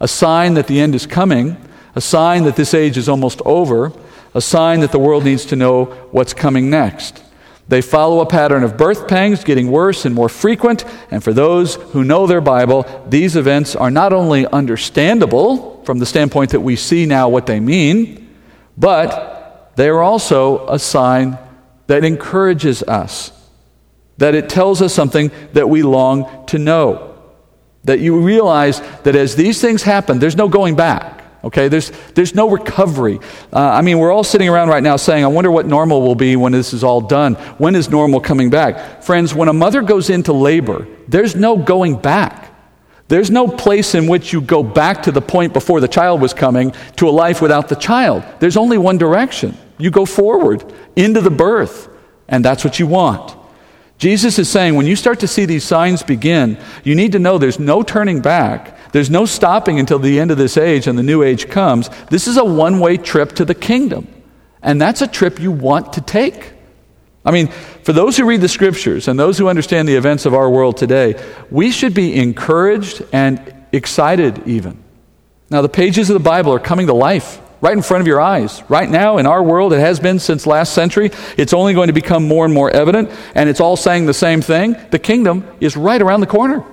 a 0.00 0.08
sign 0.08 0.54
that 0.54 0.66
the 0.66 0.80
end 0.80 0.94
is 0.94 1.06
coming 1.06 1.56
a 1.96 2.00
sign 2.00 2.44
that 2.44 2.56
this 2.56 2.74
age 2.74 2.98
is 2.98 3.08
almost 3.08 3.40
over, 3.44 3.90
a 4.34 4.40
sign 4.40 4.80
that 4.80 4.92
the 4.92 4.98
world 4.98 5.24
needs 5.24 5.46
to 5.46 5.56
know 5.56 5.86
what's 6.12 6.34
coming 6.34 6.68
next. 6.68 7.24
They 7.68 7.80
follow 7.80 8.20
a 8.20 8.26
pattern 8.26 8.62
of 8.62 8.76
birth 8.76 9.08
pangs 9.08 9.42
getting 9.42 9.70
worse 9.70 10.04
and 10.04 10.14
more 10.14 10.28
frequent, 10.28 10.84
and 11.10 11.24
for 11.24 11.32
those 11.32 11.74
who 11.74 12.04
know 12.04 12.26
their 12.26 12.42
Bible, 12.42 12.84
these 13.08 13.34
events 13.34 13.74
are 13.74 13.90
not 13.90 14.12
only 14.12 14.46
understandable 14.46 15.82
from 15.84 15.98
the 15.98 16.06
standpoint 16.06 16.50
that 16.50 16.60
we 16.60 16.76
see 16.76 17.06
now 17.06 17.28
what 17.28 17.46
they 17.46 17.58
mean, 17.58 18.28
but 18.76 19.72
they 19.76 19.88
are 19.88 20.02
also 20.02 20.68
a 20.68 20.78
sign 20.78 21.38
that 21.86 22.04
encourages 22.04 22.82
us, 22.82 23.32
that 24.18 24.34
it 24.34 24.48
tells 24.48 24.82
us 24.82 24.92
something 24.92 25.30
that 25.54 25.68
we 25.68 25.82
long 25.82 26.46
to 26.46 26.58
know. 26.58 27.14
That 27.84 28.00
you 28.00 28.20
realize 28.20 28.80
that 29.04 29.16
as 29.16 29.34
these 29.34 29.60
things 29.60 29.82
happen, 29.82 30.18
there's 30.18 30.36
no 30.36 30.48
going 30.48 30.76
back. 30.76 31.15
Okay, 31.46 31.68
there's, 31.68 31.92
there's 32.14 32.34
no 32.34 32.50
recovery. 32.50 33.20
Uh, 33.52 33.60
I 33.60 33.80
mean, 33.80 34.00
we're 34.00 34.10
all 34.10 34.24
sitting 34.24 34.48
around 34.48 34.68
right 34.68 34.82
now 34.82 34.96
saying, 34.96 35.22
I 35.22 35.28
wonder 35.28 35.48
what 35.48 35.64
normal 35.64 36.02
will 36.02 36.16
be 36.16 36.34
when 36.34 36.50
this 36.50 36.72
is 36.72 36.82
all 36.82 37.00
done. 37.00 37.34
When 37.58 37.76
is 37.76 37.88
normal 37.88 38.18
coming 38.18 38.50
back? 38.50 39.04
Friends, 39.04 39.32
when 39.32 39.46
a 39.46 39.52
mother 39.52 39.80
goes 39.82 40.10
into 40.10 40.32
labor, 40.32 40.88
there's 41.06 41.36
no 41.36 41.56
going 41.56 42.00
back. 42.00 42.52
There's 43.06 43.30
no 43.30 43.46
place 43.46 43.94
in 43.94 44.08
which 44.08 44.32
you 44.32 44.40
go 44.40 44.64
back 44.64 45.04
to 45.04 45.12
the 45.12 45.22
point 45.22 45.52
before 45.52 45.78
the 45.78 45.86
child 45.86 46.20
was 46.20 46.34
coming 46.34 46.74
to 46.96 47.08
a 47.08 47.10
life 47.12 47.40
without 47.40 47.68
the 47.68 47.76
child. 47.76 48.24
There's 48.40 48.56
only 48.56 48.76
one 48.76 48.98
direction. 48.98 49.56
You 49.78 49.92
go 49.92 50.04
forward 50.04 50.64
into 50.96 51.20
the 51.20 51.30
birth, 51.30 51.88
and 52.26 52.44
that's 52.44 52.64
what 52.64 52.80
you 52.80 52.88
want. 52.88 53.36
Jesus 53.98 54.38
is 54.38 54.48
saying 54.48 54.74
when 54.74 54.86
you 54.86 54.96
start 54.96 55.20
to 55.20 55.28
see 55.28 55.46
these 55.46 55.64
signs 55.64 56.02
begin, 56.02 56.58
you 56.84 56.94
need 56.94 57.12
to 57.12 57.18
know 57.18 57.38
there's 57.38 57.58
no 57.58 57.82
turning 57.82 58.20
back. 58.20 58.92
There's 58.92 59.10
no 59.10 59.24
stopping 59.24 59.78
until 59.78 59.98
the 59.98 60.20
end 60.20 60.30
of 60.30 60.38
this 60.38 60.56
age 60.56 60.86
and 60.86 60.98
the 60.98 61.02
new 61.02 61.22
age 61.22 61.48
comes. 61.48 61.88
This 62.10 62.26
is 62.28 62.36
a 62.36 62.44
one 62.44 62.78
way 62.78 62.96
trip 62.96 63.32
to 63.32 63.44
the 63.44 63.54
kingdom. 63.54 64.06
And 64.62 64.80
that's 64.80 65.00
a 65.00 65.06
trip 65.06 65.40
you 65.40 65.50
want 65.50 65.94
to 65.94 66.00
take. 66.00 66.52
I 67.24 67.30
mean, 67.30 67.48
for 67.48 67.92
those 67.92 68.16
who 68.16 68.24
read 68.24 68.40
the 68.40 68.48
scriptures 68.48 69.08
and 69.08 69.18
those 69.18 69.38
who 69.38 69.48
understand 69.48 69.88
the 69.88 69.96
events 69.96 70.26
of 70.26 70.34
our 70.34 70.48
world 70.48 70.76
today, 70.76 71.20
we 71.50 71.70
should 71.70 71.94
be 71.94 72.14
encouraged 72.14 73.02
and 73.12 73.54
excited 73.72 74.46
even. 74.46 74.82
Now, 75.50 75.62
the 75.62 75.68
pages 75.68 76.10
of 76.10 76.14
the 76.14 76.20
Bible 76.20 76.52
are 76.52 76.60
coming 76.60 76.86
to 76.88 76.92
life 76.92 77.40
right 77.60 77.76
in 77.76 77.82
front 77.82 78.00
of 78.00 78.06
your 78.06 78.20
eyes. 78.20 78.62
Right 78.68 78.88
now, 78.88 79.18
in 79.18 79.26
our 79.26 79.42
world, 79.42 79.72
it 79.72 79.80
has 79.80 80.00
been 80.00 80.18
since 80.18 80.46
last 80.46 80.72
century. 80.72 81.10
It's 81.36 81.52
only 81.52 81.74
going 81.74 81.88
to 81.88 81.92
become 81.92 82.26
more 82.26 82.44
and 82.44 82.52
more 82.52 82.70
evident, 82.70 83.10
and 83.34 83.48
it's 83.48 83.60
all 83.60 83.76
saying 83.76 84.06
the 84.06 84.14
same 84.14 84.42
thing. 84.42 84.76
The 84.90 84.98
kingdom 84.98 85.46
is 85.60 85.76
right 85.76 86.00
around 86.00 86.20
the 86.20 86.26
corner. 86.26 86.64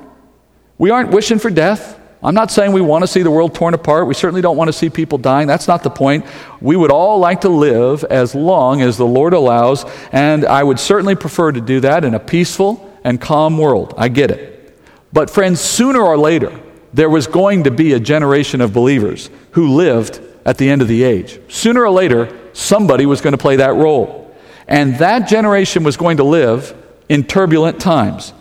We 0.77 0.89
aren't 0.89 1.11
wishing 1.11 1.39
for 1.39 1.49
death. 1.49 1.99
I'm 2.21 2.35
not 2.35 2.51
saying 2.51 2.71
we 2.71 2.81
want 2.81 3.03
to 3.03 3.07
see 3.07 3.21
the 3.21 3.31
world 3.31 3.53
torn 3.53 3.73
apart. 3.73 4.07
We 4.07 4.13
certainly 4.13 4.41
don't 4.41 4.55
want 4.55 4.69
to 4.69 4.73
see 4.73 4.89
people 4.89 5.17
dying. 5.17 5.45
That's 5.45 5.67
not 5.67 5.83
the 5.83 5.89
point. 5.89 6.25
We 6.61 6.77
would 6.77 6.91
all 6.91 7.19
like 7.19 7.41
to 7.41 7.49
live 7.49 8.05
as 8.05 8.33
long 8.33 8.81
as 8.81 8.97
the 8.97 9.05
Lord 9.05 9.33
allows, 9.33 9.85
and 10.11 10.45
I 10.45 10.63
would 10.63 10.79
certainly 10.79 11.15
prefer 11.15 11.51
to 11.51 11.59
do 11.59 11.81
that 11.81 12.05
in 12.05 12.13
a 12.13 12.19
peaceful 12.19 12.97
and 13.03 13.19
calm 13.19 13.57
world. 13.57 13.93
I 13.97 14.07
get 14.07 14.31
it. 14.31 14.79
But, 15.11 15.29
friends, 15.29 15.59
sooner 15.59 16.01
or 16.01 16.17
later, 16.17 16.57
there 16.93 17.09
was 17.09 17.27
going 17.27 17.65
to 17.65 17.71
be 17.71 17.93
a 17.93 17.99
generation 17.99 18.61
of 18.61 18.73
believers 18.73 19.29
who 19.51 19.75
lived 19.75 20.21
at 20.45 20.57
the 20.57 20.69
end 20.69 20.81
of 20.81 20.87
the 20.87 21.03
age. 21.03 21.39
Sooner 21.49 21.83
or 21.83 21.91
later, 21.91 22.29
somebody 22.53 23.05
was 23.05 23.21
going 23.21 23.31
to 23.31 23.37
play 23.37 23.57
that 23.57 23.73
role. 23.75 24.35
And 24.67 24.97
that 24.99 25.27
generation 25.27 25.83
was 25.83 25.97
going 25.97 26.17
to 26.17 26.23
live 26.23 26.75
in 27.09 27.23
turbulent 27.23 27.79
times. 27.79 28.33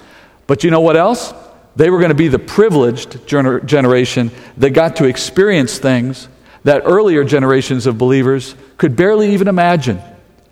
But 0.47 0.65
you 0.65 0.71
know 0.71 0.81
what 0.81 0.97
else? 0.97 1.33
They 1.77 1.91
were 1.91 1.99
going 1.99 2.11
to 2.11 2.15
be 2.15 2.29
the 2.29 2.39
privileged 2.39 3.11
gener- 3.27 3.65
generation 3.65 4.31
that 4.59 4.71
got 4.71 4.97
to 4.97 5.05
experience 5.07 5.79
things 5.79 6.29
that 6.65 6.83
earlier 6.85 7.25
generations 7.25 7.87
of 7.87 7.99
believers 7.99 8.55
could 8.77 8.95
barely 8.95 9.33
even 9.33 9.49
imagine 9.49 10.01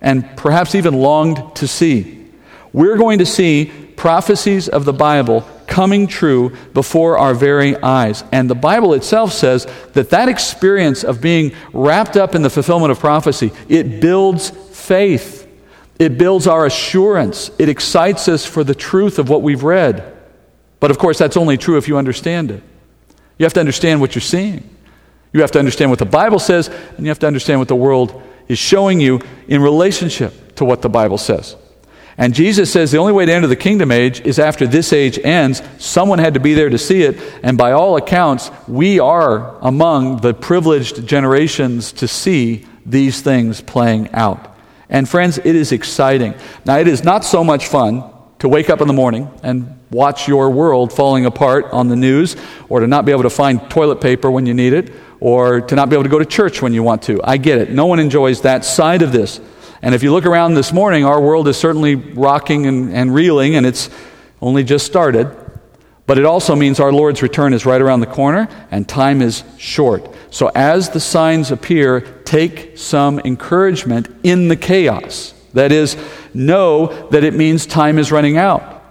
and 0.01 0.25
perhaps 0.35 0.75
even 0.75 0.95
longed 0.95 1.55
to 1.57 1.67
see. 1.67 2.27
We're 2.73 2.97
going 2.97 3.19
to 3.19 3.25
see 3.25 3.71
prophecies 3.95 4.67
of 4.67 4.83
the 4.83 4.93
Bible 4.93 5.41
coming 5.67 6.07
true 6.07 6.55
before 6.73 7.17
our 7.17 7.33
very 7.33 7.75
eyes. 7.77 8.23
And 8.31 8.49
the 8.49 8.55
Bible 8.55 8.93
itself 8.93 9.33
says 9.33 9.67
that 9.93 10.09
that 10.09 10.29
experience 10.29 11.03
of 11.03 11.21
being 11.21 11.53
wrapped 11.73 12.17
up 12.17 12.35
in 12.35 12.41
the 12.41 12.49
fulfillment 12.49 12.91
of 12.91 12.99
prophecy, 12.99 13.51
it 13.69 14.01
builds 14.01 14.49
faith. 14.49 15.47
It 15.99 16.17
builds 16.17 16.47
our 16.47 16.65
assurance. 16.65 17.51
It 17.59 17.69
excites 17.69 18.27
us 18.27 18.45
for 18.45 18.63
the 18.63 18.75
truth 18.75 19.19
of 19.19 19.29
what 19.29 19.41
we've 19.41 19.63
read. 19.63 20.17
But 20.79 20.91
of 20.91 20.97
course, 20.97 21.17
that's 21.17 21.37
only 21.37 21.57
true 21.57 21.77
if 21.77 21.87
you 21.87 21.97
understand 21.97 22.51
it. 22.51 22.63
You 23.37 23.45
have 23.45 23.53
to 23.53 23.59
understand 23.59 24.01
what 24.01 24.15
you're 24.15 24.21
seeing. 24.21 24.67
You 25.33 25.41
have 25.41 25.51
to 25.51 25.59
understand 25.59 25.91
what 25.91 25.99
the 25.99 26.05
Bible 26.05 26.39
says, 26.39 26.67
and 26.67 27.05
you 27.05 27.09
have 27.09 27.19
to 27.19 27.27
understand 27.27 27.59
what 27.59 27.67
the 27.67 27.75
world 27.75 28.21
is 28.47 28.59
showing 28.59 28.99
you 28.99 29.21
in 29.47 29.61
relationship 29.61 30.55
to 30.55 30.65
what 30.65 30.81
the 30.81 30.89
Bible 30.89 31.17
says. 31.17 31.55
And 32.17 32.33
Jesus 32.33 32.71
says 32.71 32.91
the 32.91 32.97
only 32.97 33.13
way 33.13 33.25
to 33.25 33.33
enter 33.33 33.47
the 33.47 33.55
kingdom 33.55 33.91
age 33.91 34.21
is 34.21 34.37
after 34.37 34.67
this 34.67 34.93
age 34.93 35.17
ends. 35.19 35.61
Someone 35.77 36.19
had 36.19 36.33
to 36.33 36.39
be 36.39 36.53
there 36.53 36.69
to 36.69 36.77
see 36.77 37.03
it. 37.03 37.17
And 37.41 37.57
by 37.57 37.71
all 37.71 37.97
accounts, 37.97 38.51
we 38.67 38.99
are 38.99 39.57
among 39.61 40.17
the 40.17 40.33
privileged 40.33 41.07
generations 41.07 41.91
to 41.93 42.07
see 42.07 42.65
these 42.85 43.21
things 43.21 43.61
playing 43.61 44.09
out. 44.13 44.55
And 44.89 45.07
friends, 45.07 45.37
it 45.37 45.55
is 45.55 45.71
exciting. 45.71 46.35
Now, 46.65 46.77
it 46.77 46.87
is 46.87 47.03
not 47.03 47.23
so 47.23 47.43
much 47.43 47.67
fun 47.67 48.03
to 48.39 48.49
wake 48.49 48.69
up 48.69 48.81
in 48.81 48.87
the 48.87 48.93
morning 48.93 49.29
and 49.43 49.79
watch 49.91 50.27
your 50.27 50.49
world 50.49 50.91
falling 50.91 51.25
apart 51.25 51.65
on 51.71 51.87
the 51.87 51.95
news, 51.95 52.35
or 52.69 52.79
to 52.79 52.87
not 52.87 53.05
be 53.05 53.11
able 53.11 53.23
to 53.23 53.29
find 53.29 53.69
toilet 53.69 54.01
paper 54.01 54.31
when 54.31 54.45
you 54.45 54.53
need 54.53 54.73
it, 54.73 54.91
or 55.19 55.61
to 55.61 55.75
not 55.75 55.89
be 55.89 55.95
able 55.95 56.03
to 56.03 56.09
go 56.09 56.19
to 56.19 56.25
church 56.25 56.61
when 56.61 56.73
you 56.73 56.81
want 56.81 57.03
to. 57.03 57.21
I 57.23 57.37
get 57.37 57.59
it. 57.59 57.71
No 57.71 57.85
one 57.85 57.99
enjoys 57.99 58.41
that 58.41 58.65
side 58.65 59.01
of 59.01 59.11
this. 59.11 59.39
And 59.81 59.95
if 59.95 60.03
you 60.03 60.11
look 60.11 60.25
around 60.25 60.53
this 60.53 60.71
morning, 60.71 61.05
our 61.05 61.19
world 61.19 61.47
is 61.47 61.57
certainly 61.57 61.95
rocking 61.95 62.67
and, 62.67 62.93
and 62.93 63.13
reeling, 63.13 63.55
and 63.55 63.65
it's 63.65 63.89
only 64.41 64.63
just 64.63 64.85
started. 64.85 65.35
But 66.05 66.17
it 66.17 66.25
also 66.25 66.55
means 66.55 66.79
our 66.79 66.91
Lord's 66.91 67.21
return 67.21 67.53
is 67.53 67.65
right 67.65 67.81
around 67.81 68.01
the 68.01 68.05
corner, 68.05 68.47
and 68.69 68.87
time 68.87 69.21
is 69.21 69.43
short. 69.57 70.07
So 70.29 70.51
as 70.53 70.89
the 70.89 70.99
signs 70.99 71.51
appear, 71.51 72.01
take 72.25 72.77
some 72.77 73.19
encouragement 73.19 74.07
in 74.23 74.47
the 74.47 74.55
chaos. 74.55 75.33
That 75.53 75.71
is, 75.71 75.97
know 76.33 77.07
that 77.09 77.23
it 77.23 77.33
means 77.33 77.65
time 77.65 77.97
is 77.97 78.11
running 78.11 78.37
out. 78.37 78.83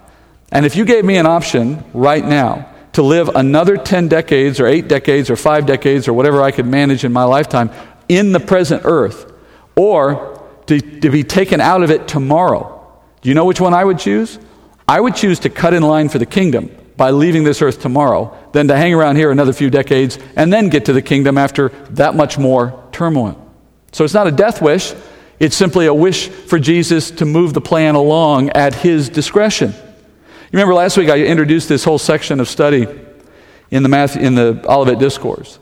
And 0.51 0.65
if 0.65 0.75
you 0.75 0.83
gave 0.83 1.05
me 1.05 1.17
an 1.17 1.25
option 1.25 1.83
right 1.93 2.23
now 2.23 2.69
to 2.93 3.01
live 3.01 3.29
another 3.29 3.77
10 3.77 4.09
decades 4.09 4.59
or 4.59 4.67
8 4.67 4.87
decades 4.87 5.29
or 5.29 5.35
5 5.35 5.65
decades 5.65 6.07
or 6.07 6.13
whatever 6.13 6.41
I 6.41 6.51
could 6.51 6.65
manage 6.65 7.05
in 7.05 7.13
my 7.13 7.23
lifetime 7.23 7.71
in 8.09 8.33
the 8.33 8.39
present 8.39 8.81
earth, 8.83 9.31
or 9.75 10.30
to, 10.67 10.79
to 10.79 11.09
be 11.09 11.23
taken 11.23 11.61
out 11.61 11.83
of 11.83 11.91
it 11.91 12.07
tomorrow, 12.07 12.77
do 13.21 13.29
you 13.29 13.35
know 13.35 13.45
which 13.45 13.61
one 13.61 13.73
I 13.73 13.83
would 13.83 13.99
choose? 13.99 14.39
I 14.87 14.99
would 14.99 15.15
choose 15.15 15.39
to 15.39 15.49
cut 15.49 15.73
in 15.73 15.83
line 15.83 16.09
for 16.09 16.19
the 16.19 16.25
kingdom 16.25 16.75
by 16.97 17.11
leaving 17.11 17.43
this 17.43 17.61
earth 17.61 17.81
tomorrow 17.81 18.37
than 18.51 18.67
to 18.67 18.75
hang 18.75 18.93
around 18.93 19.15
here 19.15 19.31
another 19.31 19.53
few 19.53 19.69
decades 19.69 20.19
and 20.35 20.51
then 20.51 20.69
get 20.69 20.85
to 20.85 20.93
the 20.93 21.01
kingdom 21.01 21.37
after 21.37 21.69
that 21.91 22.15
much 22.15 22.37
more 22.37 22.87
turmoil. 22.91 23.37
So 23.91 24.03
it's 24.03 24.13
not 24.13 24.27
a 24.27 24.31
death 24.31 24.61
wish, 24.61 24.93
it's 25.39 25.55
simply 25.55 25.87
a 25.87 25.93
wish 25.93 26.27
for 26.29 26.59
Jesus 26.59 27.09
to 27.11 27.25
move 27.25 27.53
the 27.53 27.61
plan 27.61 27.95
along 27.95 28.49
at 28.51 28.75
his 28.75 29.09
discretion. 29.09 29.71
You 29.71 30.57
remember 30.57 30.73
last 30.73 30.97
week 30.97 31.09
I 31.09 31.19
introduced 31.19 31.69
this 31.69 31.83
whole 31.83 31.97
section 31.97 32.39
of 32.39 32.47
study 32.47 32.85
in 33.71 33.83
the, 33.83 34.17
in 34.19 34.35
the 34.35 34.63
Olivet 34.69 34.99
Discourse 34.99 35.57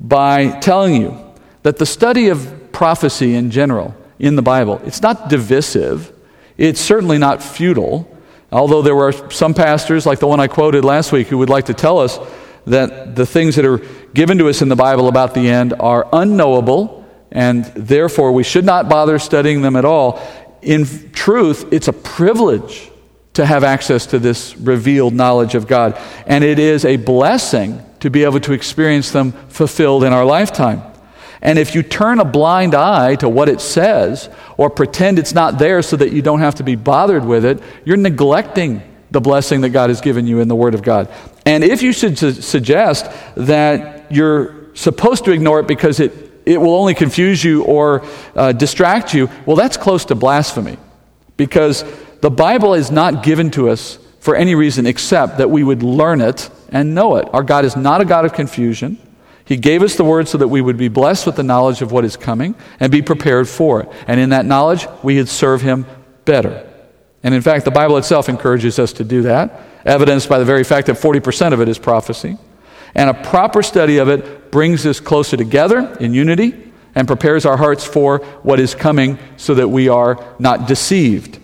by 0.00 0.58
telling 0.58 1.00
you 1.00 1.16
that 1.62 1.78
the 1.78 1.86
study 1.86 2.28
of 2.28 2.72
prophecy 2.72 3.34
in 3.34 3.50
general 3.50 3.94
in 4.18 4.36
the 4.36 4.42
Bible, 4.42 4.80
it's 4.84 5.02
not 5.02 5.28
divisive, 5.28 6.12
it's 6.56 6.80
certainly 6.80 7.18
not 7.18 7.42
futile. 7.42 8.08
Although 8.50 8.82
there 8.82 8.94
were 8.94 9.12
some 9.30 9.54
pastors, 9.54 10.04
like 10.04 10.18
the 10.18 10.26
one 10.26 10.38
I 10.38 10.46
quoted 10.46 10.84
last 10.84 11.10
week, 11.10 11.28
who 11.28 11.38
would 11.38 11.48
like 11.48 11.66
to 11.66 11.74
tell 11.74 11.98
us 11.98 12.18
that 12.66 13.16
the 13.16 13.24
things 13.24 13.56
that 13.56 13.64
are 13.64 13.78
given 14.12 14.36
to 14.38 14.48
us 14.48 14.60
in 14.60 14.68
the 14.68 14.76
Bible 14.76 15.08
about 15.08 15.32
the 15.32 15.48
end 15.48 15.72
are 15.80 16.06
unknowable 16.12 17.02
and 17.32 17.64
therefore 17.64 18.32
we 18.32 18.44
should 18.44 18.64
not 18.64 18.88
bother 18.88 19.18
studying 19.18 19.62
them 19.62 19.74
at 19.74 19.84
all. 19.84 20.22
In 20.60 21.10
truth, 21.12 21.72
it's 21.72 21.88
a 21.88 21.92
privilege 21.92 22.90
to 23.32 23.46
have 23.46 23.64
access 23.64 24.06
to 24.06 24.18
this 24.18 24.56
revealed 24.58 25.14
knowledge 25.14 25.54
of 25.54 25.66
God, 25.66 25.98
and 26.26 26.44
it 26.44 26.58
is 26.58 26.84
a 26.84 26.96
blessing 26.96 27.82
to 28.00 28.10
be 28.10 28.24
able 28.24 28.40
to 28.40 28.52
experience 28.52 29.10
them 29.10 29.32
fulfilled 29.48 30.04
in 30.04 30.12
our 30.12 30.24
lifetime. 30.24 30.82
And 31.42 31.58
if 31.58 31.74
you 31.74 31.82
turn 31.82 32.20
a 32.20 32.24
blind 32.24 32.74
eye 32.74 33.16
to 33.16 33.28
what 33.28 33.48
it 33.48 33.60
says 33.60 34.30
or 34.56 34.70
pretend 34.70 35.18
it's 35.18 35.34
not 35.34 35.58
there 35.58 35.82
so 35.82 35.96
that 35.96 36.12
you 36.12 36.22
don't 36.22 36.40
have 36.40 36.54
to 36.56 36.62
be 36.62 36.76
bothered 36.76 37.24
with 37.24 37.44
it, 37.44 37.60
you're 37.84 37.96
neglecting 37.96 38.82
the 39.10 39.20
blessing 39.20 39.60
that 39.62 39.70
God 39.70 39.90
has 39.90 40.00
given 40.00 40.26
you 40.26 40.40
in 40.40 40.48
the 40.48 40.54
Word 40.54 40.74
of 40.74 40.82
God. 40.82 41.12
And 41.44 41.64
if 41.64 41.82
you 41.82 41.92
should 41.92 42.16
su- 42.16 42.32
suggest 42.32 43.10
that 43.34 44.10
you're 44.10 44.74
supposed 44.74 45.24
to 45.24 45.32
ignore 45.32 45.60
it 45.60 45.66
because 45.66 46.00
it 46.00 46.32
it 46.44 46.60
will 46.60 46.74
only 46.74 46.94
confuse 46.94 47.42
you 47.42 47.64
or 47.64 48.04
uh, 48.34 48.52
distract 48.52 49.14
you, 49.14 49.28
well, 49.46 49.56
that's 49.56 49.76
close 49.76 50.04
to 50.06 50.14
blasphemy. 50.14 50.76
Because 51.36 51.84
the 52.20 52.30
Bible 52.30 52.74
is 52.74 52.90
not 52.90 53.22
given 53.22 53.50
to 53.52 53.68
us 53.68 53.98
for 54.20 54.36
any 54.36 54.54
reason 54.54 54.86
except 54.86 55.38
that 55.38 55.50
we 55.50 55.64
would 55.64 55.82
learn 55.82 56.20
it 56.20 56.50
and 56.68 56.94
know 56.94 57.16
it. 57.16 57.28
Our 57.32 57.42
God 57.42 57.64
is 57.64 57.76
not 57.76 58.00
a 58.00 58.04
God 58.04 58.24
of 58.24 58.32
confusion. 58.32 58.98
He 59.44 59.56
gave 59.56 59.82
us 59.82 59.96
the 59.96 60.04
word 60.04 60.28
so 60.28 60.38
that 60.38 60.48
we 60.48 60.60
would 60.60 60.76
be 60.76 60.88
blessed 60.88 61.26
with 61.26 61.36
the 61.36 61.42
knowledge 61.42 61.82
of 61.82 61.92
what 61.92 62.04
is 62.04 62.16
coming 62.16 62.54
and 62.78 62.92
be 62.92 63.02
prepared 63.02 63.48
for 63.48 63.82
it. 63.82 63.88
And 64.06 64.20
in 64.20 64.30
that 64.30 64.46
knowledge, 64.46 64.86
we 65.02 65.16
would 65.16 65.28
serve 65.28 65.62
Him 65.62 65.86
better. 66.24 66.68
And 67.22 67.34
in 67.34 67.42
fact, 67.42 67.64
the 67.64 67.70
Bible 67.70 67.96
itself 67.96 68.28
encourages 68.28 68.78
us 68.78 68.92
to 68.94 69.04
do 69.04 69.22
that, 69.22 69.60
evidenced 69.84 70.28
by 70.28 70.38
the 70.38 70.44
very 70.44 70.64
fact 70.64 70.86
that 70.86 70.96
40% 70.96 71.52
of 71.52 71.60
it 71.60 71.68
is 71.68 71.78
prophecy. 71.78 72.36
And 72.94 73.10
a 73.10 73.14
proper 73.14 73.62
study 73.62 73.98
of 73.98 74.08
it 74.08 74.50
brings 74.50 74.84
us 74.86 75.00
closer 75.00 75.36
together 75.36 75.96
in 75.98 76.14
unity 76.14 76.72
and 76.94 77.06
prepares 77.06 77.46
our 77.46 77.56
hearts 77.56 77.84
for 77.84 78.18
what 78.42 78.60
is 78.60 78.74
coming 78.74 79.18
so 79.36 79.54
that 79.54 79.68
we 79.68 79.88
are 79.88 80.22
not 80.38 80.68
deceived. 80.68 81.38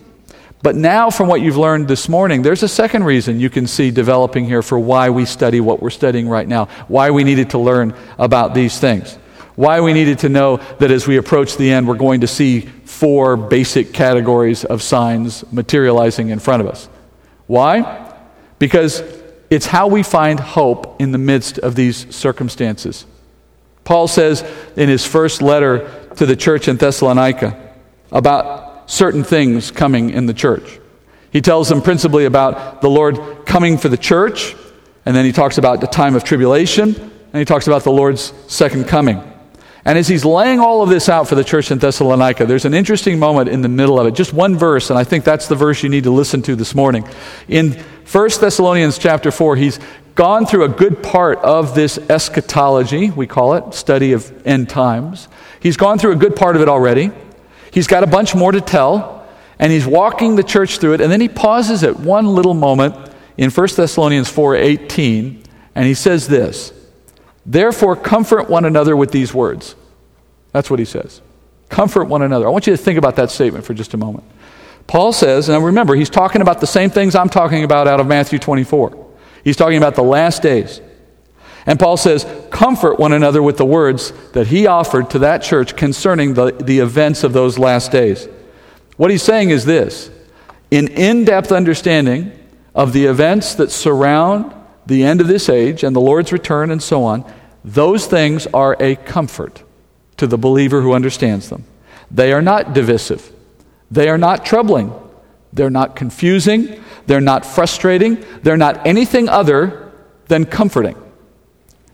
But 0.61 0.75
now, 0.75 1.09
from 1.09 1.29
what 1.29 1.41
you've 1.41 1.57
learned 1.57 1.87
this 1.87 2.09
morning, 2.09 2.41
there's 2.41 2.63
a 2.63 2.67
second 2.67 3.05
reason 3.05 3.39
you 3.39 3.49
can 3.49 3.65
see 3.65 3.91
developing 3.91 4.43
here 4.43 4.61
for 4.61 4.77
why 4.77 5.09
we 5.09 5.25
study 5.25 5.61
what 5.61 5.81
we're 5.81 5.89
studying 5.89 6.27
right 6.27 6.47
now, 6.47 6.65
why 6.89 7.11
we 7.11 7.23
needed 7.23 7.51
to 7.51 7.57
learn 7.57 7.95
about 8.17 8.53
these 8.53 8.77
things, 8.77 9.15
why 9.55 9.79
we 9.79 9.93
needed 9.93 10.19
to 10.19 10.29
know 10.29 10.57
that 10.79 10.91
as 10.91 11.07
we 11.07 11.15
approach 11.15 11.55
the 11.55 11.71
end, 11.71 11.87
we're 11.87 11.95
going 11.95 12.21
to 12.21 12.27
see 12.27 12.61
four 12.83 13.37
basic 13.37 13.93
categories 13.93 14.65
of 14.65 14.81
signs 14.81 15.49
materializing 15.51 16.27
in 16.27 16.39
front 16.39 16.61
of 16.61 16.67
us. 16.67 16.89
Why? 17.47 18.13
Because 18.59 19.01
it's 19.49 19.65
how 19.65 19.87
we 19.87 20.03
find 20.03 20.41
hope 20.41 21.01
in 21.01 21.13
the 21.13 21.17
midst 21.17 21.57
of 21.57 21.75
these 21.75 22.13
circumstances. 22.13 23.05
Paul 23.85 24.09
says 24.09 24.43
in 24.75 24.89
his 24.89 25.05
first 25.05 25.41
letter 25.41 25.89
to 26.17 26.25
the 26.25 26.35
church 26.35 26.67
in 26.67 26.75
Thessalonica 26.75 27.57
about 28.11 28.68
certain 28.89 29.23
things 29.23 29.69
coming 29.69 30.09
in 30.09 30.25
the 30.25 30.33
church. 30.33 30.79
He 31.31 31.41
tells 31.41 31.69
them 31.69 31.81
principally 31.81 32.25
about 32.25 32.81
the 32.81 32.89
Lord 32.89 33.45
coming 33.45 33.77
for 33.77 33.87
the 33.87 33.97
church, 33.97 34.55
and 35.05 35.15
then 35.15 35.25
he 35.25 35.31
talks 35.31 35.59
about 35.59 35.79
the 35.79 35.87
time 35.87 36.15
of 36.15 36.23
tribulation, 36.23 36.95
and 36.95 37.39
he 37.39 37.45
talks 37.45 37.67
about 37.67 37.83
the 37.83 37.91
Lord's 37.91 38.33
second 38.47 38.87
coming. 38.87 39.21
And 39.85 39.97
as 39.97 40.07
he's 40.07 40.25
laying 40.25 40.59
all 40.59 40.81
of 40.81 40.89
this 40.89 41.07
out 41.07 41.27
for 41.27 41.35
the 41.35 41.43
church 41.43 41.69
in 41.69 41.77
Thessalonica, 41.77 42.47
there's 42.47 42.65
an 42.65 42.73
interesting 42.73 43.19
moment 43.19 43.47
in 43.47 43.61
the 43.61 43.69
middle 43.69 43.99
of 43.99 44.07
it. 44.07 44.15
Just 44.15 44.33
one 44.33 44.57
verse, 44.57 44.89
and 44.89 44.97
I 44.97 45.03
think 45.03 45.23
that's 45.23 45.47
the 45.47 45.55
verse 45.55 45.83
you 45.83 45.89
need 45.89 46.05
to 46.05 46.11
listen 46.11 46.41
to 46.43 46.55
this 46.55 46.73
morning. 46.73 47.07
In 47.47 47.73
1 48.11 48.29
Thessalonians 48.41 48.97
chapter 48.97 49.29
4, 49.29 49.55
he's 49.55 49.79
gone 50.15 50.47
through 50.47 50.63
a 50.63 50.69
good 50.69 51.03
part 51.03 51.37
of 51.39 51.75
this 51.75 51.99
eschatology, 52.09 53.11
we 53.11 53.27
call 53.27 53.53
it, 53.53 53.75
study 53.75 54.13
of 54.13 54.47
end 54.47 54.67
times. 54.67 55.27
He's 55.59 55.77
gone 55.77 55.99
through 55.99 56.13
a 56.13 56.17
good 56.17 56.35
part 56.35 56.55
of 56.55 56.63
it 56.63 56.67
already. 56.67 57.11
He's 57.71 57.87
got 57.87 58.03
a 58.03 58.07
bunch 58.07 58.35
more 58.35 58.51
to 58.51 58.61
tell, 58.61 59.27
and 59.59 59.71
he's 59.71 59.85
walking 59.85 60.35
the 60.35 60.43
church 60.43 60.79
through 60.79 60.93
it, 60.93 61.01
and 61.01 61.11
then 61.11 61.21
he 61.21 61.29
pauses 61.29 61.83
at 61.83 61.99
one 61.99 62.27
little 62.27 62.53
moment 62.53 62.95
in 63.37 63.49
1 63.49 63.67
Thessalonians 63.75 64.29
4:18, 64.29 65.43
and 65.75 65.85
he 65.85 65.93
says 65.93 66.27
this. 66.27 66.73
Therefore, 67.45 67.95
comfort 67.95 68.49
one 68.49 68.65
another 68.65 68.95
with 68.95 69.11
these 69.11 69.33
words. 69.33 69.75
That's 70.51 70.69
what 70.69 70.79
he 70.79 70.85
says. 70.85 71.21
Comfort 71.69 72.05
one 72.05 72.21
another. 72.21 72.47
I 72.47 72.49
want 72.49 72.67
you 72.67 72.73
to 72.73 72.77
think 72.77 72.97
about 72.97 73.15
that 73.15 73.31
statement 73.31 73.65
for 73.65 73.73
just 73.73 73.93
a 73.93 73.97
moment. 73.97 74.23
Paul 74.87 75.13
says, 75.13 75.49
and 75.49 75.63
remember, 75.63 75.95
he's 75.95 76.09
talking 76.09 76.41
about 76.41 76.61
the 76.61 76.67
same 76.67 76.89
things 76.89 77.15
I'm 77.15 77.29
talking 77.29 77.63
about 77.63 77.87
out 77.87 77.99
of 77.99 78.07
Matthew 78.07 78.39
24. 78.39 79.07
He's 79.43 79.55
talking 79.55 79.77
about 79.77 79.95
the 79.95 80.03
last 80.03 80.41
days. 80.41 80.81
And 81.69 81.79
Paul 81.79 81.97
says, 81.97 82.25
comfort 82.49 82.97
one 82.97 83.13
another 83.13 83.43
with 83.43 83.57
the 83.57 83.65
words 83.65 84.11
that 84.31 84.47
he 84.47 84.65
offered 84.65 85.11
to 85.11 85.19
that 85.19 85.43
church 85.43 85.75
concerning 85.75 86.33
the, 86.33 86.51
the 86.51 86.79
events 86.79 87.23
of 87.23 87.31
those 87.31 87.59
last 87.59 87.91
days. 87.91 88.27
What 88.97 89.11
he's 89.11 89.21
saying 89.21 89.51
is 89.51 89.65
this 89.65 90.09
in 90.71 90.87
in 90.87 91.25
depth 91.25 91.51
understanding 91.51 92.31
of 92.73 92.91
the 92.91 93.05
events 93.05 93.53
that 93.53 93.69
surround 93.69 94.51
the 94.87 95.03
end 95.03 95.21
of 95.21 95.27
this 95.27 95.47
age 95.47 95.83
and 95.83 95.95
the 95.95 96.01
Lord's 96.01 96.33
return 96.33 96.71
and 96.71 96.81
so 96.81 97.03
on, 97.03 97.23
those 97.63 98.07
things 98.07 98.47
are 98.47 98.75
a 98.79 98.95
comfort 98.95 99.61
to 100.17 100.25
the 100.25 100.39
believer 100.39 100.81
who 100.81 100.93
understands 100.93 101.49
them. 101.49 101.65
They 102.09 102.33
are 102.33 102.41
not 102.41 102.73
divisive, 102.73 103.31
they 103.91 104.09
are 104.09 104.17
not 104.17 104.43
troubling, 104.43 104.91
they're 105.53 105.69
not 105.69 105.95
confusing, 105.95 106.83
they're 107.05 107.21
not 107.21 107.45
frustrating, 107.45 108.25
they're 108.41 108.57
not 108.57 108.87
anything 108.87 109.29
other 109.29 109.91
than 110.29 110.45
comforting. 110.45 110.95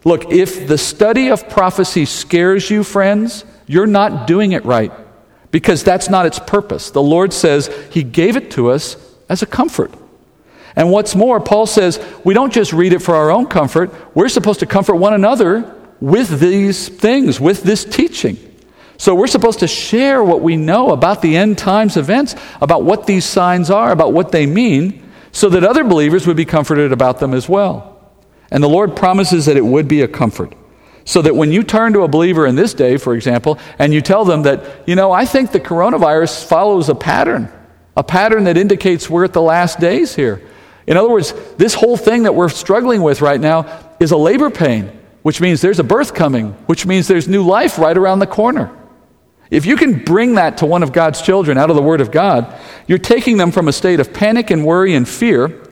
Look, 0.05 0.31
if 0.31 0.67
the 0.67 0.77
study 0.77 1.29
of 1.29 1.49
prophecy 1.49 2.05
scares 2.05 2.69
you, 2.69 2.83
friends, 2.83 3.43
you're 3.65 3.87
not 3.87 4.27
doing 4.27 4.51
it 4.51 4.63
right 4.63 4.93
because 5.51 5.83
that's 5.83 6.09
not 6.09 6.27
its 6.27 6.37
purpose. 6.37 6.91
The 6.91 7.01
Lord 7.01 7.33
says 7.33 7.75
He 7.89 8.03
gave 8.03 8.37
it 8.37 8.51
to 8.51 8.69
us 8.69 8.95
as 9.27 9.41
a 9.41 9.47
comfort. 9.47 9.91
And 10.75 10.91
what's 10.91 11.15
more, 11.15 11.39
Paul 11.39 11.65
says 11.65 11.99
we 12.23 12.33
don't 12.33 12.53
just 12.53 12.71
read 12.71 12.93
it 12.93 13.01
for 13.01 13.15
our 13.15 13.31
own 13.31 13.47
comfort, 13.47 13.91
we're 14.15 14.29
supposed 14.29 14.59
to 14.59 14.65
comfort 14.65 14.95
one 14.95 15.13
another 15.13 15.73
with 15.99 16.39
these 16.39 16.87
things, 16.87 17.39
with 17.39 17.63
this 17.63 17.83
teaching. 17.83 18.37
So 18.97 19.15
we're 19.15 19.27
supposed 19.27 19.59
to 19.59 19.67
share 19.67 20.23
what 20.23 20.41
we 20.41 20.55
know 20.55 20.91
about 20.91 21.21
the 21.21 21.35
end 21.35 21.57
times 21.57 21.97
events, 21.97 22.35
about 22.61 22.83
what 22.83 23.07
these 23.07 23.25
signs 23.25 23.71
are, 23.71 23.91
about 23.91 24.13
what 24.13 24.31
they 24.31 24.45
mean, 24.45 25.09
so 25.31 25.49
that 25.49 25.63
other 25.63 25.83
believers 25.83 26.27
would 26.27 26.37
be 26.37 26.45
comforted 26.45 26.91
about 26.91 27.19
them 27.19 27.33
as 27.33 27.49
well. 27.49 27.94
And 28.51 28.63
the 28.63 28.69
Lord 28.69 28.95
promises 28.95 29.45
that 29.45 29.57
it 29.57 29.65
would 29.65 29.87
be 29.87 30.01
a 30.01 30.07
comfort. 30.07 30.53
So 31.07 31.21
that 31.21 31.35
when 31.35 31.51
you 31.51 31.61
turn 31.61 31.93
to 31.93 32.01
a 32.01 32.07
believer 32.07 32.47
in 32.47 32.55
this 32.55 32.73
day, 32.73 32.97
for 32.97 33.13
example, 33.13 33.59
and 33.77 33.93
you 33.93 34.01
tell 34.01 34.25
them 34.25 34.43
that, 34.43 34.87
you 34.87 34.95
know, 34.95 35.11
I 35.11 35.25
think 35.25 35.51
the 35.51 35.59
coronavirus 35.59 36.45
follows 36.45 36.89
a 36.89 36.95
pattern, 36.95 37.51
a 37.95 38.03
pattern 38.03 38.45
that 38.45 38.57
indicates 38.57 39.07
we're 39.07 39.25
at 39.25 39.33
the 39.33 39.41
last 39.41 39.79
days 39.79 40.15
here. 40.15 40.41
In 40.87 40.97
other 40.97 41.09
words, 41.09 41.33
this 41.57 41.75
whole 41.75 41.97
thing 41.97 42.23
that 42.23 42.33
we're 42.33 42.49
struggling 42.49 43.03
with 43.03 43.21
right 43.21 43.39
now 43.39 43.95
is 43.99 44.11
a 44.11 44.17
labor 44.17 44.49
pain, 44.49 44.91
which 45.21 45.41
means 45.41 45.61
there's 45.61 45.79
a 45.79 45.83
birth 45.83 46.15
coming, 46.15 46.53
which 46.65 46.87
means 46.87 47.07
there's 47.07 47.27
new 47.27 47.43
life 47.43 47.77
right 47.77 47.97
around 47.97 48.19
the 48.19 48.27
corner. 48.27 48.75
If 49.51 49.67
you 49.67 49.77
can 49.77 50.03
bring 50.03 50.35
that 50.35 50.57
to 50.57 50.65
one 50.65 50.81
of 50.81 50.91
God's 50.91 51.21
children 51.21 51.57
out 51.57 51.69
of 51.69 51.75
the 51.75 51.81
Word 51.81 52.01
of 52.01 52.11
God, 52.11 52.59
you're 52.87 52.97
taking 52.97 53.37
them 53.37 53.51
from 53.51 53.67
a 53.67 53.71
state 53.71 53.99
of 53.99 54.11
panic 54.11 54.49
and 54.49 54.65
worry 54.65 54.95
and 54.95 55.07
fear 55.07 55.64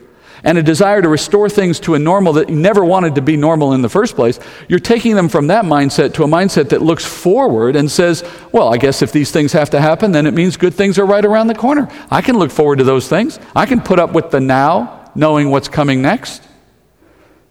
and 0.44 0.58
a 0.58 0.62
desire 0.62 1.00
to 1.00 1.08
restore 1.08 1.48
things 1.48 1.80
to 1.80 1.94
a 1.94 1.98
normal 1.98 2.34
that 2.34 2.50
you 2.50 2.54
never 2.54 2.84
wanted 2.84 3.14
to 3.14 3.22
be 3.22 3.36
normal 3.36 3.72
in 3.72 3.80
the 3.80 3.88
first 3.88 4.14
place. 4.14 4.38
You're 4.68 4.78
taking 4.78 5.14
them 5.14 5.30
from 5.30 5.46
that 5.46 5.64
mindset 5.64 6.12
to 6.14 6.22
a 6.22 6.26
mindset 6.26 6.68
that 6.68 6.82
looks 6.82 7.04
forward 7.04 7.76
and 7.76 7.90
says, 7.90 8.22
well, 8.52 8.72
I 8.72 8.76
guess 8.76 9.00
if 9.00 9.10
these 9.10 9.30
things 9.30 9.52
have 9.52 9.70
to 9.70 9.80
happen, 9.80 10.12
then 10.12 10.26
it 10.26 10.34
means 10.34 10.58
good 10.58 10.74
things 10.74 10.98
are 10.98 11.06
right 11.06 11.24
around 11.24 11.46
the 11.46 11.54
corner. 11.54 11.88
I 12.10 12.20
can 12.20 12.38
look 12.38 12.50
forward 12.50 12.76
to 12.78 12.84
those 12.84 13.08
things. 13.08 13.40
I 13.56 13.64
can 13.64 13.80
put 13.80 13.98
up 13.98 14.12
with 14.12 14.30
the 14.30 14.40
now, 14.40 15.10
knowing 15.14 15.50
what's 15.50 15.68
coming 15.68 16.02
next. 16.02 16.42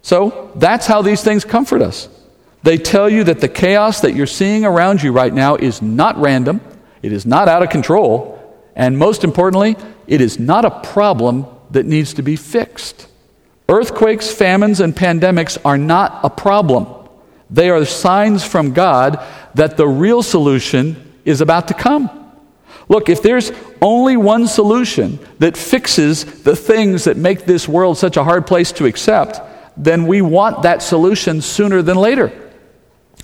So 0.04 0.52
that's 0.56 0.86
how 0.86 1.02
these 1.02 1.24
things 1.24 1.44
comfort 1.44 1.82
us. 1.82 2.10
They 2.62 2.78
tell 2.78 3.10
you 3.10 3.24
that 3.24 3.42
the 3.42 3.50
chaos 3.50 4.02
that 4.02 4.16
you're 4.16 4.28
seeing 4.28 4.66
around 4.66 5.02
you 5.02 5.12
right 5.12 5.34
now 5.34 5.56
is 5.56 5.82
not 5.82 6.16
random, 6.18 6.62
it 7.02 7.12
is 7.12 7.26
not 7.26 7.48
out 7.48 7.64
of 7.64 7.70
control, 7.70 8.40
and 8.76 8.98
most 8.98 9.24
importantly, 9.24 9.76
it 10.08 10.22
is 10.22 10.40
not 10.40 10.64
a 10.64 10.72
problem 10.82 11.46
that 11.74 11.86
needs 11.86 12.14
to 12.16 12.22
be 12.22 12.36
fixed. 12.36 13.08
Earthquakes, 13.70 14.32
famines, 14.32 14.80
and 14.80 14.96
pandemics 14.96 15.58
are 15.66 15.78
not 15.78 16.20
a 16.24 16.30
problem. 16.30 16.88
They 17.50 17.70
are 17.70 17.86
signs 17.86 18.44
from 18.46 18.74
God 18.74 19.24
that 19.56 19.78
the 19.78 19.88
real 19.88 20.24
solution 20.24 21.14
is 21.26 21.42
about 21.42 21.68
to 21.68 21.74
come. 21.74 22.10
Look, 22.90 23.10
if 23.10 23.22
there's 23.22 23.52
only 23.82 24.18
one 24.18 24.48
solution 24.48 25.20
that 25.40 25.56
fixes 25.56 26.44
the 26.44 26.56
things 26.56 27.06
that 27.06 27.18
make 27.18 27.46
this 27.46 27.68
world 27.68 27.98
such 27.98 28.18
a 28.18 28.24
hard 28.24 28.46
place 28.46 28.72
to 28.74 28.86
accept, 28.86 29.40
then 29.78 30.06
we 30.06 30.22
want 30.22 30.64
that 30.64 30.82
solution 30.82 31.42
sooner 31.42 31.82
than 31.82 31.98
later. 31.98 32.32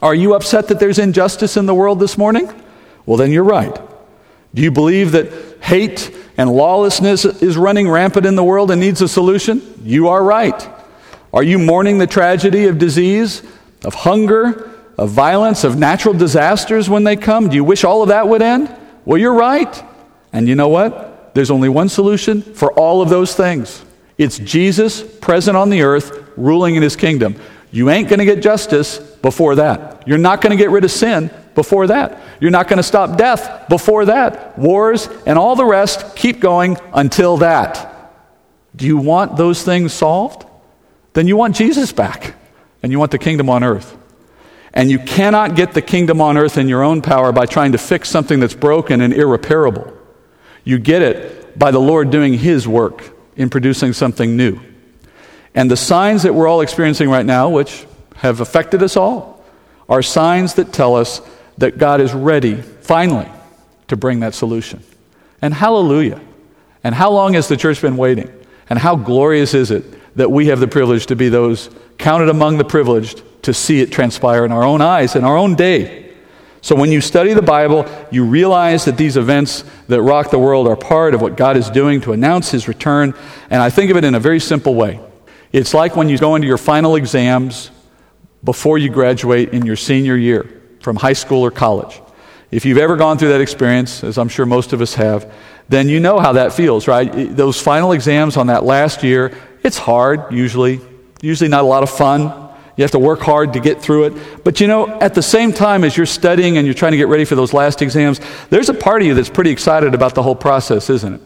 Are 0.01 0.15
you 0.15 0.33
upset 0.33 0.69
that 0.69 0.79
there's 0.79 0.99
injustice 0.99 1.57
in 1.57 1.65
the 1.65 1.75
world 1.75 1.99
this 1.99 2.17
morning? 2.17 2.51
Well, 3.05 3.17
then 3.17 3.31
you're 3.31 3.43
right. 3.43 3.77
Do 4.53 4.61
you 4.61 4.71
believe 4.71 5.11
that 5.11 5.31
hate 5.61 6.15
and 6.37 6.51
lawlessness 6.51 7.25
is 7.25 7.57
running 7.57 7.89
rampant 7.89 8.25
in 8.25 8.35
the 8.35 8.43
world 8.43 8.71
and 8.71 8.79
needs 8.79 9.01
a 9.01 9.07
solution? 9.07 9.61
You 9.83 10.07
are 10.07 10.23
right. 10.23 10.67
Are 11.33 11.43
you 11.43 11.59
mourning 11.59 11.97
the 11.97 12.07
tragedy 12.07 12.67
of 12.67 12.77
disease, 12.77 13.43
of 13.85 13.93
hunger, 13.93 14.71
of 14.97 15.11
violence, 15.11 15.63
of 15.63 15.77
natural 15.77 16.13
disasters 16.13 16.89
when 16.89 17.03
they 17.03 17.15
come? 17.15 17.49
Do 17.49 17.55
you 17.55 17.63
wish 17.63 17.83
all 17.83 18.01
of 18.01 18.09
that 18.09 18.27
would 18.27 18.41
end? 18.41 18.75
Well, 19.05 19.17
you're 19.17 19.33
right. 19.33 19.83
And 20.33 20.47
you 20.47 20.55
know 20.55 20.69
what? 20.69 21.35
There's 21.35 21.51
only 21.51 21.69
one 21.69 21.89
solution 21.89 22.41
for 22.41 22.73
all 22.73 23.01
of 23.01 23.09
those 23.09 23.35
things 23.35 23.85
it's 24.17 24.37
Jesus 24.37 25.01
present 25.01 25.55
on 25.55 25.69
the 25.69 25.81
earth, 25.83 26.27
ruling 26.35 26.75
in 26.75 26.83
his 26.83 26.97
kingdom. 26.97 27.35
You 27.71 27.89
ain't 27.89 28.09
going 28.09 28.19
to 28.19 28.25
get 28.25 28.43
justice 28.43 28.97
before 28.97 29.55
that. 29.55 30.05
You're 30.05 30.17
not 30.17 30.41
going 30.41 30.51
to 30.51 30.61
get 30.61 30.71
rid 30.71 30.83
of 30.83 30.91
sin 30.91 31.31
before 31.59 31.87
that. 31.87 32.17
You're 32.39 32.51
not 32.51 32.69
going 32.69 32.77
to 32.77 32.83
stop 32.83 33.17
death 33.17 33.67
before 33.67 34.05
that. 34.05 34.57
Wars 34.57 35.09
and 35.25 35.37
all 35.37 35.57
the 35.57 35.65
rest 35.65 36.15
keep 36.15 36.39
going 36.39 36.77
until 36.93 37.35
that. 37.37 38.15
Do 38.77 38.85
you 38.85 38.95
want 38.95 39.35
those 39.35 39.61
things 39.61 39.91
solved? 39.91 40.45
Then 41.11 41.27
you 41.27 41.35
want 41.35 41.57
Jesus 41.57 41.91
back 41.91 42.33
and 42.81 42.93
you 42.93 42.97
want 42.97 43.11
the 43.11 43.17
kingdom 43.17 43.49
on 43.49 43.61
earth. 43.61 43.97
And 44.73 44.89
you 44.89 44.99
cannot 44.99 45.57
get 45.57 45.73
the 45.73 45.81
kingdom 45.81 46.21
on 46.21 46.37
earth 46.37 46.57
in 46.57 46.69
your 46.69 46.81
own 46.81 47.01
power 47.01 47.33
by 47.33 47.45
trying 47.45 47.73
to 47.73 47.77
fix 47.77 48.07
something 48.07 48.39
that's 48.39 48.53
broken 48.53 49.01
and 49.01 49.13
irreparable. 49.13 49.91
You 50.63 50.79
get 50.79 51.01
it 51.01 51.59
by 51.59 51.71
the 51.71 51.79
Lord 51.79 52.09
doing 52.09 52.35
His 52.35 52.69
work 52.69 53.03
in 53.35 53.49
producing 53.49 53.91
something 53.91 54.37
new. 54.37 54.61
And 55.53 55.69
the 55.69 55.75
signs 55.75 56.23
that 56.23 56.33
we're 56.33 56.47
all 56.47 56.61
experiencing 56.61 57.09
right 57.09 57.25
now, 57.25 57.49
which 57.49 57.85
have 58.15 58.39
affected 58.39 58.81
us 58.81 58.95
all, 58.95 59.43
are 59.89 60.03
signs 60.03 60.53
that 60.53 60.71
tell 60.71 60.95
us 60.95 61.19
that 61.59 61.77
God 61.77 62.01
is 62.01 62.13
ready, 62.13 62.55
finally, 62.55 63.29
to 63.87 63.95
bring 63.95 64.19
that 64.21 64.33
solution. 64.33 64.83
And 65.41 65.53
hallelujah. 65.53 66.19
And 66.83 66.93
how 66.95 67.11
long 67.11 67.33
has 67.33 67.47
the 67.47 67.57
church 67.57 67.81
been 67.81 67.97
waiting? 67.97 68.29
And 68.69 68.77
how 68.77 68.95
glorious 68.95 69.53
is 69.53 69.71
it 69.71 69.85
that 70.15 70.31
we 70.31 70.47
have 70.47 70.59
the 70.59 70.67
privilege 70.67 71.05
to 71.07 71.15
be 71.15 71.29
those 71.29 71.69
counted 71.97 72.29
among 72.29 72.57
the 72.57 72.65
privileged 72.65 73.21
to 73.43 73.53
see 73.53 73.81
it 73.81 73.91
transpire 73.91 74.43
in 74.45 74.51
our 74.51 74.63
own 74.63 74.81
eyes, 74.81 75.15
in 75.15 75.23
our 75.23 75.37
own 75.37 75.55
day, 75.55 76.09
so 76.61 76.75
when 76.75 76.91
you 76.91 76.99
study 76.99 77.33
the 77.33 77.41
Bible, 77.41 77.85
you 78.11 78.25
realize 78.25 78.85
that 78.85 78.97
these 78.97 79.15
events 79.15 79.63
that 79.87 80.01
rock 80.01 80.29
the 80.29 80.39
world 80.39 80.67
are 80.67 80.75
part 80.75 81.13
of 81.13 81.21
what 81.21 81.37
God 81.37 81.55
is 81.55 81.69
doing 81.69 82.01
to 82.01 82.11
announce 82.11 82.51
his 82.51 82.67
return. 82.67 83.13
And 83.49 83.61
I 83.61 83.69
think 83.69 83.91
of 83.91 83.97
it 83.97 84.03
in 84.03 84.13
a 84.13 84.19
very 84.19 84.39
simple 84.39 84.75
way. 84.75 84.99
It's 85.53 85.73
like 85.73 85.95
when 85.95 86.09
you 86.09 86.17
go 86.17 86.35
into 86.35 86.47
your 86.47 86.57
final 86.57 86.95
exams 86.95 87.71
before 88.43 88.77
you 88.77 88.89
graduate 88.89 89.49
in 89.49 89.65
your 89.65 89.75
senior 89.75 90.15
year 90.15 90.58
from 90.79 90.95
high 90.95 91.13
school 91.13 91.43
or 91.43 91.51
college. 91.51 92.01
If 92.51 92.65
you've 92.65 92.77
ever 92.77 92.95
gone 92.95 93.17
through 93.17 93.29
that 93.29 93.41
experience, 93.41 94.03
as 94.03 94.17
I'm 94.17 94.29
sure 94.29 94.45
most 94.45 94.73
of 94.73 94.81
us 94.81 94.95
have, 94.95 95.31
then 95.67 95.87
you 95.87 95.99
know 95.99 96.19
how 96.19 96.33
that 96.33 96.53
feels, 96.53 96.87
right? 96.87 97.05
Those 97.35 97.61
final 97.61 97.91
exams 97.91 98.37
on 98.37 98.47
that 98.47 98.63
last 98.63 99.03
year, 99.03 99.37
it's 99.63 99.77
hard, 99.77 100.31
usually. 100.31 100.81
Usually 101.21 101.49
not 101.49 101.63
a 101.63 101.67
lot 101.67 101.83
of 101.83 101.89
fun. 101.89 102.49
You 102.75 102.83
have 102.83 102.91
to 102.91 102.99
work 102.99 103.19
hard 103.19 103.53
to 103.53 103.59
get 103.59 103.81
through 103.81 104.05
it. 104.05 104.43
But 104.43 104.61
you 104.61 104.67
know, 104.67 104.87
at 104.87 105.13
the 105.13 105.21
same 105.21 105.51
time 105.51 105.83
as 105.83 105.97
you're 105.97 106.05
studying 106.05 106.57
and 106.57 106.65
you're 106.65 106.73
trying 106.73 106.93
to 106.93 106.97
get 106.97 107.09
ready 107.09 107.25
for 107.25 107.35
those 107.35 107.53
last 107.53 107.81
exams, 107.81 108.21
there's 108.49 108.69
a 108.69 108.73
part 108.73 109.01
of 109.01 109.07
you 109.07 109.13
that's 109.13 109.29
pretty 109.29 109.51
excited 109.51 109.93
about 109.93 110.15
the 110.15 110.23
whole 110.23 110.35
process, 110.35 110.89
isn't 110.89 111.15
it? 111.15 111.21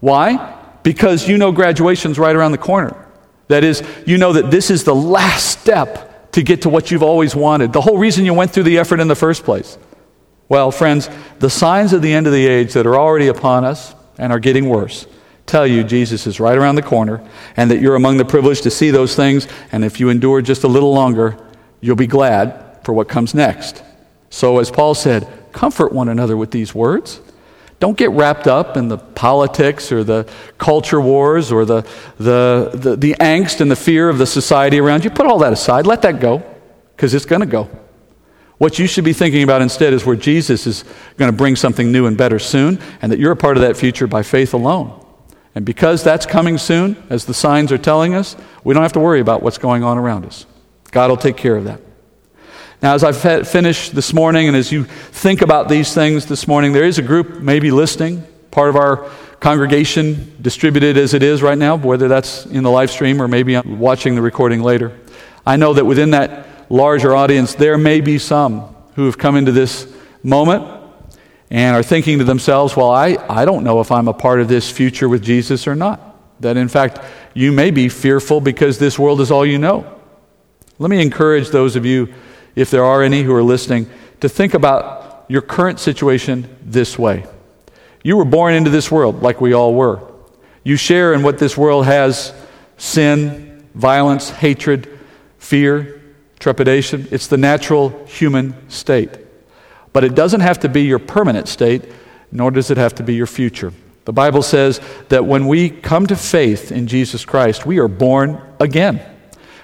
Why? 0.00 0.54
Because 0.82 1.26
you 1.26 1.38
know 1.38 1.50
graduation's 1.50 2.18
right 2.18 2.36
around 2.36 2.52
the 2.52 2.58
corner. 2.58 2.94
That 3.48 3.64
is, 3.64 3.82
you 4.06 4.18
know 4.18 4.34
that 4.34 4.50
this 4.50 4.70
is 4.70 4.84
the 4.84 4.94
last 4.94 5.60
step 5.60 6.07
to 6.32 6.42
get 6.42 6.62
to 6.62 6.68
what 6.68 6.90
you've 6.90 7.02
always 7.02 7.34
wanted, 7.34 7.72
the 7.72 7.80
whole 7.80 7.98
reason 7.98 8.24
you 8.24 8.34
went 8.34 8.50
through 8.50 8.64
the 8.64 8.78
effort 8.78 9.00
in 9.00 9.08
the 9.08 9.16
first 9.16 9.44
place. 9.44 9.78
Well, 10.48 10.70
friends, 10.70 11.08
the 11.38 11.50
signs 11.50 11.92
of 11.92 12.02
the 12.02 12.12
end 12.12 12.26
of 12.26 12.32
the 12.32 12.46
age 12.46 12.72
that 12.74 12.86
are 12.86 12.96
already 12.96 13.28
upon 13.28 13.64
us 13.64 13.94
and 14.18 14.32
are 14.32 14.38
getting 14.38 14.68
worse 14.68 15.06
tell 15.48 15.66
you 15.66 15.82
Jesus 15.82 16.26
is 16.26 16.38
right 16.38 16.56
around 16.56 16.76
the 16.76 16.82
corner 16.82 17.26
and 17.56 17.70
that 17.70 17.80
you're 17.80 17.96
among 17.96 18.18
the 18.18 18.24
privileged 18.24 18.62
to 18.64 18.70
see 18.70 18.90
those 18.90 19.16
things. 19.16 19.48
And 19.72 19.84
if 19.84 19.98
you 19.98 20.10
endure 20.10 20.42
just 20.42 20.62
a 20.62 20.68
little 20.68 20.92
longer, 20.92 21.36
you'll 21.80 21.96
be 21.96 22.06
glad 22.06 22.84
for 22.84 22.92
what 22.92 23.08
comes 23.08 23.34
next. 23.34 23.82
So, 24.30 24.58
as 24.58 24.70
Paul 24.70 24.94
said, 24.94 25.26
comfort 25.52 25.92
one 25.92 26.08
another 26.08 26.36
with 26.36 26.50
these 26.50 26.74
words. 26.74 27.20
Don't 27.80 27.96
get 27.96 28.10
wrapped 28.10 28.48
up 28.48 28.76
in 28.76 28.88
the 28.88 28.98
politics 28.98 29.92
or 29.92 30.02
the 30.02 30.28
culture 30.58 31.00
wars 31.00 31.52
or 31.52 31.64
the, 31.64 31.82
the, 32.18 32.70
the, 32.74 32.96
the 32.96 33.14
angst 33.20 33.60
and 33.60 33.70
the 33.70 33.76
fear 33.76 34.08
of 34.08 34.18
the 34.18 34.26
society 34.26 34.80
around 34.80 35.04
you. 35.04 35.10
Put 35.10 35.26
all 35.26 35.38
that 35.38 35.52
aside. 35.52 35.86
Let 35.86 36.02
that 36.02 36.20
go 36.20 36.42
because 36.96 37.14
it's 37.14 37.24
going 37.24 37.40
to 37.40 37.46
go. 37.46 37.70
What 38.58 38.80
you 38.80 38.88
should 38.88 39.04
be 39.04 39.12
thinking 39.12 39.44
about 39.44 39.62
instead 39.62 39.92
is 39.92 40.04
where 40.04 40.16
Jesus 40.16 40.66
is 40.66 40.84
going 41.16 41.30
to 41.30 41.36
bring 41.36 41.54
something 41.54 41.92
new 41.92 42.06
and 42.06 42.16
better 42.16 42.40
soon, 42.40 42.80
and 43.00 43.12
that 43.12 43.20
you're 43.20 43.30
a 43.30 43.36
part 43.36 43.56
of 43.56 43.60
that 43.60 43.76
future 43.76 44.08
by 44.08 44.24
faith 44.24 44.52
alone. 44.52 45.04
And 45.54 45.64
because 45.64 46.02
that's 46.02 46.26
coming 46.26 46.58
soon, 46.58 47.00
as 47.08 47.24
the 47.24 47.34
signs 47.34 47.70
are 47.70 47.78
telling 47.78 48.14
us, 48.14 48.36
we 48.64 48.74
don't 48.74 48.82
have 48.82 48.94
to 48.94 49.00
worry 49.00 49.20
about 49.20 49.44
what's 49.44 49.58
going 49.58 49.84
on 49.84 49.96
around 49.96 50.26
us. 50.26 50.44
God 50.90 51.10
will 51.10 51.16
take 51.16 51.36
care 51.36 51.56
of 51.56 51.64
that. 51.64 51.80
Now, 52.80 52.94
as 52.94 53.02
I 53.02 53.42
finish 53.42 53.90
this 53.90 54.12
morning, 54.12 54.46
and 54.46 54.56
as 54.56 54.70
you 54.70 54.84
think 54.84 55.42
about 55.42 55.68
these 55.68 55.92
things 55.92 56.26
this 56.26 56.46
morning, 56.46 56.72
there 56.72 56.84
is 56.84 56.98
a 56.98 57.02
group 57.02 57.40
maybe 57.40 57.72
listening, 57.72 58.24
part 58.52 58.68
of 58.68 58.76
our 58.76 59.10
congregation, 59.40 60.36
distributed 60.40 60.96
as 60.96 61.12
it 61.12 61.24
is 61.24 61.42
right 61.42 61.58
now, 61.58 61.76
whether 61.76 62.06
that's 62.06 62.46
in 62.46 62.62
the 62.62 62.70
live 62.70 62.90
stream 62.90 63.20
or 63.20 63.26
maybe 63.26 63.58
watching 63.58 64.14
the 64.14 64.22
recording 64.22 64.62
later. 64.62 64.96
I 65.44 65.56
know 65.56 65.74
that 65.74 65.86
within 65.86 66.10
that 66.10 66.70
larger 66.70 67.16
audience, 67.16 67.54
there 67.54 67.76
may 67.78 68.00
be 68.00 68.18
some 68.18 68.74
who 68.94 69.06
have 69.06 69.18
come 69.18 69.36
into 69.36 69.50
this 69.50 69.92
moment 70.22 70.64
and 71.50 71.74
are 71.74 71.82
thinking 71.82 72.18
to 72.18 72.24
themselves, 72.24 72.76
well, 72.76 72.90
I, 72.90 73.16
I 73.28 73.44
don't 73.44 73.64
know 73.64 73.80
if 73.80 73.90
I'm 73.90 74.06
a 74.06 74.12
part 74.12 74.40
of 74.40 74.46
this 74.46 74.70
future 74.70 75.08
with 75.08 75.22
Jesus 75.22 75.66
or 75.66 75.74
not. 75.74 76.00
That 76.40 76.56
in 76.56 76.68
fact, 76.68 77.00
you 77.34 77.50
may 77.50 77.72
be 77.72 77.88
fearful 77.88 78.40
because 78.40 78.78
this 78.78 78.98
world 78.98 79.20
is 79.20 79.32
all 79.32 79.44
you 79.44 79.58
know. 79.58 79.98
Let 80.78 80.90
me 80.90 81.02
encourage 81.02 81.48
those 81.48 81.74
of 81.74 81.84
you, 81.84 82.14
if 82.58 82.72
there 82.72 82.84
are 82.84 83.04
any 83.04 83.22
who 83.22 83.32
are 83.32 83.42
listening, 83.42 83.88
to 84.20 84.28
think 84.28 84.52
about 84.52 85.24
your 85.28 85.42
current 85.42 85.78
situation 85.78 86.48
this 86.60 86.98
way. 86.98 87.24
You 88.02 88.16
were 88.16 88.24
born 88.24 88.54
into 88.54 88.68
this 88.68 88.90
world 88.90 89.22
like 89.22 89.40
we 89.40 89.52
all 89.52 89.74
were. 89.74 90.02
You 90.64 90.76
share 90.76 91.14
in 91.14 91.22
what 91.22 91.38
this 91.38 91.56
world 91.56 91.84
has 91.84 92.34
sin, 92.76 93.64
violence, 93.74 94.30
hatred, 94.30 94.88
fear, 95.38 96.02
trepidation. 96.40 97.06
It's 97.12 97.28
the 97.28 97.36
natural 97.36 98.04
human 98.06 98.68
state. 98.68 99.10
But 99.92 100.02
it 100.02 100.16
doesn't 100.16 100.40
have 100.40 100.58
to 100.60 100.68
be 100.68 100.82
your 100.82 100.98
permanent 100.98 101.46
state, 101.46 101.84
nor 102.32 102.50
does 102.50 102.72
it 102.72 102.76
have 102.76 102.94
to 102.96 103.04
be 103.04 103.14
your 103.14 103.26
future. 103.28 103.72
The 104.04 104.12
Bible 104.12 104.42
says 104.42 104.80
that 105.10 105.24
when 105.24 105.46
we 105.46 105.70
come 105.70 106.08
to 106.08 106.16
faith 106.16 106.72
in 106.72 106.88
Jesus 106.88 107.24
Christ, 107.24 107.66
we 107.66 107.78
are 107.78 107.88
born 107.88 108.40
again. 108.58 109.00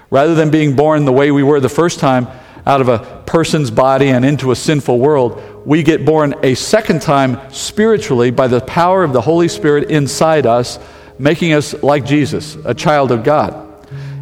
Rather 0.09 0.33
than 0.33 0.49
being 0.49 0.77
born 0.77 1.03
the 1.03 1.11
way 1.11 1.31
we 1.31 1.43
were 1.43 1.59
the 1.59 1.67
first 1.67 1.99
time, 1.99 2.27
out 2.65 2.81
of 2.81 2.89
a 2.89 3.23
person's 3.25 3.69
body 3.69 4.09
and 4.09 4.25
into 4.25 4.51
a 4.51 4.55
sinful 4.55 4.97
world. 4.97 5.41
We 5.65 5.83
get 5.83 6.05
born 6.05 6.35
a 6.43 6.55
second 6.55 7.01
time 7.01 7.39
spiritually 7.51 8.31
by 8.31 8.47
the 8.47 8.61
power 8.61 9.03
of 9.03 9.13
the 9.13 9.21
Holy 9.21 9.47
Spirit 9.47 9.91
inside 9.91 10.45
us, 10.45 10.79
making 11.19 11.53
us 11.53 11.73
like 11.83 12.05
Jesus, 12.05 12.55
a 12.65 12.73
child 12.73 13.11
of 13.11 13.23
God. 13.23 13.61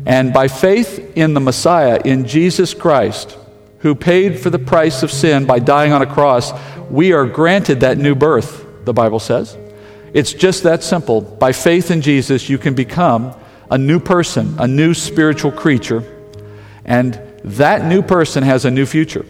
And 0.05 0.33
by 0.33 0.49
faith 0.49 1.15
in 1.15 1.33
the 1.33 1.39
Messiah, 1.39 2.01
in 2.03 2.25
Jesus 2.25 2.73
Christ, 2.73 3.37
who 3.79 3.95
paid 3.95 4.39
for 4.39 4.49
the 4.49 4.59
price 4.59 5.03
of 5.03 5.11
sin 5.11 5.45
by 5.45 5.59
dying 5.59 5.93
on 5.93 6.01
a 6.01 6.05
cross, 6.05 6.51
we 6.89 7.13
are 7.13 7.25
granted 7.25 7.81
that 7.81 7.97
new 7.97 8.15
birth, 8.15 8.65
the 8.85 8.93
Bible 8.93 9.19
says. 9.19 9.57
It's 10.13 10.33
just 10.33 10.63
that 10.63 10.83
simple. 10.83 11.21
By 11.21 11.53
faith 11.53 11.89
in 11.89 12.01
Jesus, 12.01 12.49
you 12.49 12.57
can 12.57 12.75
become 12.75 13.33
a 13.71 13.77
new 13.77 13.99
person, 13.99 14.55
a 14.59 14.67
new 14.67 14.93
spiritual 14.93 15.51
creature, 15.51 16.03
and 16.85 17.19
that 17.43 17.85
new 17.85 18.01
person 18.01 18.43
has 18.43 18.65
a 18.65 18.71
new 18.71 18.85
future. 18.85 19.25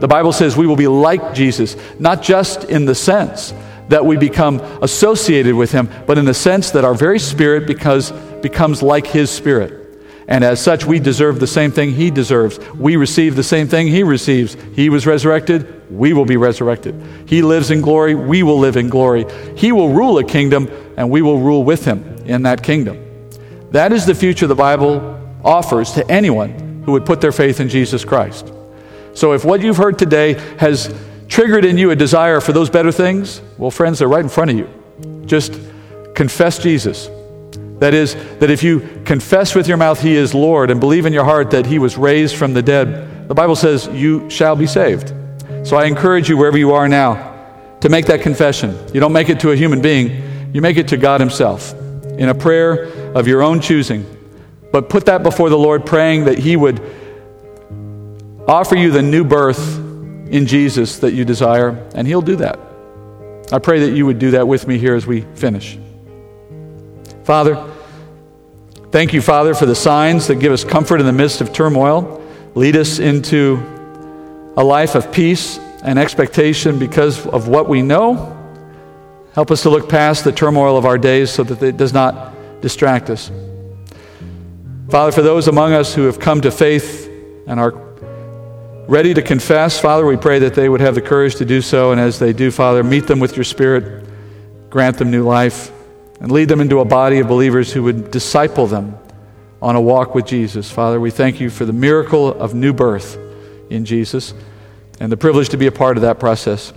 The 0.00 0.08
Bible 0.08 0.32
says 0.32 0.56
we 0.56 0.66
will 0.66 0.76
be 0.76 0.86
like 0.86 1.34
Jesus, 1.34 1.76
not 1.98 2.22
just 2.22 2.64
in 2.64 2.84
the 2.84 2.94
sense 2.94 3.52
that 3.88 4.04
we 4.04 4.16
become 4.16 4.60
associated 4.82 5.54
with 5.54 5.72
him, 5.72 5.88
but 6.06 6.18
in 6.18 6.24
the 6.24 6.34
sense 6.34 6.70
that 6.72 6.84
our 6.84 6.94
very 6.94 7.18
spirit 7.18 7.66
because, 7.66 8.12
becomes 8.42 8.82
like 8.82 9.06
his 9.06 9.30
spirit. 9.30 9.86
And 10.28 10.44
as 10.44 10.62
such, 10.62 10.84
we 10.84 11.00
deserve 11.00 11.40
the 11.40 11.46
same 11.46 11.72
thing 11.72 11.90
he 11.90 12.10
deserves. 12.10 12.58
We 12.74 12.96
receive 12.96 13.34
the 13.34 13.42
same 13.42 13.66
thing 13.66 13.88
he 13.88 14.02
receives. 14.02 14.58
He 14.74 14.90
was 14.90 15.06
resurrected, 15.06 15.90
we 15.90 16.12
will 16.12 16.26
be 16.26 16.36
resurrected. 16.36 17.02
He 17.26 17.40
lives 17.40 17.70
in 17.70 17.80
glory, 17.80 18.14
we 18.14 18.42
will 18.42 18.58
live 18.58 18.76
in 18.76 18.90
glory. 18.90 19.24
He 19.56 19.72
will 19.72 19.88
rule 19.88 20.18
a 20.18 20.24
kingdom, 20.24 20.68
and 20.98 21.10
we 21.10 21.22
will 21.22 21.40
rule 21.40 21.64
with 21.64 21.86
him 21.86 22.04
in 22.26 22.42
that 22.42 22.62
kingdom. 22.62 23.02
That 23.70 23.90
is 23.92 24.04
the 24.04 24.14
future 24.14 24.46
the 24.46 24.54
Bible 24.54 25.18
offers 25.42 25.92
to 25.92 26.08
anyone 26.10 26.67
who 26.88 26.92
would 26.92 27.04
put 27.04 27.20
their 27.20 27.32
faith 27.32 27.60
in 27.60 27.68
Jesus 27.68 28.02
Christ. 28.02 28.50
So 29.12 29.34
if 29.34 29.44
what 29.44 29.60
you've 29.60 29.76
heard 29.76 29.98
today 29.98 30.32
has 30.58 30.94
triggered 31.28 31.66
in 31.66 31.76
you 31.76 31.90
a 31.90 31.96
desire 31.96 32.40
for 32.40 32.52
those 32.52 32.70
better 32.70 32.90
things, 32.90 33.42
well, 33.58 33.70
friends, 33.70 33.98
they're 33.98 34.08
right 34.08 34.22
in 34.22 34.30
front 34.30 34.50
of 34.50 34.56
you. 34.56 34.68
Just 35.26 35.60
confess 36.14 36.58
Jesus 36.58 37.10
that 37.78 37.94
is, 37.94 38.14
that 38.38 38.50
if 38.50 38.62
you 38.62 38.80
confess 39.04 39.54
with 39.54 39.68
your 39.68 39.76
mouth 39.76 40.00
he 40.00 40.16
is 40.16 40.34
Lord 40.34 40.70
and 40.70 40.80
believe 40.80 41.06
in 41.06 41.12
your 41.12 41.24
heart 41.24 41.50
that 41.52 41.66
he 41.66 41.78
was 41.78 41.96
raised 41.96 42.36
from 42.36 42.52
the 42.52 42.62
dead, 42.62 43.28
the 43.28 43.34
Bible 43.34 43.54
says 43.54 43.86
you 43.92 44.28
shall 44.28 44.56
be 44.56 44.66
saved. 44.66 45.12
So 45.62 45.76
I 45.76 45.84
encourage 45.84 46.28
you, 46.28 46.36
wherever 46.36 46.58
you 46.58 46.72
are 46.72 46.88
now, 46.88 47.36
to 47.80 47.88
make 47.88 48.06
that 48.06 48.22
confession. 48.22 48.76
You 48.92 49.00
don't 49.00 49.12
make 49.12 49.28
it 49.28 49.38
to 49.40 49.52
a 49.52 49.56
human 49.56 49.80
being, 49.80 50.52
you 50.52 50.60
make 50.60 50.76
it 50.76 50.88
to 50.88 50.96
God 50.96 51.20
Himself 51.20 51.72
in 52.18 52.30
a 52.30 52.34
prayer 52.34 52.84
of 53.14 53.28
your 53.28 53.42
own 53.42 53.60
choosing. 53.60 54.04
But 54.70 54.88
put 54.88 55.06
that 55.06 55.22
before 55.22 55.50
the 55.50 55.58
Lord, 55.58 55.86
praying 55.86 56.24
that 56.26 56.38
He 56.38 56.56
would 56.56 56.80
offer 58.46 58.76
you 58.76 58.90
the 58.90 59.02
new 59.02 59.24
birth 59.24 59.78
in 60.30 60.46
Jesus 60.46 60.98
that 60.98 61.12
you 61.12 61.24
desire, 61.24 61.70
and 61.94 62.06
He'll 62.06 62.22
do 62.22 62.36
that. 62.36 62.58
I 63.50 63.58
pray 63.58 63.80
that 63.80 63.96
you 63.96 64.04
would 64.06 64.18
do 64.18 64.32
that 64.32 64.46
with 64.46 64.66
me 64.66 64.78
here 64.78 64.94
as 64.94 65.06
we 65.06 65.22
finish. 65.34 65.78
Father, 67.24 67.62
thank 68.90 69.12
you, 69.12 69.22
Father, 69.22 69.54
for 69.54 69.66
the 69.66 69.74
signs 69.74 70.26
that 70.26 70.36
give 70.36 70.52
us 70.52 70.64
comfort 70.64 71.00
in 71.00 71.06
the 71.06 71.12
midst 71.12 71.40
of 71.40 71.52
turmoil. 71.52 72.22
Lead 72.54 72.76
us 72.76 72.98
into 72.98 73.56
a 74.56 74.64
life 74.64 74.94
of 74.94 75.10
peace 75.12 75.58
and 75.82 75.98
expectation 75.98 76.78
because 76.78 77.26
of 77.26 77.48
what 77.48 77.68
we 77.68 77.80
know. 77.80 78.34
Help 79.32 79.50
us 79.50 79.62
to 79.62 79.70
look 79.70 79.88
past 79.88 80.24
the 80.24 80.32
turmoil 80.32 80.76
of 80.76 80.84
our 80.84 80.98
days 80.98 81.30
so 81.30 81.42
that 81.44 81.62
it 81.62 81.76
does 81.76 81.92
not 81.92 82.34
distract 82.60 83.08
us. 83.08 83.30
Father, 84.88 85.12
for 85.12 85.20
those 85.20 85.48
among 85.48 85.74
us 85.74 85.94
who 85.94 86.04
have 86.04 86.18
come 86.18 86.40
to 86.40 86.50
faith 86.50 87.08
and 87.46 87.60
are 87.60 87.72
ready 88.88 89.12
to 89.12 89.20
confess, 89.20 89.78
Father, 89.78 90.06
we 90.06 90.16
pray 90.16 90.38
that 90.38 90.54
they 90.54 90.66
would 90.66 90.80
have 90.80 90.94
the 90.94 91.02
courage 91.02 91.34
to 91.36 91.44
do 91.44 91.60
so. 91.60 91.92
And 91.92 92.00
as 92.00 92.18
they 92.18 92.32
do, 92.32 92.50
Father, 92.50 92.82
meet 92.82 93.06
them 93.06 93.20
with 93.20 93.36
your 93.36 93.44
Spirit, 93.44 94.08
grant 94.70 94.96
them 94.96 95.10
new 95.10 95.24
life 95.24 95.70
and 96.20 96.32
lead 96.32 96.48
them 96.48 96.62
into 96.62 96.80
a 96.80 96.86
body 96.86 97.18
of 97.18 97.28
believers 97.28 97.70
who 97.70 97.82
would 97.82 98.10
disciple 98.10 98.66
them 98.66 98.96
on 99.60 99.76
a 99.76 99.80
walk 99.80 100.14
with 100.14 100.24
Jesus. 100.24 100.70
Father, 100.70 100.98
we 100.98 101.10
thank 101.10 101.38
you 101.38 101.50
for 101.50 101.66
the 101.66 101.72
miracle 101.72 102.28
of 102.28 102.54
new 102.54 102.72
birth 102.72 103.18
in 103.68 103.84
Jesus 103.84 104.32
and 105.00 105.12
the 105.12 105.18
privilege 105.18 105.50
to 105.50 105.58
be 105.58 105.66
a 105.66 105.72
part 105.72 105.98
of 105.98 106.00
that 106.00 106.18
process. 106.18 106.72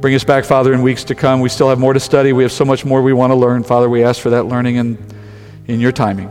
Bring 0.00 0.14
us 0.14 0.24
back, 0.24 0.44
Father, 0.44 0.74
in 0.74 0.82
weeks 0.82 1.04
to 1.04 1.14
come. 1.14 1.40
We 1.40 1.48
still 1.48 1.70
have 1.70 1.78
more 1.78 1.94
to 1.94 2.00
study. 2.00 2.34
We 2.34 2.42
have 2.42 2.52
so 2.52 2.66
much 2.66 2.84
more 2.84 3.00
we 3.00 3.14
want 3.14 3.30
to 3.30 3.36
learn. 3.36 3.64
Father, 3.64 3.88
we 3.88 4.04
ask 4.04 4.20
for 4.20 4.28
that 4.30 4.44
learning 4.44 4.76
in, 4.76 4.98
in 5.66 5.80
your 5.80 5.92
timing. 5.92 6.30